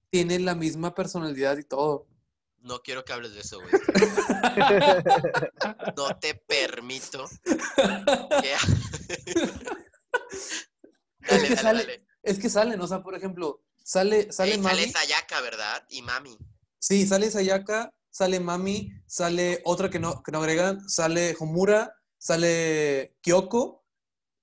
[0.10, 2.08] tiene la misma personalidad y todo.
[2.66, 3.72] No quiero que hables de eso, güey.
[5.96, 7.26] No te permito
[8.42, 8.56] que...
[11.30, 12.06] dale, que dale, sale- dale.
[12.24, 14.76] Es que salen, o sea, por ejemplo, sale, sale Ey, Mami.
[14.76, 15.86] sale Sayaka, ¿verdad?
[15.90, 16.36] Y Mami.
[16.80, 23.16] Sí, sale Sayaka, sale Mami, sale otra que no, que no agregan, sale Homura, sale
[23.22, 23.86] Kyoko,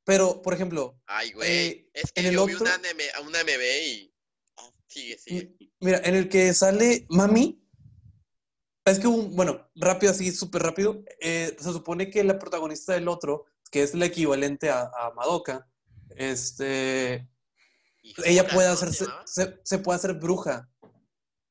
[0.04, 1.50] pero, por ejemplo, Ay, güey.
[1.50, 2.76] Eh, es que en el yo vi otro- una,
[3.28, 4.14] una MB y...
[4.58, 5.56] Ah, sigue, sigue.
[5.80, 7.61] mira, en el que sale Mami,
[8.84, 13.08] es que, un, bueno, rápido así, súper rápido, eh, se supone que la protagonista del
[13.08, 15.68] otro, que es la equivalente a, a Madoka,
[16.16, 17.28] este,
[18.24, 20.68] ella puede hacerse, ¿Se se, puede hacer bruja.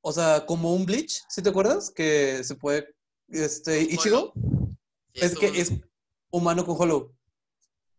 [0.01, 1.91] O sea, como un Bleach, ¿sí te acuerdas?
[1.91, 2.95] Que se puede,
[3.29, 4.33] este, Ichigo.
[5.13, 5.71] Sí, Es que un- es
[6.31, 7.15] humano con Hollow.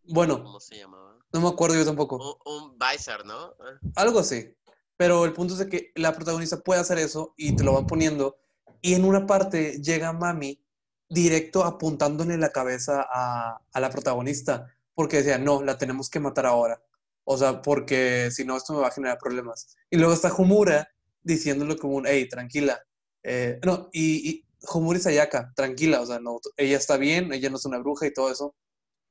[0.04, 1.18] Bueno, ¿Cómo se llamaba?
[1.32, 2.38] no me acuerdo yo tampoco.
[2.44, 2.78] Un, un
[3.26, 3.54] ¿no?
[3.60, 4.54] Ah, Algo así.
[4.96, 7.86] Pero el punto es de que la protagonista puede hacer eso y te lo van
[7.86, 8.36] poniendo.
[8.82, 10.60] Y en una parte llega Mami
[11.08, 14.66] directo apuntándole la cabeza a, a la protagonista.
[14.94, 16.82] Porque decía, no, la tenemos que matar ahora.
[17.24, 19.74] O sea, porque si no, esto me va a generar problemas.
[19.88, 20.92] Y luego está Homura
[21.22, 22.82] diciéndole como un, hey, tranquila.
[23.22, 26.00] Eh, no, y, y Homura y Sayaka, tranquila.
[26.02, 28.54] O sea, no, ella está bien, ella no es una bruja y todo eso.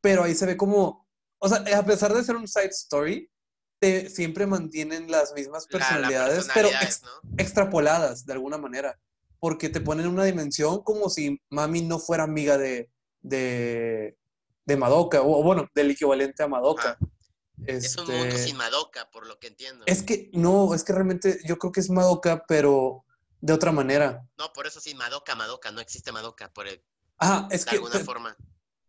[0.01, 1.07] Pero ahí se ve como,
[1.39, 3.31] o sea, a pesar de ser un side story,
[3.79, 7.31] te- siempre mantienen las mismas la- la personalidades, pero personalidades, ex- ¿no?
[7.37, 8.99] extrapoladas de alguna manera.
[9.41, 12.91] Porque te ponen una dimensión como si Mami no fuera amiga de,
[13.21, 14.15] de,
[14.65, 16.91] de Madoka, o bueno, del equivalente a Madoka.
[16.91, 16.99] Ajá.
[17.65, 19.83] Es un mundo Este, sin Madoka, por lo que entiendo.
[19.87, 23.03] es que no, es que realmente yo creo que es Madoka, pero
[23.39, 24.23] de otra manera.
[24.37, 26.83] No, por eso sin Madoka, Madoka, no existe Madoka, por el-
[27.17, 28.37] Ajá, es de que, alguna forma.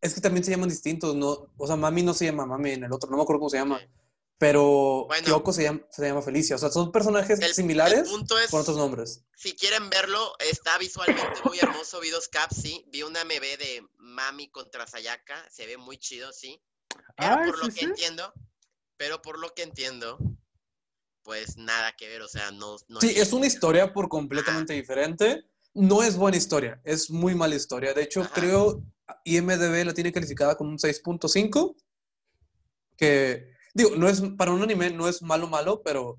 [0.02, 1.50] es que también se llaman distintos, ¿no?
[1.56, 3.56] O sea, Mami no se llama Mami en el otro, no me acuerdo cómo se
[3.58, 3.86] llama, Sí.
[4.42, 5.24] Pero Bueno.
[5.24, 6.56] Kyoko se llama, se llama Felicia.
[6.56, 9.22] O sea, son personajes El- similares El punto es, con otros nombres.
[9.36, 12.84] si quieren verlo, está visualmente muy hermoso, vi dos caps, sí.
[12.88, 16.60] Vi una MB de Mami contra Sayaka, se ve muy chido, sí.
[17.16, 17.84] Pero Ay, por lo sí, que sí.
[17.84, 18.32] entiendo,
[18.96, 20.18] pero por lo que entiendo,
[21.22, 22.78] pues nada que ver, o sea, no...
[22.88, 25.44] no Sí, es una historia por completamente diferente.
[25.72, 27.94] No es buena historia, es muy mala historia.
[27.94, 28.32] De hecho, Ajá.
[28.34, 28.82] creo
[29.24, 31.76] IMDB la tiene calificada con un 6.5,
[32.96, 36.18] que digo, no es para un anime no es malo malo, pero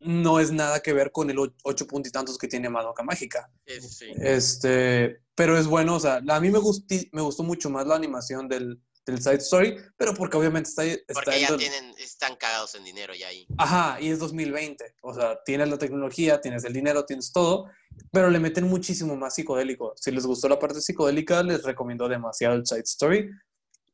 [0.00, 3.50] no es nada que ver con el 8 puntos y tantos que tiene Madoka Mágica.
[3.66, 4.12] Sí, sí, sí.
[4.20, 7.96] Este, pero es bueno, o sea, a mí me gustó, me gustó mucho más la
[7.96, 12.36] animación del, del side story, pero porque obviamente está, está Porque ya en- tienen, están
[12.36, 13.46] cagados en dinero ya ahí.
[13.56, 14.84] Ajá, y es 2020.
[15.02, 17.66] O sea, tienes la tecnología, tienes el dinero, tienes todo,
[18.12, 19.94] pero le meten muchísimo más psicodélico.
[19.96, 23.30] Si les gustó la parte psicodélica, les recomiendo demasiado el Side Story.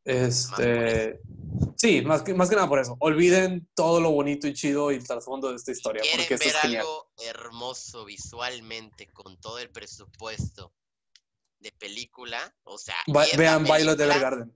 [0.04, 1.20] Este,
[1.76, 2.96] sí, más que, más que nada por eso.
[3.00, 6.46] Olviden todo lo bonito y chido y el trasfondo de esta historia, ¿Quieren porque esto
[6.46, 6.80] ver es genial.
[6.82, 10.72] algo hermoso visualmente con todo el presupuesto
[11.58, 12.54] de película?
[12.64, 12.96] O sea,
[13.36, 14.54] vean Violet película Evergarden.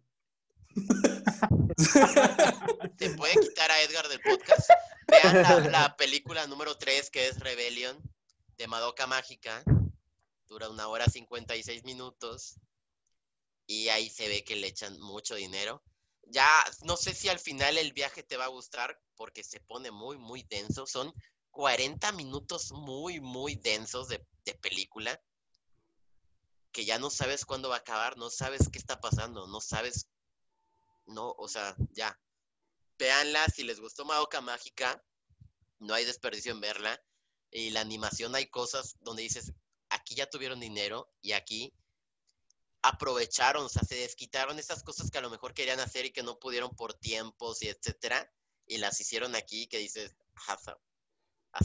[2.98, 4.70] Se puede quitar a Edgar del podcast.
[5.06, 7.98] Vean la, la película número 3 que es Rebellion
[8.58, 9.62] de Madoka Mágica.
[10.46, 12.56] Dura una hora 56 minutos.
[13.68, 15.82] Y ahí se ve que le echan mucho dinero.
[16.22, 16.48] Ya
[16.84, 20.16] no sé si al final el viaje te va a gustar porque se pone muy,
[20.16, 20.86] muy denso.
[20.86, 21.12] Son
[21.50, 25.22] 40 minutos muy, muy densos de, de película.
[26.72, 30.08] Que ya no sabes cuándo va a acabar, no sabes qué está pasando, no sabes.
[31.04, 32.18] No, o sea, ya.
[32.98, 35.04] Véanla, si les gustó Madoka Mágica,
[35.78, 36.98] no hay desperdicio en verla.
[37.50, 39.52] Y la animación hay cosas donde dices,
[39.90, 41.74] aquí ya tuvieron dinero y aquí
[42.82, 46.22] aprovecharon, o sea, se desquitaron esas cosas que a lo mejor querían hacer y que
[46.22, 48.30] no pudieron por tiempos y etcétera,
[48.66, 50.16] y las hicieron aquí que dices,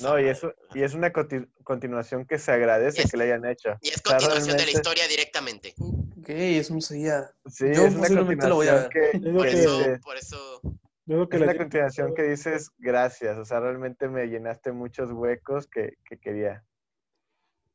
[0.02, 0.42] No, y es,
[0.74, 3.78] y es una continuación que se agradece que le hayan hecho.
[3.82, 5.76] Y es continuación de la historia directamente.
[5.78, 7.30] Ok, eso no sabía.
[7.46, 8.90] Sí, Yo es una continuación lo voy a ver.
[8.90, 10.62] Que, por, eso, por eso...
[11.06, 16.18] es una continuación que dices gracias, o sea, realmente me llenaste muchos huecos que, que
[16.18, 16.64] quería.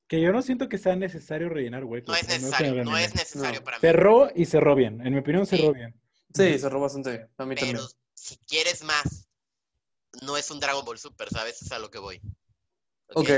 [0.08, 2.08] Que yo no siento que sea necesario rellenar huecos.
[2.08, 3.80] No es necesario, no, es necesario para mí.
[3.82, 5.06] Cerró y cerró bien.
[5.06, 5.94] En mi opinión, cerró bien.
[6.34, 7.30] Sí, cerró bastante bien.
[7.36, 9.28] A mí Pero si quieres más,
[10.22, 11.60] no es un Dragon Ball Super, ¿sabes?
[11.60, 12.22] Es a lo que voy.
[13.14, 13.30] Ok.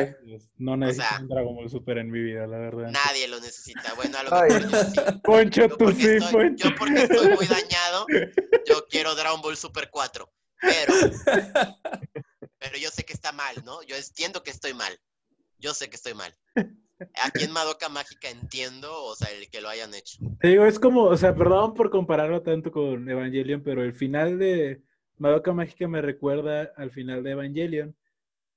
[0.59, 2.91] No necesito un Dragon Ball Super en mi vida, la verdad.
[2.91, 3.95] Nadie lo necesita.
[3.95, 5.21] Bueno, a lo mejor yo sí.
[5.25, 6.69] Poncho, tú sí, Poncho.
[6.69, 8.07] Yo porque estoy muy dañado,
[8.69, 10.33] yo quiero Dragon Ball Super 4.
[10.61, 10.95] Pero,
[12.59, 13.83] pero yo sé que está mal, ¿no?
[13.83, 14.99] Yo entiendo que estoy mal.
[15.61, 16.35] Yo sé que estoy mal.
[17.23, 20.19] Aquí en Madoka Mágica entiendo, o sea, el que lo hayan hecho.
[20.41, 24.39] Te digo, es como, o sea, perdón por compararlo tanto con Evangelion, pero el final
[24.39, 24.83] de
[25.17, 27.97] Madoka Mágica me recuerda al final de Evangelion,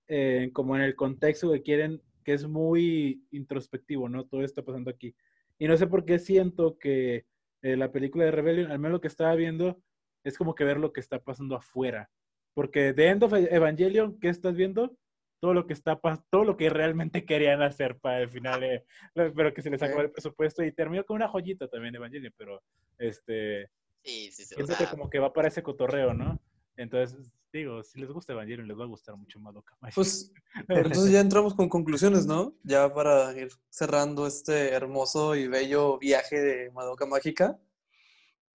[0.08, 4.26] eh, como en el contexto que quieren, que es muy introspectivo, ¿no?
[4.26, 5.16] Todo está pasando aquí.
[5.58, 7.26] Y no sé por qué siento que
[7.62, 9.82] eh, la película de Rebellion, al menos lo que estaba viendo,
[10.24, 12.10] es como que ver lo que está pasando afuera.
[12.54, 14.98] Porque de End of Evangelion, ¿qué estás viendo?
[15.44, 15.99] Todo lo que está
[16.30, 18.82] todo lo que realmente querían hacer para el final,
[19.14, 22.64] pero que se les sacó el presupuesto y terminó con una joyita también Evangelion, pero
[22.98, 23.70] este
[24.06, 26.40] sí, sí, sí, siento que como que va para ese cotorreo, ¿no?
[26.78, 30.32] Entonces, digo, si les gusta Evangelion, les va a gustar mucho Madoka Pues,
[30.70, 32.56] entonces ya entramos con conclusiones, ¿no?
[32.64, 37.60] Ya para ir cerrando este hermoso y bello viaje de Madoka Mágica.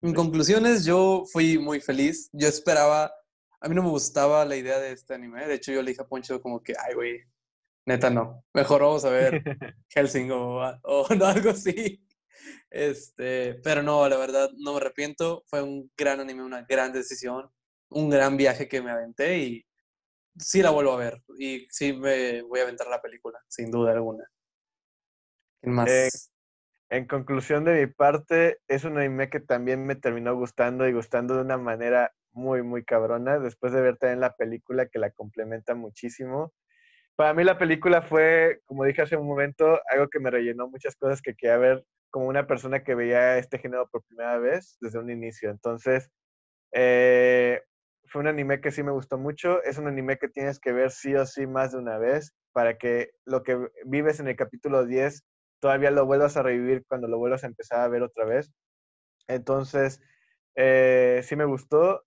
[0.04, 2.30] En conclusiones, yo fui muy feliz.
[2.32, 3.12] Yo esperaba
[3.66, 5.48] a mí no me gustaba la idea de este anime.
[5.48, 7.24] De hecho, yo le dije a Poncho como que, ay, güey,
[7.88, 8.46] neta no.
[8.54, 9.42] Mejor vamos a ver
[9.90, 12.06] Helsing o, o algo así.
[12.70, 15.44] Este, pero no, la verdad, no me arrepiento.
[15.48, 17.50] Fue un gran anime, una gran decisión,
[17.90, 19.66] un gran viaje que me aventé y
[20.38, 21.24] sí la vuelvo a ver.
[21.40, 24.26] Y sí me voy a aventar la película, sin duda alguna.
[25.64, 25.90] más?
[25.90, 26.10] Eh,
[26.90, 31.34] en conclusión de mi parte, es un anime que también me terminó gustando y gustando
[31.34, 33.40] de una manera muy, muy cabrona.
[33.40, 36.54] Después de ver también la película que la complementa muchísimo.
[37.16, 40.96] Para mí la película fue, como dije hace un momento, algo que me rellenó muchas
[40.96, 45.00] cosas que quería ver como una persona que veía este género por primera vez desde
[45.00, 45.50] un inicio.
[45.50, 46.12] Entonces,
[46.74, 47.62] eh,
[48.06, 49.64] fue un anime que sí me gustó mucho.
[49.64, 52.78] Es un anime que tienes que ver sí o sí más de una vez para
[52.78, 55.24] que lo que vives en el capítulo 10
[55.60, 58.52] todavía lo vuelvas a revivir cuando lo vuelvas a empezar a ver otra vez.
[59.28, 60.02] Entonces,
[60.56, 62.04] eh, sí me gustó.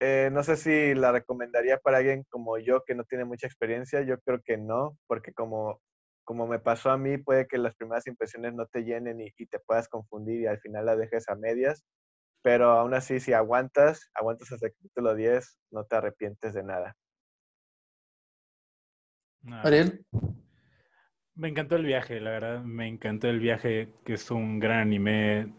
[0.00, 4.02] Eh, no sé si la recomendaría para alguien como yo que no tiene mucha experiencia.
[4.02, 5.80] Yo creo que no, porque como,
[6.24, 9.58] como me pasó a mí, puede que las primeras impresiones no te llenen y, te
[9.60, 11.84] puedas confundir y al final la dejes a medias.
[12.42, 16.94] Pero aún así, si aguantas, aguantas hasta el capítulo 10, no te arrepientes de nada.
[19.62, 20.04] Ariel.
[21.36, 25.52] Me encantó el viaje, la verdad, me encantó el viaje, que es un gran anime.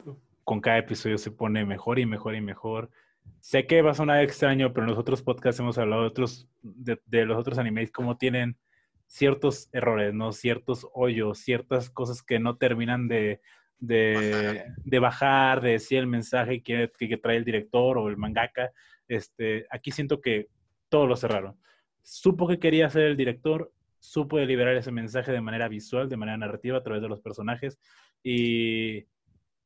[0.44, 2.92] Con cada episodio se pone mejor y mejor y mejor.
[3.40, 6.50] Sé que va a sonar extraño, pero en los otros podcasts hemos hablado de, otros,
[6.62, 8.58] de, los otros animes, como tienen
[9.06, 10.32] ciertos errores, ¿no?
[10.32, 13.42] Ciertos hoyos, ciertas cosas que no terminan de,
[13.80, 18.72] de, bajar, de decir el mensaje que, que, trae el director o el mangaka.
[19.08, 20.48] Este, aquí siento que
[20.90, 21.60] todo lo cerraron.
[22.02, 26.38] Supo que quería ser el director, supo liberar ese mensaje de manera visual, de manera
[26.38, 27.80] narrativa, a través de los personajes.
[28.24, 29.06] Y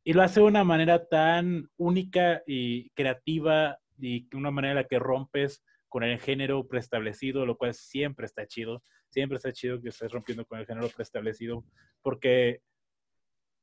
[0.10, 4.98] y lo hace de una manera tan única y creativa y una manera en que
[4.98, 8.82] rompes con el género preestablecido, lo cual siempre está chido.
[9.10, 11.64] Siempre está chido que estés rompiendo con el género preestablecido,
[12.02, 12.62] porque...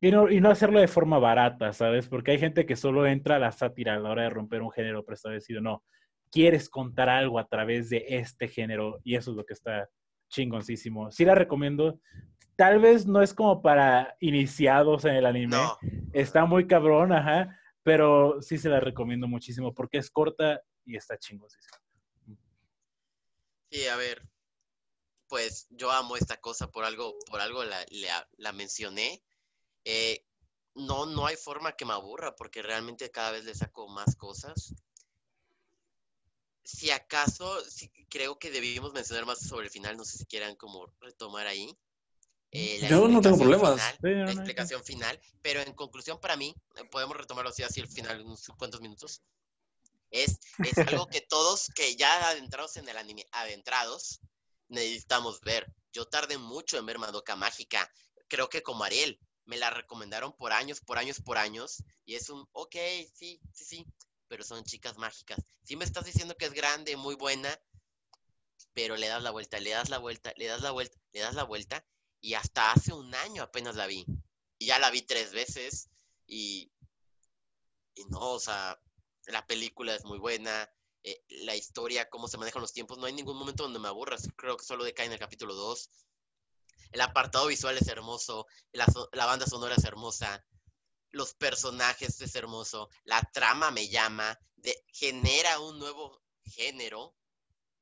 [0.00, 2.06] Y no, y no hacerlo de forma barata, ¿sabes?
[2.06, 4.70] Porque hay gente que solo entra a la sátira a la hora de romper un
[4.70, 5.60] género preestablecido.
[5.60, 5.82] No,
[6.30, 9.88] quieres contar algo a través de este género y eso es lo que está
[10.28, 11.10] chingoncísimo.
[11.10, 11.98] Sí la recomiendo
[12.56, 15.56] tal vez no es como para iniciados en el anime.
[16.12, 21.18] Está muy cabrón, ajá, pero sí se la recomiendo muchísimo porque es corta y está
[21.18, 21.78] chingosísima.
[23.70, 24.26] Sí, a ver,
[25.28, 27.84] pues yo amo esta cosa, por algo, por algo la,
[28.38, 29.22] la, mencioné.
[29.84, 30.24] Eh,
[30.74, 34.74] no, no hay forma que me aburra porque realmente cada vez le saco más cosas.
[36.64, 37.58] Si acaso,
[38.08, 41.76] creo que debimos mencionar más sobre el final, no sé si quieran como retomar ahí.
[42.58, 43.80] Eh, Yo no tengo problemas.
[44.00, 48.22] la explicación final, pero en conclusión para mí, eh, podemos retomarlo así, así al final,
[48.22, 49.22] unos cuantos minutos.
[50.10, 54.20] Es, es algo que todos que ya adentrados en el anime, adentrados,
[54.68, 55.70] necesitamos ver.
[55.92, 57.90] Yo tardé mucho en ver Madoka Mágica.
[58.28, 61.82] Creo que como Ariel, me la recomendaron por años, por años, por años.
[62.06, 62.74] Y es un, ok,
[63.14, 63.86] sí, sí, sí,
[64.28, 65.38] pero son chicas mágicas.
[65.62, 67.54] Si me estás diciendo que es grande, muy buena,
[68.72, 71.34] pero le das la vuelta, le das la vuelta, le das la vuelta, le das
[71.34, 71.84] la vuelta,
[72.26, 74.04] y hasta hace un año apenas la vi.
[74.58, 75.90] Y ya la vi tres veces,
[76.26, 76.72] y,
[78.08, 78.80] no, o sea,
[79.26, 80.68] la película es muy buena,
[81.04, 84.28] eh, la historia, cómo se manejan los tiempos, no hay ningún momento donde me aburras,
[84.34, 85.88] creo que solo decae en el capítulo 2.
[86.90, 90.44] El apartado visual es hermoso, la, la banda sonora es hermosa,
[91.10, 97.14] los personajes es hermoso, la trama me llama, de, genera un nuevo género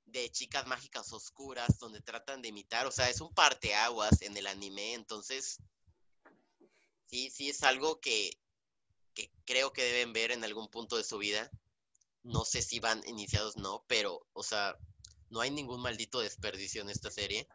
[0.06, 4.46] de chicas mágicas oscuras donde tratan de imitar, o sea, es un parteaguas en el
[4.46, 5.58] anime, entonces
[7.06, 8.30] sí, sí es algo que,
[9.14, 11.50] que creo que deben ver en algún punto de su vida.
[12.22, 14.76] No sé si van iniciados no, pero, o sea,
[15.30, 17.46] no hay ningún maldito desperdicio en esta serie.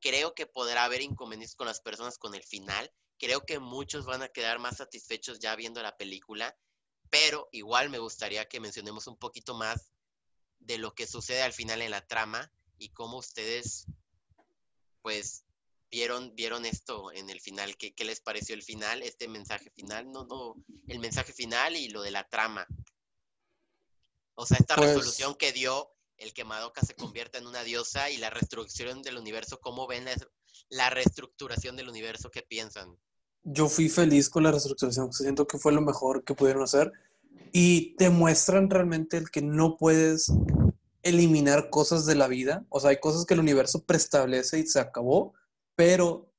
[0.00, 2.92] Creo que podrá haber inconvenientes con las personas con el final.
[3.18, 6.56] Creo que muchos van a quedar más satisfechos ya viendo la película,
[7.10, 9.92] pero igual me gustaría que mencionemos un poquito más
[10.70, 13.86] de lo que sucede al final en la trama y cómo ustedes,
[15.02, 15.44] pues,
[15.90, 17.76] vieron, vieron esto en el final.
[17.76, 20.10] ¿Qué, ¿Qué, les pareció el final, este mensaje final?
[20.12, 20.54] No, no,
[20.86, 22.66] el mensaje final y lo de la trama.
[24.34, 24.90] O sea, esta pues...
[24.90, 29.18] resolución que dio el que Madoka se convierta en una diosa y la reestructuración del
[29.18, 30.14] universo, ¿cómo ven la,
[30.68, 32.30] la reestructuración del universo?
[32.30, 32.96] ¿Qué piensan?
[33.42, 36.92] Yo fui feliz con la reestructuración, siento que fue lo mejor que pudieron hacer
[37.52, 40.32] y te muestran realmente el que no puedes
[41.02, 44.80] eliminar cosas de la vida, o sea, hay cosas que el universo preestablece y se
[44.80, 45.34] acabó,
[45.74, 46.30] pero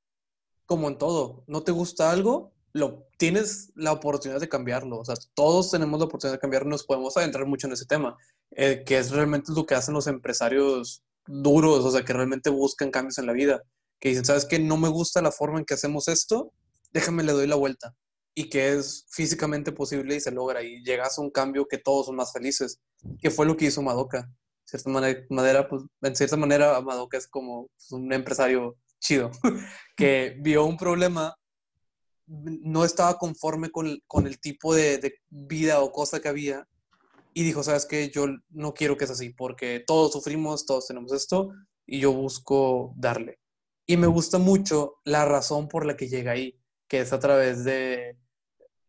[0.66, 5.16] como en todo, no te gusta algo, lo tienes la oportunidad de cambiarlo, o sea,
[5.34, 8.16] todos tenemos la oportunidad de cambiarlo, nos podemos adentrar mucho en ese tema,
[8.52, 12.90] eh, que es realmente lo que hacen los empresarios duros, o sea, que realmente buscan
[12.90, 13.62] cambios en la vida,
[14.00, 14.58] que dicen, ¿sabes qué?
[14.58, 16.52] No me gusta la forma en que hacemos esto,
[16.92, 17.94] déjame le doy la vuelta
[18.34, 22.06] y que es físicamente posible y se logra y llegas a un cambio que todos
[22.06, 22.80] son más felices,
[23.20, 24.22] que fue lo que hizo Madoka.
[24.22, 29.30] De cierta manera, pues, en cierta manera, Madoka es como pues, un empresario chido,
[29.96, 31.36] que vio un problema,
[32.26, 36.66] no estaba conforme con, con el tipo de, de, vida o cosa que había
[37.34, 41.12] y dijo, sabes que yo no quiero que sea así, porque todos sufrimos, todos tenemos
[41.12, 41.50] esto
[41.86, 43.38] y yo busco darle.
[43.86, 47.64] Y me gusta mucho la razón por la que llega ahí, que es a través
[47.64, 48.16] de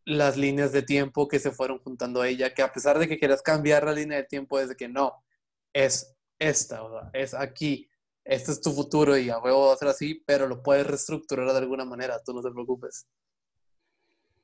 [0.06, 3.20] las líneas de tiempo que se fueron juntando a ella, que a pesar de que
[3.20, 5.24] quieras cambiar la línea de tiempo, es de que no,
[5.72, 7.10] es esta, ¿verdad?
[7.14, 7.90] es aquí,
[8.26, 11.52] este es tu futuro y a huevo va a ser así, pero lo puedes reestructurar
[11.52, 13.08] de alguna manera, tú no te preocupes.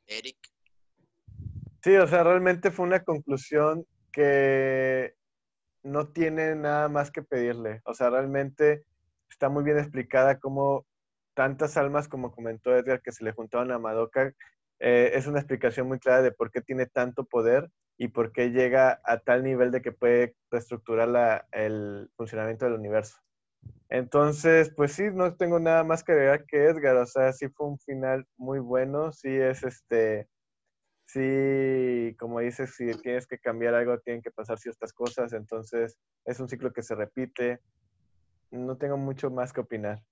[0.07, 0.37] Eric.
[1.83, 5.13] Sí, o sea, realmente fue una conclusión que
[5.83, 7.81] no tiene nada más que pedirle.
[7.85, 8.83] O sea, realmente
[9.29, 10.85] está muy bien explicada cómo
[11.35, 14.33] tantas almas, como comentó Edgar, que se le juntaron a Madoka,
[14.79, 18.51] eh, es una explicación muy clara de por qué tiene tanto poder y por qué
[18.51, 23.17] llega a tal nivel de que puede reestructurar el funcionamiento del universo.
[23.89, 27.67] Entonces, pues sí, no tengo nada más que agregar que Edgar, o sea, sí fue
[27.67, 30.29] un final muy bueno, sí es este,
[31.07, 36.39] sí, como dices, si tienes que cambiar algo, tienen que pasar ciertas cosas, entonces es
[36.39, 37.59] un ciclo que se repite,
[38.51, 40.03] no tengo mucho más que opinar.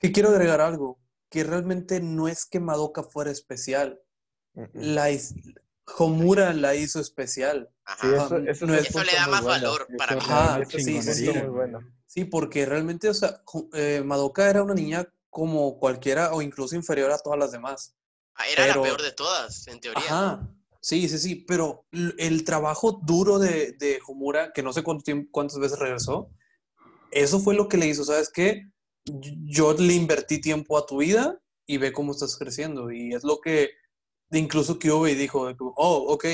[0.00, 0.98] Y quiero agregar algo,
[1.30, 4.00] que realmente no es que Madoka fuera especial,
[4.74, 5.08] la
[5.98, 7.70] Homura la hizo especial.
[7.84, 8.00] Ajá.
[8.00, 9.70] Sí, eso, eso, no es eso le da más bueno.
[9.70, 10.22] valor para mí.
[10.22, 11.80] Ajá, sí, sí, bueno.
[12.06, 13.42] sí, porque realmente, o sea,
[13.74, 17.94] eh, Madoka era una niña como cualquiera o incluso inferior a todas las demás.
[18.34, 18.76] Ah, era pero...
[18.76, 20.04] la peor de todas, en teoría.
[20.04, 20.48] Ajá.
[20.80, 21.86] Sí, sí, sí, pero
[22.18, 26.28] el trabajo duro de, de Homura, que no sé cuánto tiempo, cuántas veces regresó,
[27.12, 28.68] eso fue lo que le hizo, ¿sabes qué?
[29.04, 32.90] Yo le invertí tiempo a tu vida y ve cómo estás creciendo.
[32.90, 33.70] Y es lo que
[34.38, 36.26] incluso Kyubey dijo, oh, ok,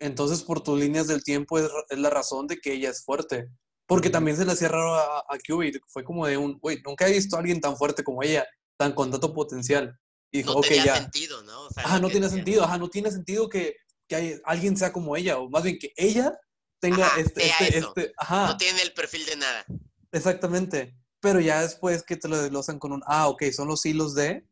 [0.00, 3.48] entonces por tus líneas del tiempo es, es, la razón de que ella es fuerte.
[3.86, 5.38] Porque también se le hacía raro a, a
[5.86, 8.46] fue como de un, güey, nunca he visto a alguien tan fuerte como ella,
[8.76, 9.98] tan con tanto potencial.
[10.30, 10.96] Y dijo, no okay, tenía ya.
[10.96, 11.66] sentido, ¿no?
[11.66, 14.92] O sea, ajá, no, tiene sentido, ajá, no tiene sentido que, que hay, alguien sea
[14.92, 16.38] como ella, o más bien que ella
[16.80, 18.48] tenga ajá, este, este, este, ajá.
[18.48, 19.64] No tiene el perfil de nada.
[20.12, 20.94] Exactamente.
[21.20, 24.46] Pero ya después que te lo desglosan con un, ah, ok, son los hilos de,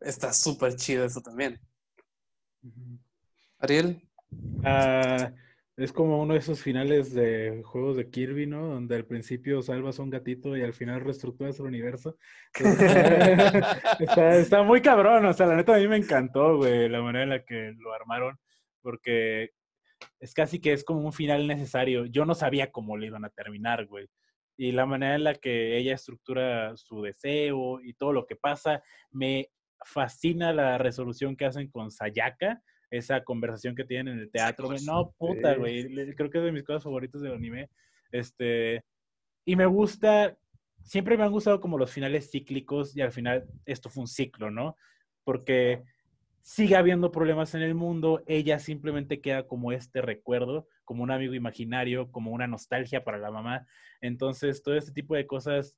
[0.00, 1.60] está súper chido eso también.
[3.58, 4.02] Ariel.
[4.30, 5.32] Uh,
[5.76, 8.66] es como uno de esos finales de juegos de Kirby, ¿no?
[8.66, 12.16] Donde al principio salvas a un gatito y al final reestructuras el universo.
[14.00, 17.24] está, está, muy cabrón, o sea, la neta a mí me encantó, güey, la manera
[17.24, 18.38] en la que lo armaron,
[18.82, 19.52] porque
[20.20, 22.06] es casi que es como un final necesario.
[22.06, 24.08] Yo no sabía cómo le iban a terminar, güey.
[24.56, 28.82] Y la manera en la que ella estructura su deseo y todo lo que pasa,
[29.10, 29.48] me
[29.84, 34.66] fascina la resolución que hacen con Sayaka, esa conversación que tienen en el teatro.
[34.68, 34.84] Güey.
[34.84, 36.14] No, puta, güey.
[36.14, 37.70] Creo que es de mis cosas favoritas del anime.
[38.10, 38.84] Este,
[39.44, 40.36] y me gusta,
[40.82, 44.50] siempre me han gustado como los finales cíclicos y al final esto fue un ciclo,
[44.50, 44.76] ¿no?
[45.24, 45.82] Porque
[46.42, 51.34] sigue habiendo problemas en el mundo, ella simplemente queda como este recuerdo, como un amigo
[51.34, 53.66] imaginario, como una nostalgia para la mamá.
[54.00, 55.76] Entonces, todo este tipo de cosas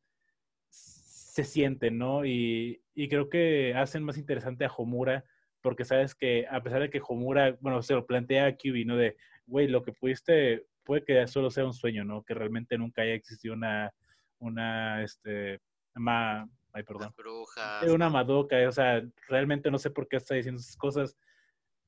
[1.35, 2.24] se sienten, ¿no?
[2.24, 5.24] Y, y creo que hacen más interesante a Homura,
[5.62, 8.97] porque sabes que a pesar de que Homura, bueno, se lo plantea a Kyubi, ¿no?
[8.97, 12.23] De, güey, lo que pudiste, puede que solo sea un sueño, ¿no?
[12.23, 13.93] Que realmente nunca haya existido una,
[14.39, 15.59] una, este,
[15.97, 17.12] ma, ay, perdón.
[17.16, 17.82] Brujas.
[17.90, 21.19] Una Madoka, o sea, realmente no sé por qué está diciendo esas cosas,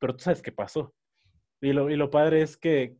[0.00, 0.92] pero tú sabes qué pasó.
[1.60, 2.96] Y lo, y lo padre es que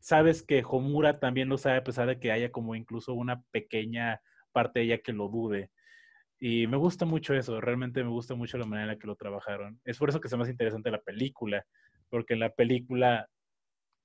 [0.00, 4.22] sabes que Homura también lo sabe, a pesar de que haya como incluso una pequeña
[4.54, 5.70] parte de ella que lo dude.
[6.38, 9.16] Y me gusta mucho eso, realmente me gusta mucho la manera en la que lo
[9.16, 9.80] trabajaron.
[9.84, 11.66] Es por eso que es más interesante la película,
[12.08, 13.28] porque en la película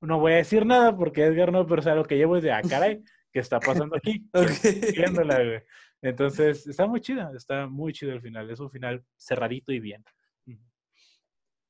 [0.02, 2.44] no voy a decir nada porque Edgar no, pero o sea, lo que llevo es
[2.44, 4.26] de, ah, caray, ¿qué está pasando aquí?
[4.34, 4.96] Ok.
[4.96, 5.62] Viéndola, güey.
[6.02, 8.50] Entonces, está muy chida, está muy chido el final.
[8.50, 10.04] Es un final cerradito y bien.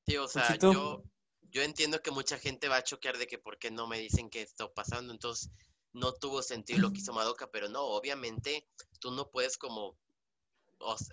[0.05, 1.03] Sí, o sea, yo,
[1.51, 4.29] yo entiendo que mucha gente va a choquear de que por qué no me dicen
[4.29, 5.51] qué está pasando, entonces
[5.93, 8.67] no tuvo sentido lo que hizo Madoka, pero no, obviamente
[8.99, 9.97] tú no puedes como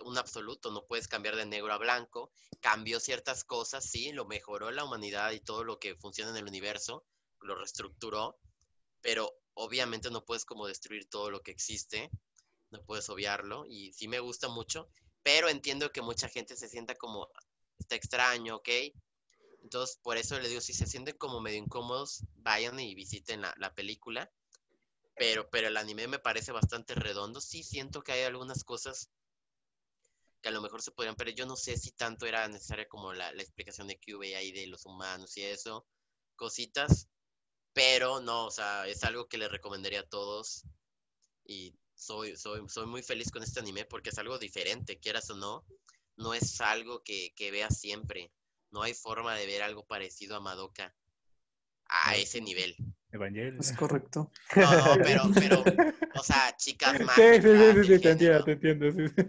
[0.04, 2.30] un absoluto, no puedes cambiar de negro a blanco,
[2.60, 6.46] cambió ciertas cosas, sí, lo mejoró la humanidad y todo lo que funciona en el
[6.46, 7.04] universo,
[7.40, 8.38] lo reestructuró,
[9.00, 12.10] pero obviamente no puedes como destruir todo lo que existe,
[12.70, 14.88] no puedes obviarlo, y sí me gusta mucho,
[15.22, 17.28] pero entiendo que mucha gente se sienta como,
[17.78, 18.68] está extraño, ¿ok?
[19.62, 23.74] Entonces, por eso le digo, si se sienten como medio incómodos, vayan y visiten la
[23.74, 24.30] película.
[25.16, 27.40] Pero, pero el anime me parece bastante redondo.
[27.40, 29.10] Sí siento que hay algunas cosas
[30.42, 33.12] que a lo mejor se podrían, pero yo no sé si tanto era necesaria como
[33.12, 35.86] la, la explicación de QB ahí de los humanos y eso,
[36.36, 37.08] cositas.
[37.72, 40.64] Pero no, o sea, es algo que le recomendaría a todos.
[41.44, 45.36] Y soy, soy, soy muy feliz con este anime porque es algo diferente, quieras o
[45.36, 45.64] no.
[46.16, 48.32] No es algo que, que veas siempre.
[48.70, 50.94] No hay forma de ver algo parecido a Madoka
[51.88, 52.76] a ese nivel.
[53.12, 53.58] Evangelion.
[53.60, 54.30] Es correcto.
[54.56, 55.64] No, no, pero, pero,
[56.14, 57.42] o sea, chicas Sí, mágicas.
[57.42, 58.86] sí, sí, sí, sí, te entiendo, te entiendo.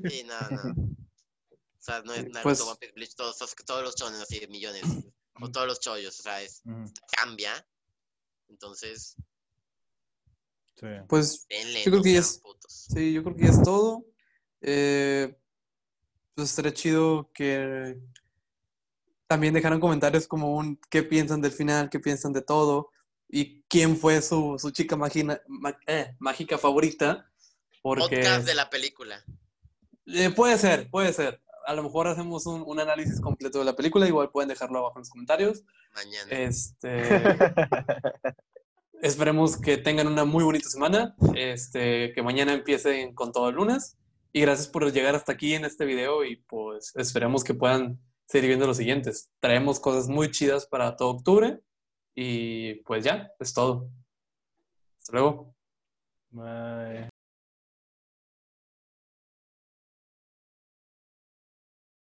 [0.09, 0.71] Sí, no, no.
[0.81, 4.47] O sea, no es Naruto, Pues- One Piece, Bleach, todos, todos, los chones así de
[4.47, 4.83] millones.
[5.39, 6.63] O todos los chollos, o sea, es,
[7.15, 7.53] cambia.
[8.49, 9.15] Entonces,
[10.75, 10.87] sí.
[11.07, 12.87] Pues denle, Yo creo no que ya es- putos.
[12.93, 14.05] sí, yo creo que ya es todo.
[14.61, 15.37] Eh,
[16.33, 17.97] pues estaría chido que
[19.27, 22.89] también dejaran comentarios como un qué piensan del final, qué piensan de todo
[23.29, 27.29] y quién fue su, su chica magina- ma- eh, mágica favorita.
[27.83, 29.23] Porque Podcast de la película.
[30.07, 31.41] Eh, puede ser, puede ser.
[31.65, 34.97] A lo mejor hacemos un, un análisis completo de la película, igual pueden dejarlo abajo
[34.97, 35.63] en los comentarios.
[35.93, 36.31] Mañana.
[36.31, 37.03] Este,
[39.01, 43.97] esperemos que tengan una muy bonita semana, este, que mañana empiecen con todo el lunes.
[44.33, 48.49] Y gracias por llegar hasta aquí en este video y pues esperemos que puedan seguir
[48.49, 49.31] viendo los siguientes.
[49.39, 51.61] Traemos cosas muy chidas para todo octubre
[52.15, 53.89] y pues ya, es todo.
[54.99, 55.55] Hasta luego.
[56.31, 57.16] Bye.